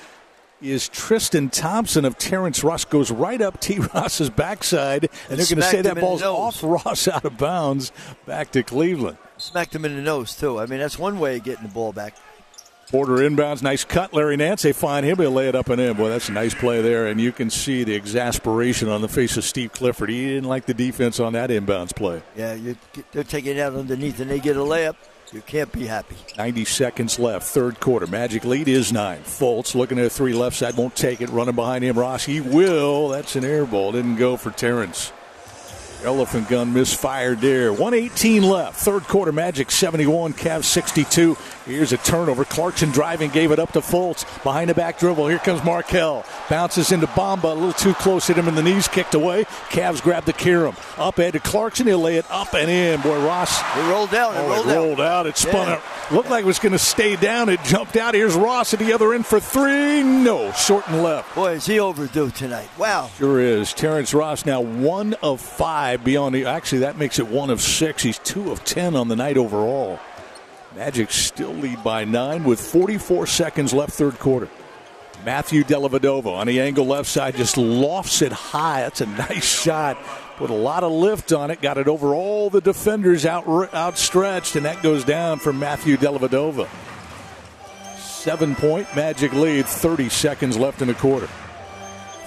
[0.61, 2.85] is Tristan Thompson of Terrence Ross.
[2.85, 3.79] Goes right up T.
[3.93, 7.91] Ross's backside, and they're going to say that ball's off Ross out of bounds
[8.25, 9.17] back to Cleveland.
[9.41, 10.59] Smacked him in the nose, too.
[10.59, 12.15] I mean, that's one way of getting the ball back.
[12.91, 14.13] Porter inbounds, nice cut.
[14.13, 15.17] Larry Nance, they find him.
[15.17, 15.95] He'll lay it up and in.
[15.95, 17.07] Boy, that's a nice play there.
[17.07, 20.09] And you can see the exasperation on the face of Steve Clifford.
[20.09, 22.21] He didn't like the defense on that inbounds play.
[22.35, 22.75] Yeah, you,
[23.13, 24.95] they're taking it out underneath, and they get a layup.
[25.31, 26.17] You can't be happy.
[26.37, 28.05] 90 seconds left, third quarter.
[28.05, 29.21] Magic lead is nine.
[29.21, 31.29] Fultz looking at a three left side, won't take it.
[31.29, 32.25] Running behind him, Ross.
[32.25, 33.07] He will.
[33.07, 33.93] That's an air ball.
[33.93, 35.13] Didn't go for Terrence.
[36.03, 37.71] Elephant gun misfired there.
[37.71, 38.79] 118 left.
[38.79, 41.37] Third quarter, Magic 71, Cavs 62.
[41.71, 42.45] Here's a turnover.
[42.45, 44.25] Clarkson driving, gave it up to Fultz.
[44.43, 45.27] Behind the back dribble.
[45.27, 46.25] Here comes Markelle.
[46.49, 47.45] Bounces into Bamba.
[47.45, 48.27] A little too close.
[48.27, 48.87] Hit him in the knees.
[48.87, 49.45] Kicked away.
[49.69, 50.75] Cavs grab the Kiram.
[50.99, 51.87] Up ahead to Clarkson.
[51.87, 53.01] He'll lay it up and in.
[53.01, 53.59] Boy, Ross.
[53.77, 54.35] It rolled down.
[54.35, 54.75] It Oh, rolled it out.
[54.75, 55.27] rolled out.
[55.27, 55.73] It spun Yeah.
[55.75, 55.81] out.
[56.11, 57.47] Looked like it was going to stay down.
[57.49, 58.13] It jumped out.
[58.15, 60.03] Here's Ross at the other end for three.
[60.03, 60.51] No.
[60.51, 61.33] Short and left.
[61.35, 62.67] Boy, is he overdue tonight.
[62.77, 63.09] Wow.
[63.17, 63.73] Sure is.
[63.73, 66.45] Terrence Ross now one of five beyond the.
[66.45, 68.03] Actually, that makes it one of six.
[68.03, 69.99] He's two of ten on the night overall.
[70.75, 74.47] Magic still lead by nine with 44 seconds left, third quarter.
[75.25, 78.81] Matthew Dellavedova on the angle left side just lofts it high.
[78.81, 79.97] That's a nice shot.
[80.37, 81.61] Put a lot of lift on it.
[81.61, 86.67] Got it over all the defenders out outstretched, and that goes down for Matthew Dellavedova.
[87.97, 89.65] Seven point Magic lead.
[89.65, 91.27] 30 seconds left in the quarter.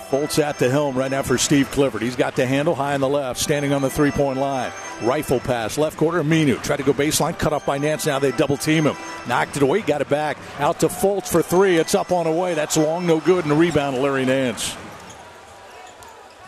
[0.05, 2.03] Fultz at the helm right now for Steve Clifford.
[2.03, 4.71] He's got the handle high on the left, standing on the three point line.
[5.03, 6.63] Rifle pass, left quarter, Minu.
[6.63, 8.07] Tried to go baseline, cut off by Nance.
[8.07, 8.97] Now they double team him.
[9.27, 10.37] Knocked it away, got it back.
[10.59, 11.77] Out to Fultz for three.
[11.77, 12.55] It's up on the way.
[12.55, 13.45] That's long, no good.
[13.45, 14.77] And the rebound Larry Nance.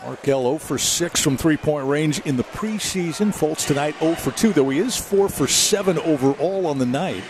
[0.05, 3.35] Markelle 0 for 6 from three point range in the preseason.
[3.35, 7.23] Fultz tonight 0 for 2, though he is 4 for 7 overall on the night.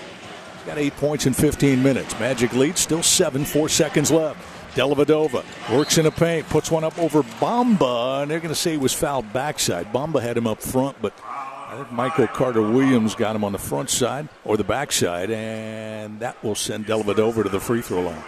[0.57, 2.19] He's got 8 points in 15 minutes.
[2.19, 4.56] Magic lead, still 7, 4 seconds left.
[4.77, 5.43] Dellavedova
[5.75, 8.77] works in the paint, puts one up over Bamba, and they're going to say he
[8.77, 9.91] was fouled backside.
[9.91, 13.57] Bamba had him up front, but I think Michael Carter Williams got him on the
[13.57, 18.23] front side or the backside, and that will send Dellavedova to the free throw line.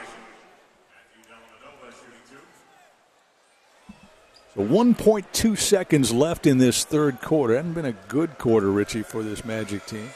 [4.55, 7.53] So 1.2 seconds left in this third quarter.
[7.53, 10.09] It hasn't been a good quarter, Richie, for this Magic team.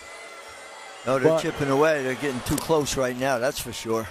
[1.05, 2.01] No, they're But- chipping away.
[2.03, 3.37] They're getting too close right now.
[3.37, 4.07] That's for sure.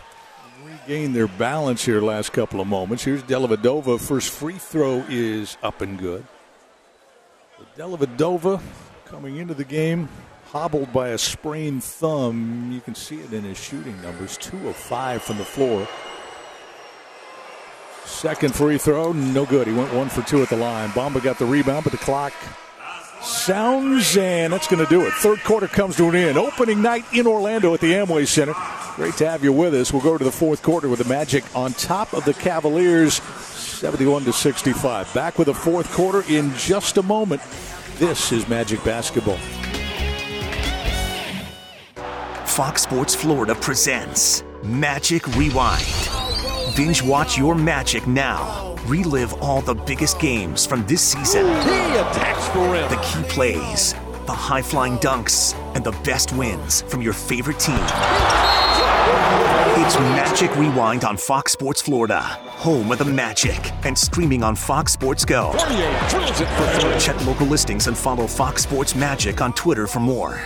[0.86, 3.04] Regained their balance here last couple of moments.
[3.04, 4.00] Here's Dellavedova.
[4.00, 6.24] First free throw is up and good.
[7.76, 8.60] Dellavedova
[9.04, 10.08] coming into the game
[10.46, 12.72] hobbled by a sprained thumb.
[12.72, 14.36] You can see it in his shooting numbers.
[14.36, 15.86] Two of five from the floor.
[18.04, 19.68] Second free throw, no good.
[19.68, 20.88] He went one for two at the line.
[20.90, 22.32] Bamba got the rebound, but the clock
[23.22, 25.12] Sounds and that's going to do it.
[25.14, 26.36] Third quarter comes to an end.
[26.36, 28.54] Opening night in Orlando at the Amway Center.
[28.96, 29.92] Great to have you with us.
[29.92, 34.24] We'll go to the fourth quarter with the Magic on top of the Cavaliers, 71
[34.24, 35.14] to 65.
[35.14, 37.42] Back with the fourth quarter in just a moment.
[37.96, 39.38] This is Magic Basketball.
[42.44, 46.31] Fox Sports Florida presents Magic Rewind.
[46.74, 48.74] Binge watch your magic now.
[48.86, 51.44] Relive all the biggest games from this season.
[51.44, 52.88] He attacks the rim.
[52.88, 53.92] The key plays,
[54.24, 57.76] the high flying dunks, and the best wins from your favorite team.
[59.84, 64.92] It's Magic Rewind on Fox Sports Florida, home of the Magic, and streaming on Fox
[64.92, 65.52] Sports Go.
[66.98, 70.40] Check local listings and follow Fox Sports Magic on Twitter for more.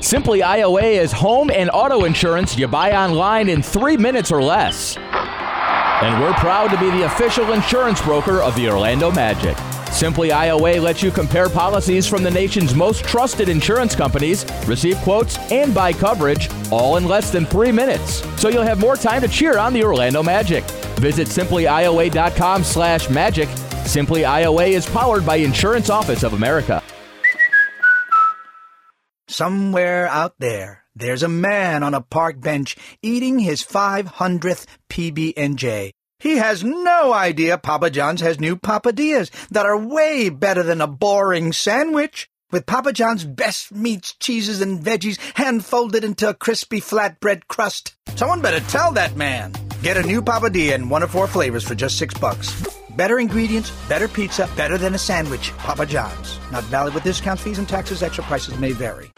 [0.00, 4.96] Simply IOA is home and auto insurance you buy online in three minutes or less.
[4.96, 9.56] And we're proud to be the official insurance broker of the Orlando Magic.
[9.92, 15.36] Simply IOA lets you compare policies from the nation's most trusted insurance companies, receive quotes,
[15.50, 18.22] and buy coverage all in less than three minutes.
[18.40, 20.62] So you'll have more time to cheer on the Orlando Magic.
[21.00, 23.48] Visit simplyioa.com slash magic.
[23.84, 26.82] Simply IOA is powered by Insurance Office of America.
[29.30, 35.92] Somewhere out there, there's a man on a park bench eating his 500th PB&J.
[36.18, 40.86] He has no idea Papa John's has new papadillas that are way better than a
[40.86, 42.30] boring sandwich.
[42.50, 47.94] With Papa John's best meats, cheeses, and veggies hand folded into a crispy flatbread crust.
[48.16, 49.52] Someone better tell that man.
[49.82, 52.50] Get a new papadilla in one of four flavors for just six bucks.
[52.98, 55.56] Better ingredients, better pizza, better than a sandwich.
[55.56, 56.40] Papa John's.
[56.50, 58.02] Not valid with discounts, fees, and taxes.
[58.02, 59.12] Extra prices may vary.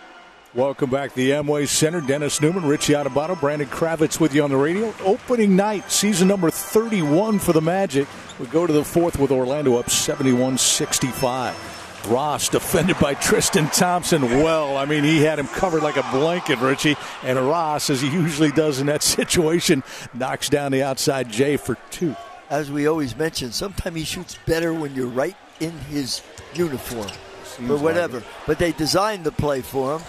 [0.52, 2.02] Welcome back to the Amway Center.
[2.02, 4.92] Dennis Neumann, Richie Adubato, Brandon Kravitz with you on the radio.
[5.02, 8.06] Opening night, season number 31 for the Magic.
[8.38, 12.04] We go to the fourth with Orlando up 71 65.
[12.10, 14.76] Ross defended by Tristan Thompson well.
[14.76, 16.96] I mean, he had him covered like a blanket, Richie.
[17.22, 19.82] And Ross, as he usually does in that situation,
[20.12, 22.14] knocks down the outside Jay for two.
[22.50, 26.20] As we always mention, sometimes he shoots better when you're right in his
[26.54, 27.06] uniform
[27.44, 28.18] Seems or whatever.
[28.18, 28.24] it.
[28.46, 30.02] but they designed the play for him.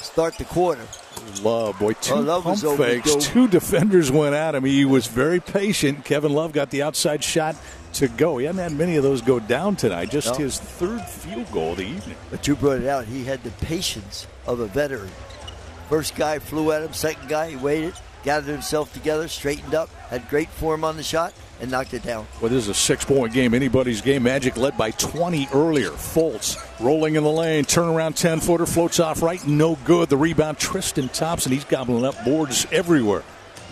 [0.00, 0.82] Start the quarter.
[1.42, 3.10] Love, boy, oh, two Oh, Love was pump fakes.
[3.10, 3.26] overdue.
[3.26, 4.64] Two defenders went at him.
[4.64, 6.04] He was very patient.
[6.04, 7.56] Kevin Love got the outside shot
[7.94, 8.38] to go.
[8.38, 10.10] He hadn't had many of those go down tonight.
[10.10, 10.44] Just No.
[10.44, 12.16] his third field goal of the evening.
[12.30, 13.06] But you brought it out.
[13.06, 15.10] He had the patience of a veteran.
[15.88, 16.92] First guy flew at him.
[16.92, 21.32] Second guy, he waited, gathered himself together, straightened up, had great form on the shot,
[21.60, 22.26] and knocked it down.
[22.40, 23.54] Well, this is a six-point game.
[23.54, 24.24] Anybody's game.
[24.24, 25.90] Magic led by 20 earlier.
[25.90, 27.64] Fultz rolling in the lane.
[27.64, 28.66] Turnaround 10-footer.
[28.66, 29.46] Floats off right.
[29.46, 30.08] No good.
[30.08, 31.52] The rebound, Tristan Thompson.
[31.52, 33.22] He's gobbling up boards everywhere.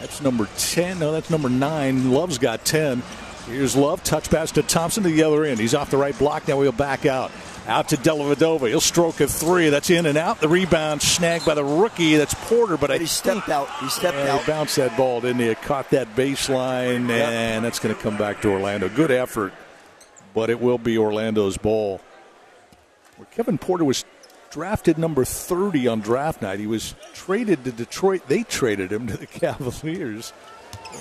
[0.00, 1.00] That's number 10.
[1.00, 2.12] No, that's number 9.
[2.12, 3.02] Love's got 10.
[3.46, 4.04] Here's Love.
[4.04, 5.58] Touch pass to Thompson to the other end.
[5.58, 6.46] He's off the right block.
[6.46, 7.32] Now he'll back out.
[7.68, 8.68] Out to Dellavedova.
[8.68, 9.68] He'll stroke a three.
[9.68, 10.40] That's in and out.
[10.40, 12.16] The rebound snagged by the rookie.
[12.16, 13.68] That's Porter, but I he stepped out.
[13.78, 14.40] He stepped out.
[14.40, 15.55] He bounced that ball, didn't he?
[15.55, 17.28] Caught that baseline, Yep.
[17.28, 18.89] and that's going to come back to Orlando.
[18.89, 19.52] Good effort,
[20.34, 22.01] but it will be Orlando's ball.
[23.16, 24.05] Where Kevin Porter was
[24.51, 26.59] drafted number 30 on draft night.
[26.59, 28.26] He was traded to Detroit.
[28.26, 30.32] They traded him to the Cavaliers.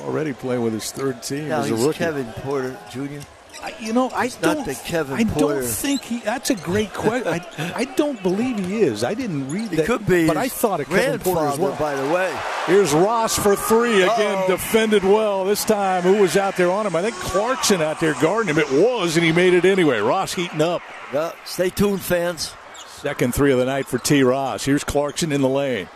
[0.03, 1.97] Already playing with his third team Now as a he's rookie.
[1.97, 3.19] Kevin Porter Jr.
[3.63, 4.57] I, you know, I don't.
[4.57, 5.61] not the Kevin I Porter.
[5.61, 6.19] don't think he.
[6.19, 7.27] That's a great question.
[7.27, 9.03] I, I don't believe he is.
[9.03, 9.85] I didn't read He that.
[9.85, 11.75] could be but I thought it Kevin Porter as well.
[11.77, 12.35] by the way.
[12.65, 14.01] Here's Ross for three.
[14.01, 14.47] Again, Uh-oh.
[14.47, 15.45] defended well.
[15.45, 16.95] This time, who was out there on him?
[16.95, 18.57] I think Clarkson out there guarding him.
[18.59, 19.99] It was, and he made it anyway.
[19.99, 20.81] Ross heating up.
[21.13, 22.53] Yeah, stay tuned, fans.
[22.88, 24.23] Second three of the night for T.
[24.23, 24.63] Ross.
[24.63, 25.88] Here's Clarkson in the lane.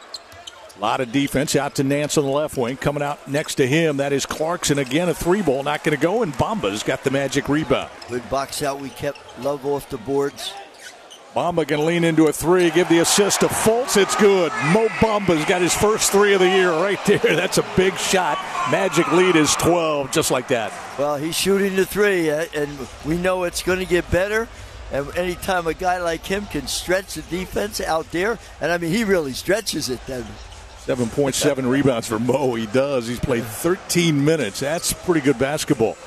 [0.78, 2.76] A lot of defense out to Nance on the left wing.
[2.76, 5.08] Coming out next to him, that is Clarkson again.
[5.08, 7.90] A three ball, not going to go, and Bamba's got the magic rebound.
[8.10, 8.82] Good box out.
[8.82, 10.54] We kept Love off the boards.
[11.34, 13.98] Bamba can lean into a three, give the assist to Fultz.
[14.02, 14.54] It's good.
[14.72, 17.20] Mo Bamba's got his first three of the year right there.
[17.20, 18.38] That's a big shot.
[18.72, 20.72] Magic lead is 12, just like that.
[20.98, 22.70] Well, he's shooting the three, uh, and
[23.06, 24.48] we know it's going to get better.
[24.94, 28.92] And anytime a guy like him can stretch the defense out there, and I mean,
[28.92, 30.26] he really stretches it then.
[30.86, 32.53] 7.7 rebounds for Mo.
[32.53, 33.07] He does.
[33.07, 34.60] He's played 13 minutes.
[34.60, 35.98] That's pretty good basketball.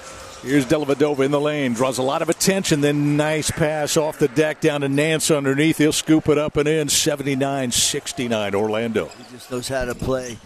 [0.43, 1.73] Here's Dellavedova in the lane.
[1.73, 2.81] Draws a lot of attention.
[2.81, 5.79] Then nice pass off the deck down to Nance underneath.
[5.79, 6.89] He'll scoop it up and in.
[6.89, 9.07] 79 69 Orlando.
[9.07, 10.39] He just knows how to play.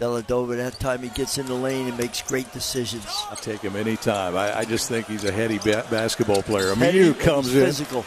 [0.00, 3.06] Deladova, that time he gets in the lane and makes great decisions.
[3.30, 4.36] I'll take him anytime.
[4.36, 6.74] I, I just think he's a heady ba- basketball player.
[6.74, 7.64] Heady Aminu and comes in.
[7.64, 8.04] Physical.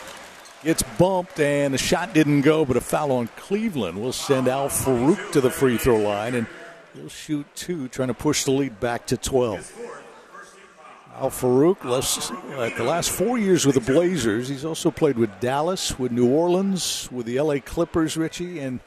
[0.63, 4.67] Gets bumped, and the shot didn't go, but a foul on Cleveland will send Al
[4.67, 6.47] Farouq to the free throw line, and
[6.93, 9.73] he'll shoot two, trying to push the lead back to 12.
[11.15, 12.29] Al Farouq, less,
[12.77, 17.07] the last four years with the Blazers, he's also played with Dallas, with New Orleans,
[17.09, 18.81] with the LA Clippers, Richie, and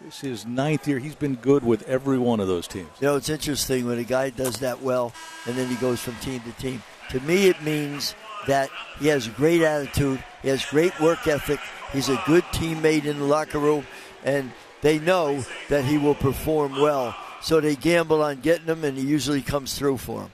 [0.00, 0.98] this is ninth year.
[0.98, 2.88] He's been good with every one of those teams.
[3.00, 5.12] You know, it's interesting when a guy does that well
[5.46, 6.82] and then he goes from team to team.
[7.10, 8.14] To me, it means
[8.48, 11.60] that he has a great attitude, he has great work ethic,
[11.92, 13.86] he's a good teammate in the locker room,
[14.24, 14.50] and
[14.80, 17.14] they know that he will perform well.
[17.40, 20.30] So they gamble on getting him, and he usually comes through for them.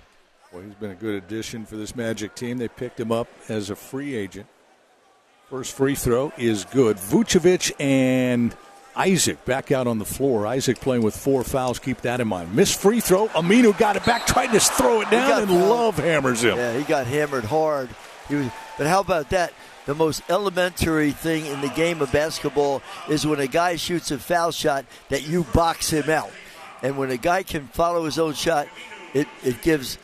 [0.52, 2.58] Well, he's been a good addition for this Magic team.
[2.58, 4.46] They picked him up as a free agent.
[5.50, 6.96] First free throw is good.
[6.96, 8.56] Vucevic and
[8.96, 10.46] Isaac back out on the floor.
[10.46, 11.78] Isaac playing with four fouls.
[11.78, 12.54] Keep that in mind.
[12.54, 13.28] Missed free throw.
[13.28, 15.68] Aminu got it back, tried to throw it down, and fouled.
[15.68, 16.56] Love hammers him.
[16.56, 17.88] Yeah, he got hammered hard.
[18.28, 18.48] He was,
[18.78, 19.52] but how about that?
[19.86, 24.18] The most elementary thing in the game of basketball is when a guy shoots a
[24.18, 26.30] foul shot that you box him out.
[26.82, 28.68] And when a guy can follow his own shot,
[29.12, 29.98] it, it gives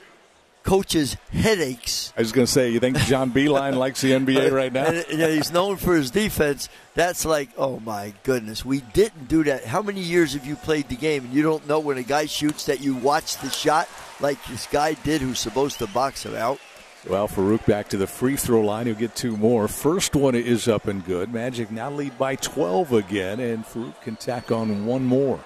[0.62, 2.12] coaches headaches.
[2.16, 4.86] I was going to say, you think John Beilein likes the NBA right now?
[4.86, 6.68] And, he's known for his defense.
[6.94, 9.64] That's like, oh my goodness, we didn't do that.
[9.64, 12.26] How many years have you played the game and you don't know when a guy
[12.26, 13.88] shoots that you watch the shot
[14.20, 16.58] like this guy did who's supposed to box him out?
[17.08, 18.84] Well, Farouq back to the free throw line.
[18.86, 19.68] He'll get two more.
[19.68, 21.32] First one is up and good.
[21.32, 25.40] Magic now lead by 12 again, and Farouq can tack on one more.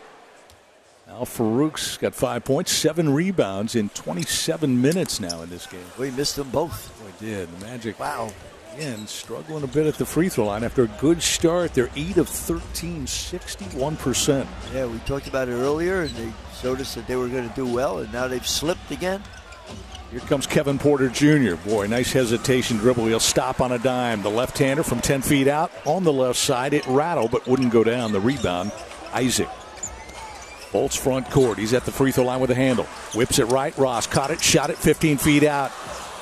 [1.06, 5.84] Now Farouq's got five points, seven rebounds in 27 minutes now in this game.
[5.98, 6.98] We missed them both.
[7.04, 7.48] We did.
[7.60, 8.00] The Magic.
[8.00, 8.32] Wow.
[8.74, 11.74] Again, struggling a bit at the free throw line after a good start.
[11.74, 14.46] They're 8 of 13, 61%.
[14.72, 17.54] Yeah, we talked about it earlier, and they showed us that they were going to
[17.54, 19.22] do well, and now they've slipped again.
[20.10, 21.56] Here comes Kevin Porter Jr.
[21.68, 23.06] Boy, nice hesitation dribble.
[23.06, 24.22] He'll stop on a dime.
[24.22, 26.72] The left hander from 10 feet out on the left side.
[26.72, 28.12] It rattled, but wouldn't go down.
[28.12, 28.72] The rebound,
[29.12, 29.48] Isaac.
[30.74, 31.56] Bolts front court.
[31.56, 32.86] He's at the free throw line with a handle.
[33.14, 33.76] Whips it right.
[33.78, 35.70] Ross caught it, shot it 15 feet out.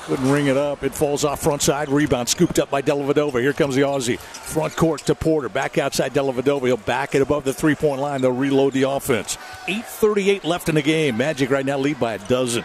[0.03, 0.83] Couldn't ring it up.
[0.83, 1.89] It falls off front side.
[1.89, 3.41] Rebound scooped up by Dellavedova.
[3.41, 4.19] Here comes the Aussie.
[4.19, 5.49] Front court to Porter.
[5.49, 6.67] Back outside Dellavedova.
[6.67, 8.21] He'll back it above the three point line.
[8.21, 9.37] They'll reload the offense.
[9.65, 11.17] 8.38 left in the game.
[11.17, 12.63] Magic right now lead by a dozen.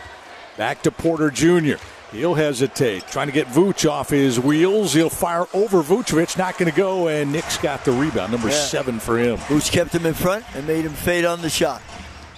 [0.59, 1.77] Back to Porter Jr.
[2.13, 4.95] He'll hesitate, trying to get Vooch off his wheels.
[4.95, 8.55] He'll fire over Vucevic, not going to go, and Nick's got the rebound, number Yeah.
[8.55, 9.37] seven for him.
[9.49, 11.83] Who's kept him in front and made him fade on the shot.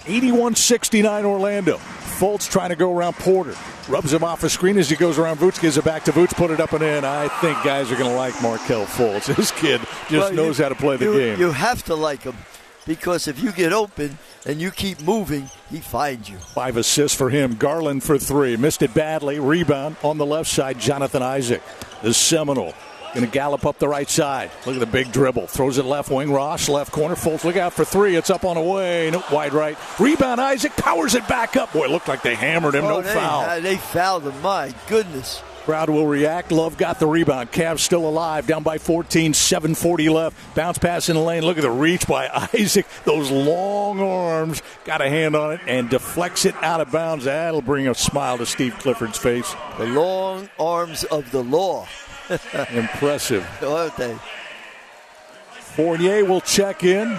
[0.07, 1.77] 81 69 Orlando.
[2.19, 3.55] Fultz trying to go around Porter.
[3.87, 6.35] Rubs him off a screen as he goes around Vooch, gives it back to Vooch,
[6.35, 7.05] put it up and in.
[7.05, 9.33] I think guys are going to like Markelle Fultz.
[9.35, 9.79] This kid
[10.09, 11.39] just Well, knows you- how to play the you, game.
[11.39, 12.35] You have to like him
[12.85, 16.37] because if you get open and you keep moving, he finds you.
[16.37, 17.55] Five assists for him.
[17.55, 18.57] Garland for three.
[18.57, 19.39] Missed it badly.
[19.39, 20.79] Rebound on the left side.
[20.79, 21.61] Jonathan Isaac,
[22.01, 22.73] the Seminole.
[23.13, 24.51] Going to gallop up the right side.
[24.65, 25.47] Look at the big dribble.
[25.47, 26.31] Throws it left wing.
[26.31, 27.15] Ross, left corner.
[27.15, 28.15] Fultz, look out for three.
[28.15, 29.11] It's up on a way.
[29.11, 29.77] Nope, wide right.
[29.99, 30.39] Rebound.
[30.39, 31.73] Isaac powers it back up.
[31.73, 32.85] Boy, it looked like they hammered him.
[32.85, 33.41] Oh, no they, foul.
[33.41, 34.41] uh, they fouled him.
[34.41, 35.41] My goodness.
[35.63, 36.51] Crowd will react.
[36.51, 37.51] Love got the rebound.
[37.51, 38.47] Cavs still alive.
[38.47, 39.33] Down by 14.
[39.33, 40.55] 740 left.
[40.55, 41.43] Bounce pass in the lane.
[41.43, 42.87] Look at the reach by Isaac.
[43.05, 44.63] Those long arms.
[44.85, 47.25] Got a hand on it and deflects it out of bounds.
[47.25, 49.55] That'll bring a smile to Steve Clifford's face.
[49.77, 51.87] The long arms of the law.
[52.71, 53.47] Impressive.
[53.63, 54.17] Aren't they?
[55.51, 57.17] Fournier will check in.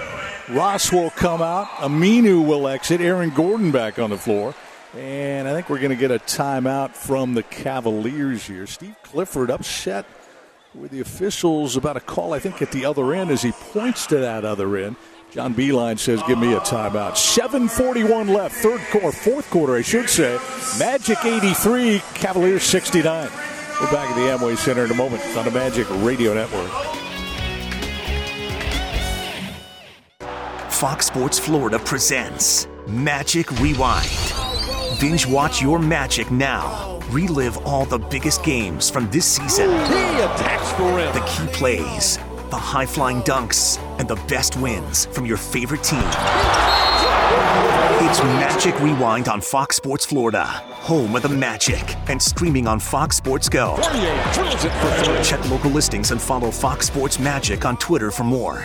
[0.49, 1.69] Ross will come out.
[1.77, 3.01] Aminu will exit.
[3.01, 4.55] Aaron Gordon back on the floor.
[4.95, 8.67] And I think we're going to get a timeout from the Cavaliers here.
[8.67, 10.05] Steve Clifford upset
[10.75, 14.07] with the officials about a call, I think, at the other end as he points
[14.07, 14.97] to that other end.
[15.31, 17.13] John Beilein says, give me a timeout.
[17.13, 20.39] 7.41 left, third quarter, fourth quarter, I should say.
[20.79, 23.31] Magic 83, Cavaliers 69.
[23.81, 26.71] We're back at the Amway Center in a moment on the Magic Radio Network.
[30.71, 34.52] Fox Sports Florida presents Magic Rewind.
[35.03, 37.01] Binge watch your magic now.
[37.11, 39.69] Relive all the biggest games from this season.
[39.69, 41.13] He attacks the rim.
[41.13, 42.19] The key plays,
[42.51, 46.05] the high flying dunks, and the best wins from your favorite team.
[48.09, 53.17] It's Magic Rewind on Fox Sports Florida, home of the Magic, and streaming on Fox
[53.17, 53.79] Sports Go.
[55.25, 58.65] Check local listings and follow Fox Sports Magic on Twitter for more.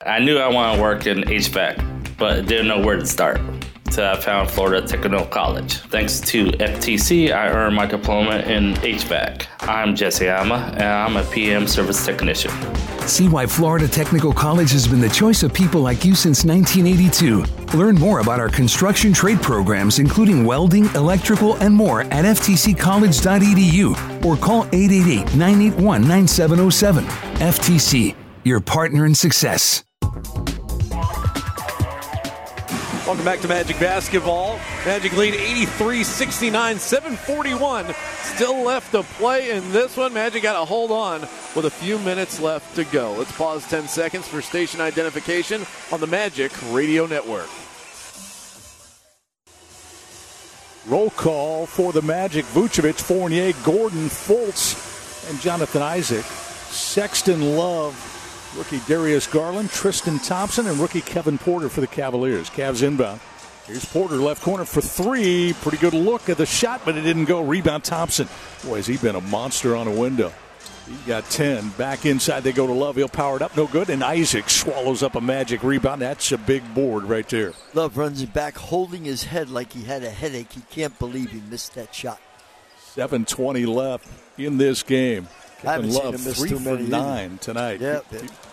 [0.00, 3.40] I knew I wanted to work in HVAC, but didn't know where to start.
[3.90, 5.74] So I found Florida Technical College.
[5.74, 9.46] Thanks to FTC, I earned my diploma in HVAC.
[9.60, 12.50] I'm Jesse Ama, and I'm a PM service technician.
[13.06, 17.44] See why Florida Technical College has been the choice of people like you since 1982.
[17.76, 24.36] Learn more about our construction trade programs, including welding, electrical, and more at ftccollege.edu or
[24.36, 27.04] call 888 981 9707.
[27.38, 28.14] FTC,
[28.44, 29.84] your partner in success.
[33.06, 34.58] Welcome back to Magic Basketball.
[34.86, 37.94] Magic lead 83 69, 741.
[38.22, 40.14] Still left to play in this one.
[40.14, 41.20] Magic got to hold on
[41.54, 43.12] with a few minutes left to go.
[43.12, 47.48] Let's pause 10 seconds for station identification on the Magic Radio Network.
[50.86, 56.24] Roll call for the Magic Vucevic, Fournier, Gordon, Fultz, and Jonathan Isaac.
[56.24, 57.94] Sexton Love,
[58.56, 62.50] rookie Darius Garland, Tristan Thompson, and rookie Kevin Porter for the Cavaliers.
[62.50, 63.20] Cavs inbound.
[63.66, 65.54] Here's Porter, left corner for three.
[65.62, 67.42] Pretty good look at the shot, but it didn't go.
[67.42, 68.28] Rebound Thompson.
[68.62, 70.32] Boy, has he been a monster on a window.
[70.86, 71.70] He got 10.
[71.70, 72.96] Back inside, they go to Love.
[72.96, 73.56] He'll power it up.
[73.56, 73.88] No good.
[73.88, 76.02] And Isaac swallows up a magic rebound.
[76.02, 77.54] That's a big board right there.
[77.72, 80.52] Love runs it back, holding his head like he had a headache.
[80.52, 82.20] He can't believe he missed that shot.
[82.94, 84.06] 7.20 left
[84.36, 85.28] in this game.
[85.64, 87.80] Kevin seen Love, three too for many nine tonight.
[87.80, 88.00] Yeah,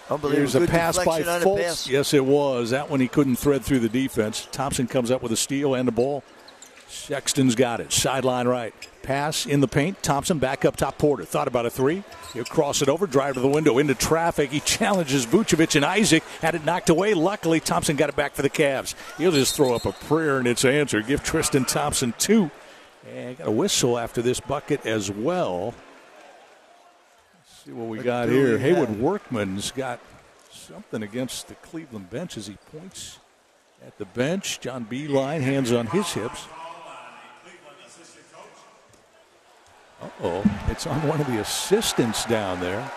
[0.09, 0.29] unbelievable.
[0.31, 1.57] Here's a Good pass by a Fultz.
[1.63, 1.87] pass.
[1.87, 2.71] Yes, it was.
[2.71, 4.47] That one he couldn't thread through the defense.
[4.51, 6.23] Thompson comes up with a steal and the ball.
[6.87, 7.93] Sexton's got it.
[7.93, 8.73] Sideline right.
[9.01, 10.03] Pass in the paint.
[10.03, 10.97] Thompson back up top.
[10.97, 12.03] Porter thought about a three.
[12.33, 14.51] He'll cross it over, drive to the window, into traffic.
[14.51, 16.21] He challenges Vucevic and Isaac.
[16.41, 17.13] Had it knocked away.
[17.13, 18.93] Luckily, Thompson got it back for the Cavs.
[19.17, 21.07] He'll just throw up a prayer and it's answered.
[21.07, 22.51] Give Tristan Thompson two.
[23.15, 25.73] And got a whistle after this bucket as well.
[27.61, 28.53] Let's see what we got here.
[28.53, 28.99] we Haywood have?
[28.99, 29.99] Workman's got
[30.51, 33.19] something against the Cleveland bench as he points
[33.85, 34.59] at the bench.
[34.61, 36.47] John Beilein, hands on his hips.
[40.01, 42.91] Uh oh, it's on one of the assistants down there.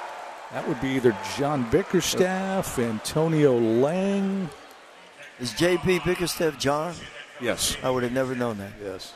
[0.53, 4.49] That would be either John Bickerstaff, Antonio Lang.
[5.41, 6.95] Is JB Bickerstaff John?
[7.39, 7.77] Yes.
[7.83, 8.73] I would have never known that.
[8.83, 9.13] Yes.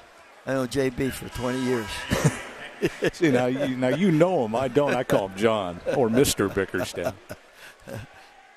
[0.47, 1.87] I know JB for 20 years.
[3.13, 4.55] See now, you, now you know him.
[4.55, 4.95] I don't.
[4.95, 7.15] I call him John or Mister Bickerstaff.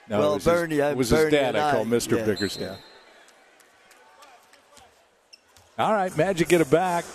[0.10, 1.56] No, Well, it was Bernie, his, I- it was Bernie his dad.
[1.56, 2.78] and I call Mister yeah, Bickerstaff.
[5.80, 7.06] All right, Magic get it back.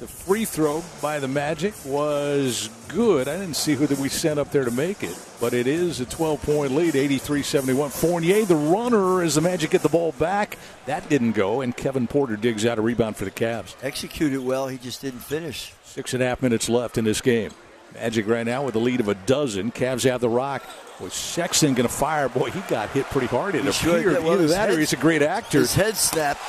[0.00, 3.28] The free throw by the Magic was good.
[3.28, 6.00] I didn't see who that we sent up there to make it, but it is
[6.00, 7.90] a 12 point lead, 83 71.
[7.90, 10.58] Fournier, the runner, as the Magic get the ball back.
[10.86, 13.76] That didn't go, and Kevin Porter digs out a rebound for the Cavs.
[13.82, 15.72] Executed well, he just didn't finish.
[15.84, 17.52] Six and a half minutes left in this game.
[17.94, 19.70] Magic right now with a lead of a dozen.
[19.70, 20.64] Cavs have the rock.
[21.00, 22.28] Was Sexton going to fire?
[22.28, 23.54] Boy, he got hit pretty hard.
[23.56, 24.14] It He sure appeared.
[24.16, 24.24] did.
[24.24, 25.58] Well, Either that or he's a great actor.
[25.58, 26.40] His head snapped.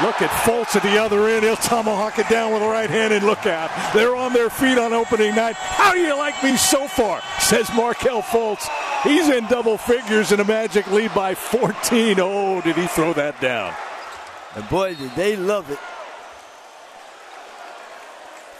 [0.00, 1.42] Look at Fultz at the other end.
[1.44, 3.70] He'll tomahawk it down with the right hand and look out.
[3.92, 5.56] They're on their feet on opening night.
[5.56, 7.20] How do you like me so far?
[7.40, 8.68] Says Markelle Fultz.
[9.02, 12.18] He's in double figures in a Magic lead by 14.
[12.20, 13.74] Oh, did he throw that down?
[14.54, 15.78] And boy, did they love it.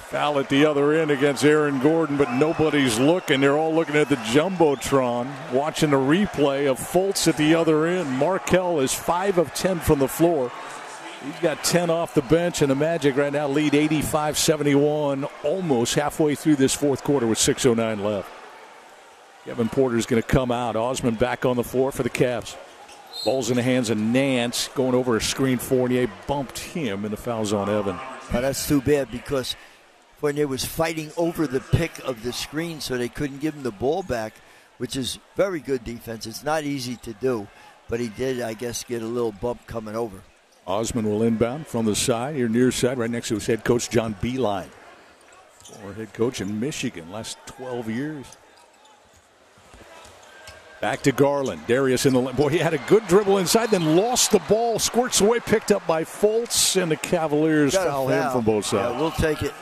[0.09, 3.43] Foul at the other end against Aaron Gordon, but nobody's looking.
[3.43, 8.11] They're all looking at the Jumbotron, watching the replay of Fultz at the other end.
[8.13, 10.51] Markelle is 5 of 10 from the floor.
[11.23, 15.95] He's got 10 off the bench, and the Magic right now lead 85 71, almost
[15.95, 18.31] halfway through this fourth quarter with 6.09 left.
[19.45, 20.75] Kevin Porter's going to come out.
[20.75, 22.57] Osman back on the floor for the Cavs.
[23.27, 25.59] Ball's in the hands of Nance, going over a screen.
[25.59, 27.99] Fournier bumped him, and the foul's on Evan.
[28.33, 29.55] That's too bad because
[30.19, 33.71] Fournier was fighting over the pick of the screen so they couldn't give him the
[33.71, 34.35] ball back,
[34.79, 36.27] which is very good defense.
[36.27, 37.47] It's not easy to do,
[37.89, 40.21] but he did, I guess, get a little bump coming over.
[40.67, 43.91] Osman will inbound from the side, here near side, right next to his head coach,
[43.91, 44.67] John Beilein.
[45.61, 48.27] Former head coach in Michigan, last 12 years.
[50.81, 51.67] Back to Garland.
[51.67, 52.37] Darius in the lane.
[52.37, 55.87] Boy, he had a good dribble inside, then lost the ball, squirts away, picked up
[55.87, 58.93] by Fultz, and the Cavaliers Got foul him from both sides.
[58.93, 59.53] Yeah, we'll take it.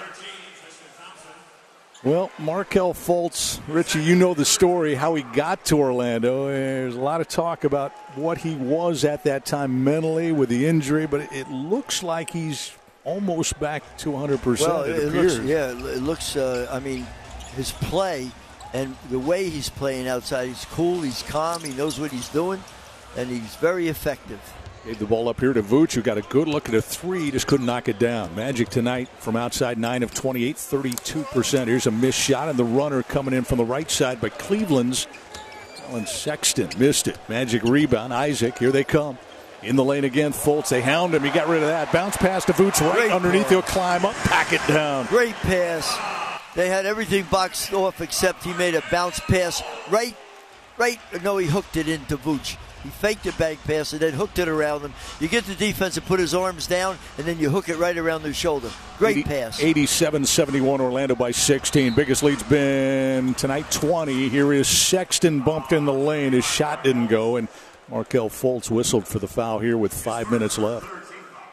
[2.06, 6.46] Well, Markelle Fultz, Richie, you know the story, how he got to Orlando.
[6.46, 10.68] There's a lot of talk about what he was at that time mentally with the
[10.68, 12.70] injury, but it looks like he's
[13.02, 14.60] almost back to 100%.
[14.60, 16.36] Well, it, it, looks, yeah, it looks.
[16.36, 17.04] Uh, I mean,
[17.56, 18.30] his play
[18.72, 22.62] and the way he's playing outside, he's cool, he's calm, he knows what he's doing,
[23.16, 24.38] and he's very effective.
[24.86, 27.32] Gave the ball up here to Vooch, who got a good look at a three,
[27.32, 28.32] just couldn't knock it down.
[28.36, 31.66] Magic tonight from outside 9 of 28, 32%.
[31.66, 35.08] Here's a missed shot, and the runner coming in from the right side, but Cleveland's
[35.88, 37.18] Alan Sexton missed it.
[37.28, 38.14] Magic rebound.
[38.14, 39.18] Isaac, here they come.
[39.64, 40.68] In the lane again, Fultz.
[40.68, 41.24] They hound him.
[41.24, 41.90] He got rid of that.
[41.92, 43.42] Bounce pass to Vooch right Great underneath.
[43.42, 43.50] pass.
[43.50, 45.06] He'll climb up, pack it down.
[45.06, 45.98] Great pass.
[46.54, 50.14] They had everything boxed off except he made a bounce pass right,
[50.78, 51.00] right.
[51.24, 52.56] No, he hooked it into Vooch.
[52.86, 54.94] He faked the bank pass and then hooked it around him.
[55.18, 57.98] You get the defense to put his arms down, and then you hook it right
[57.98, 58.70] around their shoulder.
[58.96, 59.60] Great 80 pass.
[59.60, 61.94] 87-71 Orlando by 16.
[61.94, 64.28] Biggest lead's been tonight 20.
[64.28, 66.32] Here is Sexton bumped in the lane.
[66.32, 67.48] His shot didn't go, and
[67.88, 70.86] Markelle Fultz whistled for the foul here with five minutes left.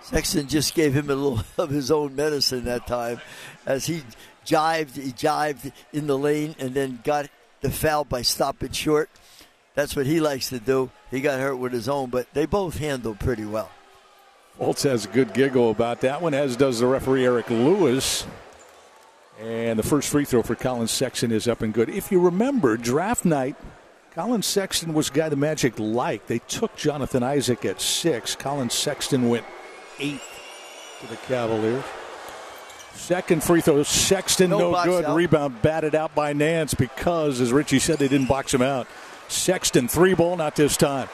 [0.04, 3.20] Sexton just gave him a little of his own medicine that time
[3.66, 4.04] as he
[4.46, 7.28] jived, he jived in the lane and then got
[7.62, 9.10] the foul by stopping short.
[9.76, 10.92] That's what he likes to do.
[11.10, 13.72] He got hurt with his own, but they both handled pretty well.
[14.60, 18.26] Fultz has a good giggle about that one, as does the referee Eric Lewis.
[19.42, 21.90] And the first free throw for Collin Sexton is up and good.
[21.90, 23.56] If you remember, draft night,
[24.14, 26.28] Collin Sexton was a guy the Magic liked.
[26.28, 28.36] They took Jonathan Isaac at six.
[28.36, 29.44] Collin Sexton went
[30.00, 30.22] eight
[31.02, 31.84] to the Cavaliers.
[32.94, 35.04] Second free throw, Sexton, No no, good.
[35.06, 35.16] out.
[35.16, 38.88] Rebound batted out by Nance because, as Richie said, they didn't box him out.
[39.28, 41.08] Sexton, three ball, not this time.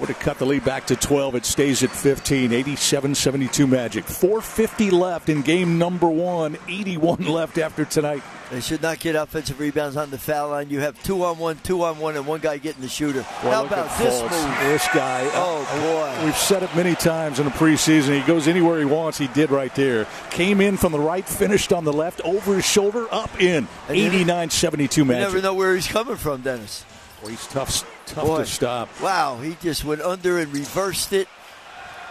[0.00, 1.34] Would have cut the lead back to 12.
[1.34, 2.50] It stays at 15.
[2.50, 4.04] 87 72 Magic.
[4.04, 6.56] 450 left in game number one.
[6.66, 8.22] 81 left after tonight.
[8.50, 10.70] They should not get offensive rebounds on the foul line.
[10.70, 13.24] You have two on one, two on one, and one guy getting the shooter.
[13.44, 14.30] Well, How about this Fultz.
[14.30, 14.70] move?
[14.70, 15.26] This guy.
[15.26, 16.24] Uh, oh, boy.
[16.24, 18.18] We've said it many times in the preseason.
[18.18, 19.18] He goes anywhere he wants.
[19.18, 20.06] He did right there.
[20.30, 23.68] Came in from the right, finished on the left, over his shoulder, up in.
[23.88, 25.20] And 89 72 You Magic.
[25.28, 26.86] never know where he's coming from, Dennis.
[27.22, 28.38] Well, he's tough, tough Boy.
[28.38, 28.88] to stop.
[29.00, 31.28] Wow, he just went under and reversed it.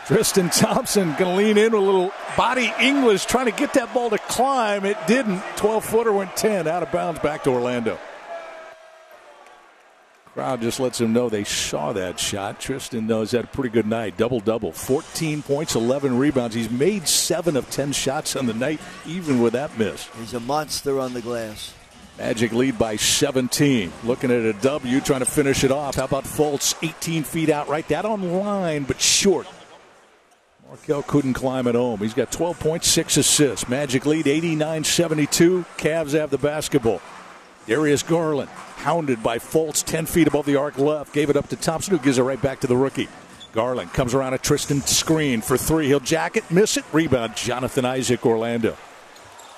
[0.07, 4.09] Tristan Thompson going to lean in a little body English, trying to get that ball
[4.09, 4.85] to climb.
[4.85, 5.41] It didn't.
[5.57, 7.99] 12 footer went 10 out of bounds back to Orlando.
[10.33, 12.59] Crowd just lets him know they saw that shot.
[12.59, 14.15] Tristan knows had a pretty good night.
[14.15, 14.71] Double double.
[14.71, 16.55] 14 points, 11 rebounds.
[16.55, 20.07] He's made seven of 10 shots on the night, even with that miss.
[20.17, 21.73] He's a monster on the glass.
[22.21, 23.91] Magic lead by 17.
[24.03, 25.95] Looking at a W, trying to finish it off.
[25.95, 26.75] How about Fultz?
[26.83, 27.85] 18 feet out, right?
[27.87, 29.47] That on line, but short.
[30.67, 31.99] Markelle couldn't climb at home.
[31.99, 33.67] He's got 12.6 assists.
[33.67, 35.65] Magic lead 89 72.
[35.77, 37.01] Cavs have the basketball.
[37.65, 41.13] Darius Garland, hounded by Fultz, 10 feet above the arc left.
[41.13, 43.09] Gave it up to Thompson, who gives it right back to the rookie.
[43.51, 45.87] Garland comes around a Tristan screen for three.
[45.87, 46.85] He'll jack it, miss it.
[46.93, 48.77] Rebound, Jonathan Isaac, Orlando.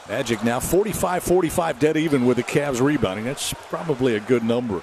[0.10, 3.26] Magic now 45 45 dead even with the Cavs rebounding.
[3.26, 4.82] That's probably a good number.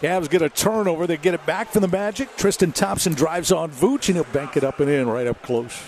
[0.00, 1.06] Cavs get a turnover.
[1.06, 2.36] They get it back from the Magic.
[2.36, 5.80] Tristan Thompson drives on Vooch and he'll bank it up and in right up close.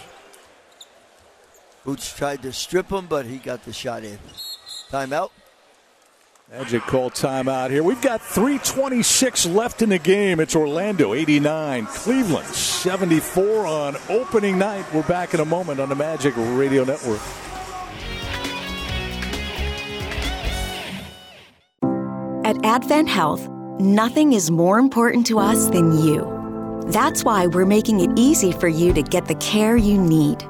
[1.85, 4.19] Boots tried to strip him, but he got the shot in.
[4.91, 5.31] Timeout.
[6.51, 7.83] Magic call timeout here.
[7.83, 10.39] We've got 326 left in the game.
[10.39, 14.85] It's Orlando 89, Cleveland 74 on opening night.
[14.95, 17.21] We're back in a moment on the Magic Radio Network.
[22.47, 23.49] At Advent Health,
[23.81, 26.85] nothing is more important to us than you.
[26.93, 30.45] That's why we're making it easy for you to get the care you need.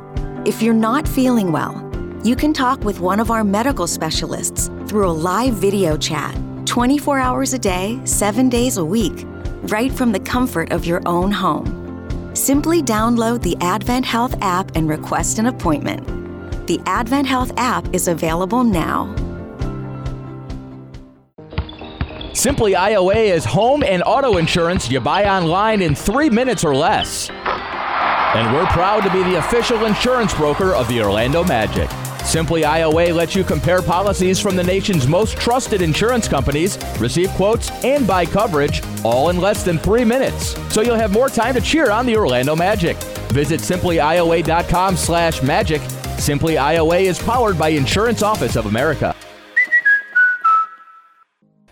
[0.44, 1.74] If you're not feeling well,
[2.22, 6.36] you can talk with one of our medical specialists through a live video chat
[6.66, 9.24] 24 hours a day, 7 days a week,
[9.72, 11.66] right from the comfort of your own home.
[12.34, 16.06] Simply download the Advent Health app and request an appointment.
[16.66, 19.14] The Advent Health app is available now.
[22.36, 27.30] Simply IOA is home and auto insurance you buy online in three minutes or less.
[27.30, 31.88] And we're proud to be the official insurance broker of the Orlando Magic.
[32.26, 37.70] Simply IOA lets you compare policies from the nation's most trusted insurance companies, receive quotes,
[37.82, 40.54] and buy coverage all in less than three minutes.
[40.72, 42.98] So you'll have more time to cheer on the Orlando Magic.
[43.32, 45.80] Visit simplyioa.com slash magic.
[46.18, 49.16] Simply IOA is powered by Insurance Office of America.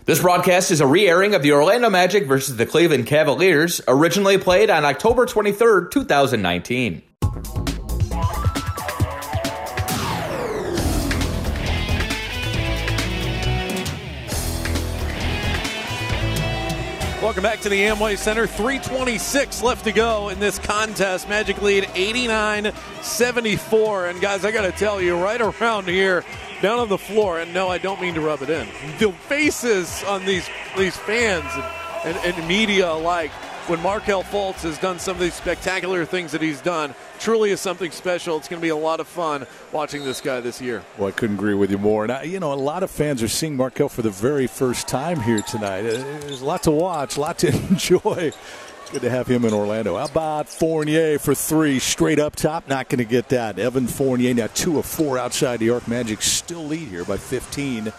[0.05, 4.37] This broadcast is a re airing of the Orlando Magic versus the Cleveland Cavaliers, originally
[4.37, 7.01] played on October 23rd, 2019.
[17.23, 18.45] Welcome back to the Amway Center.
[18.45, 21.27] 326 left to go in this contest.
[21.27, 22.71] Magic lead 89
[23.01, 24.05] 74.
[24.05, 26.23] And guys, I got to tell you, right around here,
[26.61, 28.67] down on the floor, and no, I don't mean to rub it in,
[28.99, 31.45] the faces on these, these fans
[32.03, 33.31] and, and, and media alike
[33.67, 37.59] when Markelle Fultz has done some of these spectacular things that he's done truly is
[37.59, 38.37] something special.
[38.37, 40.83] It's going to be a lot of fun watching this guy this year.
[40.97, 42.03] Well, I couldn't agree with you more.
[42.03, 44.87] And, I, you know, a lot of fans are seeing Markelle for the very first
[44.87, 45.85] time here tonight.
[45.85, 48.31] Uh, There's a lot to watch, a lot to enjoy.
[48.91, 49.97] Good to have him in Orlando.
[49.97, 52.67] How about Fournier for three, straight up top?
[52.69, 53.57] Not going to get that.
[53.57, 55.87] Evan Fournier now two of four outside the arc.
[55.87, 57.85] Magic still lead here by 15.
[57.85, 57.93] Not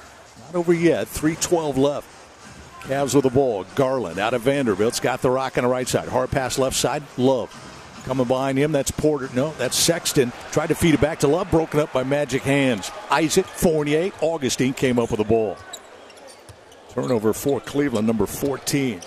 [0.55, 1.09] over yet.
[1.09, 2.09] 3:12 left.
[2.83, 3.65] Cavs with the ball.
[3.75, 6.09] Garland out of Vanderbilt's got the rock on the right side.
[6.09, 7.03] Hard pass left side.
[7.17, 7.51] Love.
[8.05, 9.29] Coming behind him, that's Porter.
[9.35, 10.33] No, that's Sexton.
[10.53, 12.93] Tried to feed it back to Love, broken up by Magic hands.
[13.11, 15.57] Isaac, Fournier, Augustin came up with the ball.
[16.91, 19.01] Turnover for Cleveland, number 14.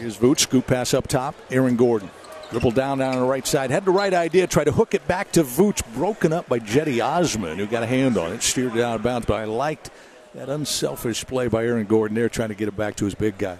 [0.00, 1.34] Here's Vooch, scoop pass up top.
[1.50, 2.08] Aaron Gordon.
[2.50, 3.70] Dribble down down on the right side.
[3.70, 4.46] Had the right idea.
[4.46, 5.82] Tried to hook it back to Vooch.
[5.92, 8.42] Broken up by Cedi Osman, who got a hand on it.
[8.42, 9.26] Steered it out of bounds.
[9.26, 9.90] But I liked
[10.34, 13.36] that unselfish play by Aaron Gordon there, trying to get it back to his big
[13.36, 13.58] guy.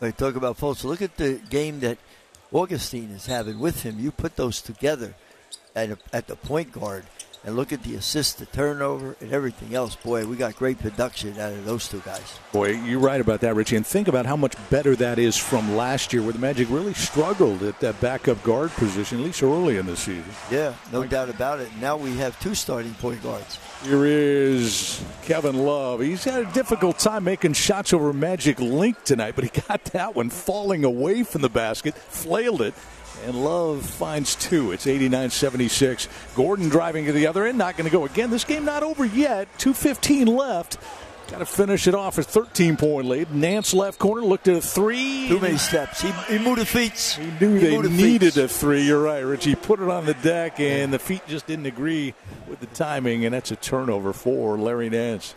[0.00, 0.84] They talk about Fultz.
[0.84, 1.96] Look at the game that
[2.52, 3.98] Augustin is having with him.
[3.98, 5.14] You put those together
[5.74, 7.04] at, a, at the point guard
[7.44, 9.96] and look at the assist, the turnover, and everything else.
[9.96, 12.38] Boy, we got great production out of those two guys.
[12.52, 13.76] Boy, you're right about that, Richie.
[13.76, 16.94] And think about how much better that is from last year, where the Magic really
[16.94, 20.24] struggled at that backup guard position, at least early in the season.
[20.50, 21.68] Yeah, no doubt about it.
[21.80, 23.58] Now we have two starting point guards.
[23.82, 26.00] Here is Kevin Love.
[26.00, 30.14] He's had a difficult time making shots over Magic Link tonight, but he got that
[30.14, 32.72] one falling away from the basket, flailed it,
[33.24, 34.72] and Love finds two.
[34.72, 36.08] It's 89 76.
[36.34, 38.30] Gordon driving to the other end, not going to go again.
[38.30, 39.48] This game not over yet.
[39.58, 40.78] 2.15 left.
[41.30, 42.18] Got to finish it off.
[42.18, 43.34] A 13 point lead.
[43.34, 45.26] Nance left corner looked at a three.
[45.28, 46.02] Too many steps.
[46.02, 47.18] He, he moved the feet.
[47.18, 48.82] He knew he they needed a three.
[48.82, 49.54] You're right, Richie.
[49.54, 52.14] Put it on the deck, and the feet just didn't agree
[52.46, 55.34] with the timing, and that's a turnover for Larry Nance.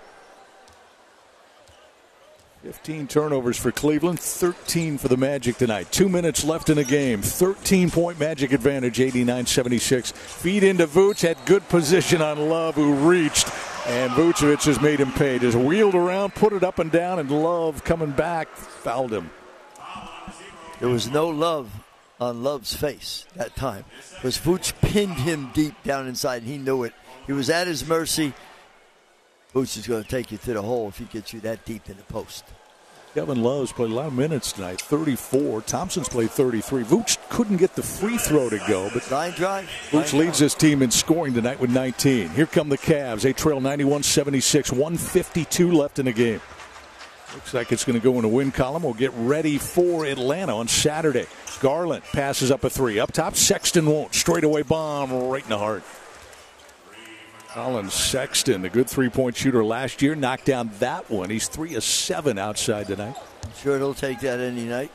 [2.68, 5.89] 15 turnovers for Cleveland, 13 for the Magic tonight.
[5.89, 7.22] Two minutes left in the game.
[7.22, 10.11] 13 point Magic advantage, 89 76.
[10.11, 13.48] Feed into Vooch, had good position on Love, who reached.
[13.85, 15.39] And Vucevic has made him pay.
[15.39, 19.30] Just wheeled around, put it up and down, and Love coming back fouled him.
[20.81, 21.72] There was no love
[22.19, 23.85] on Love's face that time
[24.15, 26.44] because Vooch pinned him deep down inside.
[26.44, 26.91] He knew it.
[27.27, 28.34] He was at his mercy.
[29.56, 31.89] Vooch is going to take you to the hole if he gets you that deep
[31.89, 32.44] in the post.
[33.18, 35.64] Kevin Love's played a lot of minutes tonight, 34.
[35.64, 36.84] Thompson's played 33.
[36.84, 39.68] Vooch couldn't get the free throw to go, but line drive.
[39.89, 40.45] Vooch line leads drive.
[40.45, 42.30] his team in scoring tonight with 19.
[42.30, 43.22] Here come the Cavs.
[43.22, 46.39] They trail 91-76, 152 left in the game.
[47.34, 48.84] Looks like it's going to go in a win column.
[48.84, 51.26] We'll get ready for Atlanta on Saturday.
[51.60, 52.99] Garland passes up a three.
[52.99, 54.14] Up top, Sexton won't.
[54.14, 55.81] Straightaway bomb right in the heart.
[57.57, 61.31] Collin Sexton, the good three point shooter last year, knocked down that one.
[61.31, 63.15] He's three of seven outside tonight.
[63.43, 64.91] I'm sure he'll take that any night.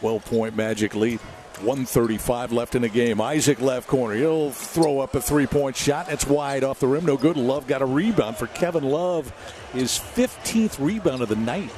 [0.00, 1.18] 12 point Magic lead.
[1.62, 3.22] 135 left in the game.
[3.22, 4.14] Isaac left corner.
[4.14, 6.12] He'll throw up a three point shot.
[6.12, 7.06] It's wide off the rim.
[7.06, 7.38] No good.
[7.38, 9.32] Love got a rebound for Kevin Love.
[9.72, 11.70] His 15th rebound of the night.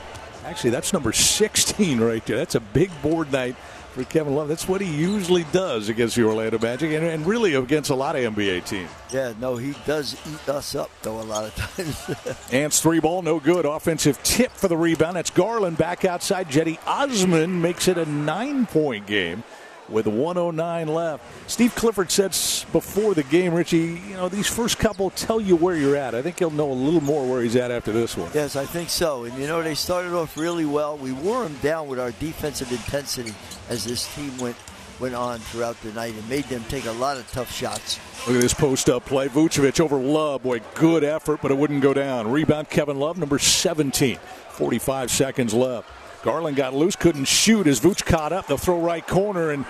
[0.44, 2.36] Actually, that's number 16 right there.
[2.36, 3.54] That's a big board night
[3.92, 4.48] for Kevin Love.
[4.48, 8.16] That's what he usually does against the Orlando Magic and, and really against a lot
[8.16, 8.90] of NBA teams.
[9.12, 12.48] Yeah, no, he does eat us up, though, a lot of times.
[12.52, 13.64] Ants three ball, no good.
[13.64, 15.16] Offensive tip for the rebound.
[15.16, 16.48] That's Garland back outside.
[16.48, 19.42] Cedi Osman makes it a nine point game
[19.88, 21.50] with 109 left.
[21.50, 22.30] Steve Clifford said
[22.72, 26.14] before the game, Richie, you know, these first couple tell you where you're at.
[26.14, 28.30] I think he'll know a little more where he's at after this one.
[28.34, 29.24] Yes, I think so.
[29.24, 30.96] And, you know, they started off really well.
[30.96, 33.34] We wore them down with our defensive intensity
[33.68, 34.56] as this team went
[35.00, 38.00] went on throughout the night and made them take a lot of tough shots.
[38.26, 39.28] Look at this post up play.
[39.28, 40.42] Vucevic over Love.
[40.42, 42.30] Boy, good effort, but it wouldn't go down.
[42.30, 44.18] Rebound Kevin Love, number 17.
[44.50, 45.88] 45 seconds left.
[46.22, 48.46] Garland got loose, couldn't shoot as Vooch caught up.
[48.46, 49.64] They'll throw right corner, and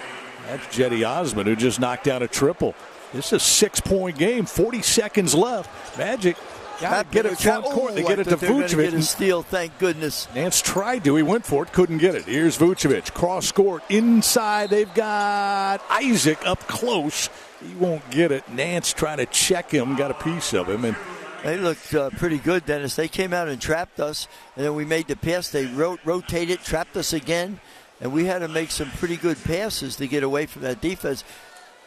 [0.46, 2.74] that's Cedi Osman who just knocked down a triple.
[3.12, 5.98] This is a six point game, 40 seconds left.
[5.98, 6.36] Magic
[6.80, 7.94] got to get it front court.
[7.94, 8.90] They get it to thought they were gonna Vucevic.
[8.92, 10.28] Get steal, thank goodness.
[10.34, 11.16] Nance tried to.
[11.16, 12.24] He went for it, couldn't get it.
[12.24, 13.12] Here's Vucevic.
[13.14, 14.70] Cross court inside.
[14.70, 17.30] They've got Isaac up close.
[17.66, 18.48] He won't get it.
[18.50, 20.96] Nance trying to check him, got a piece of him, and
[21.44, 22.96] They looked uh, pretty good, Dennis.
[22.96, 25.48] They came out and trapped us, and then we made the pass.
[25.50, 27.60] They ro- rotated, trapped us again,
[28.00, 31.22] and we had to make some pretty good passes to get away from that defense.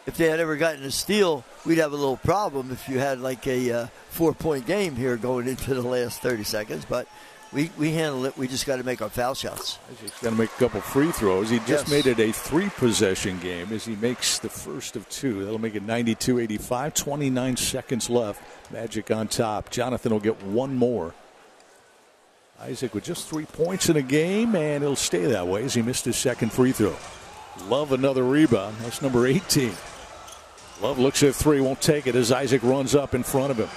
[0.06, 3.20] If they had ever gotten a steal, we'd have a little problem if you had
[3.20, 6.84] like a uh, four point game here going into the last 30 seconds.
[6.84, 7.06] But
[7.52, 8.36] we, we handle it.
[8.38, 9.78] We just got to make our foul shots.
[10.00, 11.50] He's got to make a couple free throws.
[11.50, 11.90] He just Yes.
[11.90, 15.44] made it a three possession game as he makes the first of two.
[15.44, 16.94] That'll make it 92 85.
[16.94, 18.40] 29 seconds left.
[18.72, 19.70] Magic on top.
[19.70, 21.14] Jonathan will get one more.
[22.60, 25.82] Isaac with just three points in a game, and he'll stay that way as he
[25.82, 26.94] missed his second free throw.
[27.66, 28.76] Love another rebound.
[28.82, 29.72] That's number 18.
[30.80, 33.68] Love looks at three, won't take it as Isaac runs up in front of him.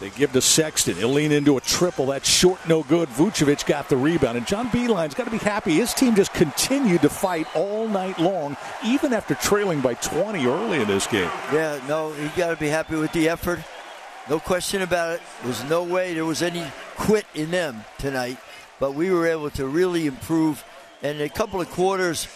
[0.00, 0.96] They give to Sexton.
[0.96, 2.06] He'll lean into a triple.
[2.06, 3.08] That's short, no good.
[3.10, 4.38] Vucevic got the rebound.
[4.38, 5.74] And John Beilein's got to be happy.
[5.74, 10.80] His team just continued to fight all night long, even after trailing by 20 early
[10.80, 11.30] in this game.
[11.52, 13.60] Yeah, no, you got to be happy with the effort.
[14.30, 15.20] No question about it.
[15.44, 16.64] There's no way there was any
[16.96, 18.38] quit in them tonight.
[18.78, 20.64] but we were able to really improve.
[21.02, 22.26] And in a couple of quarters,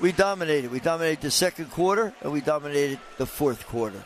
[0.00, 0.72] we dominated.
[0.72, 4.02] We dominated the second quarter, and we dominated the fourth quarter.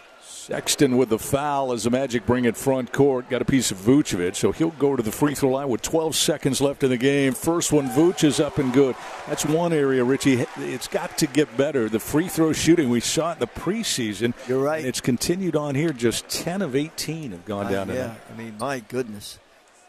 [0.47, 3.29] Sexton with the foul as the Magic bring it front court.
[3.29, 6.15] Got a piece of Vucevic, so he'll go to the free throw line with 12
[6.15, 7.33] seconds left in the game.
[7.33, 8.95] First one, Vuce is up and good.
[9.27, 10.47] That's one area, Richie.
[10.59, 11.89] It's got to get better.
[11.89, 14.35] The free throw shooting we saw it in the preseason.
[14.47, 14.79] You're right.
[14.79, 15.93] And it's continued on here.
[15.93, 18.21] Just 10 of 18 have gone down Uh, yeah, tonight.
[18.33, 19.41] I mean, my goodness.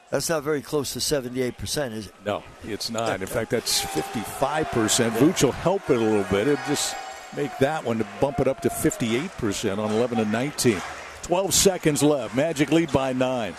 [0.10, 2.14] That's not very close to 78%, is it?
[2.26, 3.22] No, it's not.
[3.22, 5.12] In fact, that's 55%.
[5.12, 6.48] Vooch will help it a little bit.
[6.48, 6.96] It just
[7.36, 10.82] make that one to bump it up to 58% on 11 and 19.
[11.24, 12.36] 12 seconds left.
[12.36, 13.54] Magic lead by nine.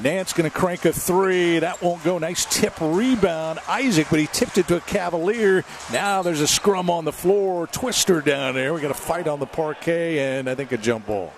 [0.00, 1.58] Nance going to crank a three.
[1.58, 2.18] That won't go.
[2.18, 3.58] Nice tip rebound.
[3.68, 5.64] Isaac, but he tipped it to a Cavalier.
[5.92, 7.66] Now there's a scrum on the floor.
[7.66, 8.72] Twister down there.
[8.72, 11.32] We got a fight on the parquet and I think a jump ball.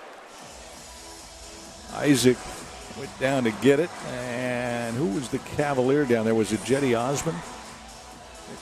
[1.95, 2.37] Isaac
[2.97, 3.89] went down to get it.
[4.07, 6.35] And who was the Cavalier down there?
[6.35, 7.35] Was it Cedi Osman?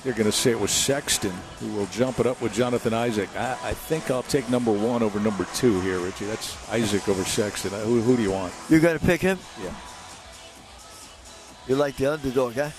[0.03, 3.30] They're going to say it was Sexton who will jump it up with Jonathan Isaac.
[3.38, 6.25] I, I think I'll take number one over number two here, Richie.
[6.25, 7.71] That's Isaac over Sexton.
[7.71, 8.53] Who, who do you want?
[8.69, 9.39] You're going to pick him?
[9.63, 9.73] Yeah.
[11.67, 12.69] You like the underdog, huh?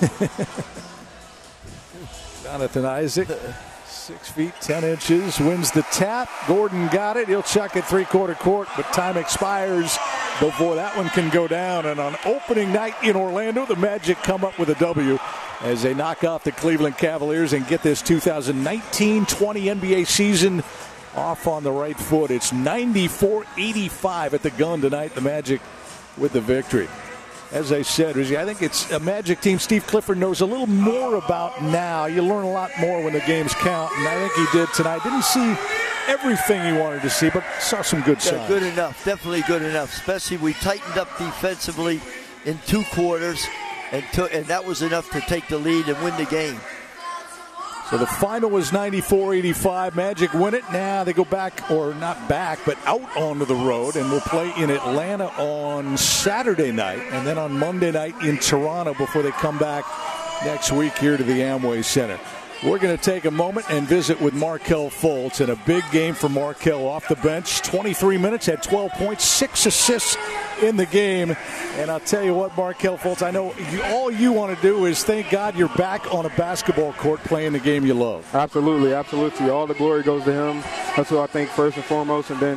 [2.42, 3.28] Jonathan Isaac,
[3.86, 6.28] six feet ten inches, wins the tap.
[6.46, 7.28] Gordon got it.
[7.28, 9.96] He'll chuck it three quarter court, but time expires
[10.38, 11.86] before that one can go down.
[11.86, 15.18] And on opening night in Orlando, the Magic come up with a W
[15.62, 20.62] as they knock off the Cleveland Cavaliers and get this 2019-20 NBA season
[21.14, 22.30] off on the right foot.
[22.30, 25.14] It's 94-85 at the gun tonight.
[25.14, 25.60] The Magic
[26.18, 26.88] with the victory.
[27.52, 31.14] As I said, I think it's a Magic team Steve Clifford knows a little more
[31.14, 32.06] about now.
[32.06, 35.02] You learn a lot more when the games count, and I think he did tonight.
[35.04, 35.56] Didn't see
[36.08, 38.48] everything he wanted to see, but saw some good Yeah, signs.
[38.48, 39.04] good enough.
[39.04, 39.92] Definitely good enough.
[39.94, 42.00] Especially we tightened up defensively
[42.44, 43.46] in two quarters,
[43.92, 46.60] and took, and that was enough to take the lead and win the game.
[47.90, 49.94] So the final was 94-85.
[49.94, 50.64] Magic win it.
[50.72, 54.52] Now they go back, or not back, but out onto the road, and will play
[54.56, 59.56] in Atlanta on Saturday night, and then on Monday night in Toronto before they come
[59.58, 59.84] back
[60.44, 62.18] next week here to the Amway Center.
[62.64, 66.14] We're going to take a moment and visit with Markelle Fultz in a big game
[66.14, 67.60] for Markelle off the bench.
[67.60, 70.16] 23 minutes, had 12 points, six assists
[70.62, 71.36] in the game.
[71.74, 74.86] And I'll tell you what, Markelle Fultz, I know you, all you want to do
[74.86, 78.26] is thank God you're back on a basketball court playing the game you love.
[78.34, 79.50] Absolutely, absolutely.
[79.50, 80.62] All the glory goes to him.
[80.96, 82.56] That's what I think first and foremost, and then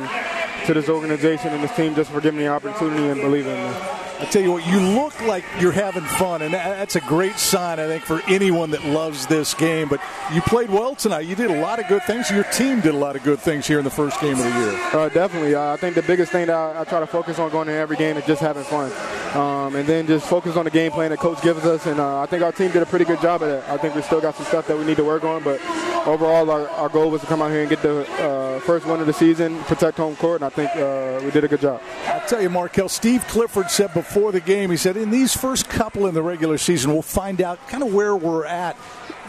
[0.66, 3.70] to this organization and this team just for giving me the opportunity and believing in
[3.70, 3.76] me.
[4.20, 7.80] I tell you what, you look like you're having fun, and that's a great sign,
[7.80, 9.88] I think, for anyone that loves this game.
[9.90, 10.00] But
[10.32, 11.26] you played well tonight.
[11.26, 12.30] You did a lot of good things.
[12.30, 14.60] Your team did a lot of good things here in the first game of the
[14.60, 14.80] year.
[14.92, 15.54] Uh, definitely.
[15.54, 17.74] Uh, I think the biggest thing that I, I try to focus on going in
[17.74, 18.92] every game is just having fun.
[19.36, 21.86] Um, and then just focus on the game plan that coach gives us.
[21.86, 23.68] And uh, I think our team did a pretty good job of that.
[23.68, 25.42] I think we still got some stuff that we need to work on.
[25.42, 25.60] But
[26.06, 29.00] overall, our, our goal was to come out here and get the uh, first win
[29.00, 30.42] of the season, protect home court.
[30.42, 31.82] And I think uh, we did a good job.
[32.06, 35.68] I'll tell you, Markelle, Steve Clifford said before the game, he said, in these first
[35.68, 38.76] couple in the regular season, we'll find out kind of where we're at.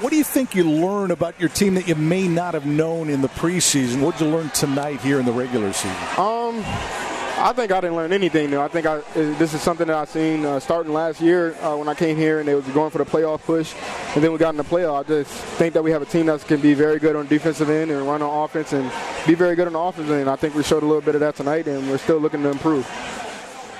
[0.02, 3.08] What do you think you learn about your team that you may not have known
[3.08, 4.02] in the preseason?
[4.02, 5.96] What did you learn tonight here in the regular season?
[6.18, 6.64] Um,
[7.38, 8.60] I think I didn't learn anything new.
[8.60, 11.88] I think I, this is something that I've seen uh, starting last year uh, when
[11.88, 13.76] I came here and they was going for the playoff push,
[14.16, 15.06] and then we got in the playoff.
[15.06, 17.70] I just think that we have a team that can be very good on defensive
[17.70, 18.92] end and run on offense and
[19.28, 20.28] be very good on the offensive end.
[20.28, 22.50] I think we showed a little bit of that tonight, and we're still looking to
[22.50, 22.90] improve.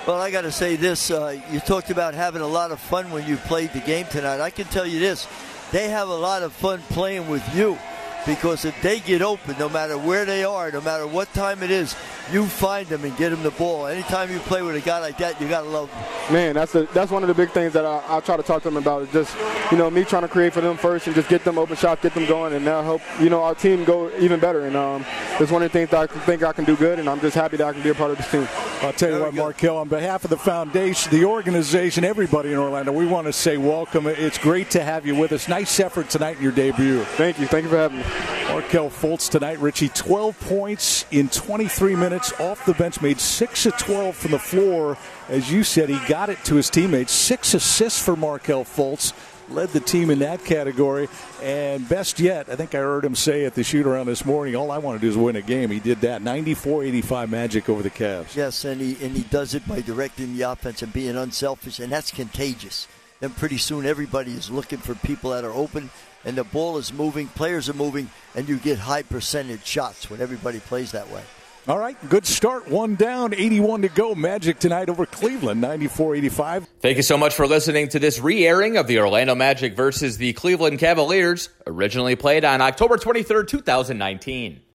[0.06, 1.10] Well, I got to say this.
[1.10, 4.40] Uh, you talked about having a lot of fun when you played the game tonight.
[4.40, 5.26] I can tell you this.
[5.72, 7.78] They have a lot of fun playing with you
[8.26, 11.70] because if they get open, no matter where they are, no matter what time it
[11.70, 11.96] is,
[12.30, 13.86] you find them and get them the ball.
[13.86, 16.32] Anytime you play with a guy like that, you got to love them.
[16.32, 18.62] Man, that's the, that's one of the big things that I, I try to talk
[18.62, 19.02] to them about.
[19.02, 19.36] Is just
[19.70, 22.02] you know me trying to create for them first and just get them open shots,
[22.02, 24.66] get them going, and that'll help you know our team go even better.
[24.66, 25.04] And um,
[25.40, 27.34] it's one of the things that I think I can do good, and I'm just
[27.34, 28.46] happy that I can be a part of this team.
[28.82, 32.90] I'll tell you what, Markelle, on behalf of the foundation, the organization, everybody in Orlando,
[32.90, 34.06] we want to say welcome.
[34.06, 35.48] It's great to have you with us.
[35.48, 37.04] Nice effort tonight in your debut.
[37.04, 37.46] Thank you.
[37.46, 38.04] Thank you for having me.
[38.48, 43.76] Markelle Fultz tonight, Richie, 12 points in 23 minutes off the bench, made 6 of
[43.78, 44.98] 12 from the floor.
[45.28, 47.12] As you said, he got it to his teammates.
[47.12, 49.14] Six assists for Markelle Fultz.
[49.48, 51.08] Led the team in that category.
[51.42, 54.54] And best yet, I think I heard him say at the shoot around this morning,
[54.54, 55.70] all I want to do is win a game.
[55.70, 56.22] He did that.
[56.22, 58.36] 94 85 magic over the Cavs.
[58.36, 61.90] Yes, and he and he does it by directing the offense and being unselfish, and
[61.90, 62.86] that's contagious.
[63.20, 65.90] Then pretty soon everybody is looking for people that are open,
[66.24, 70.20] and the ball is moving, players are moving, and you get high percentage shots when
[70.20, 71.22] everybody plays that way.
[71.68, 72.68] All right, good start.
[72.68, 74.16] One down, 81 to go.
[74.16, 76.66] Magic tonight over Cleveland, 94 85.
[76.80, 80.16] Thank you so much for listening to this re airing of the Orlando Magic versus
[80.16, 84.62] the Cleveland Cavaliers, originally played on October 23rd, 2019.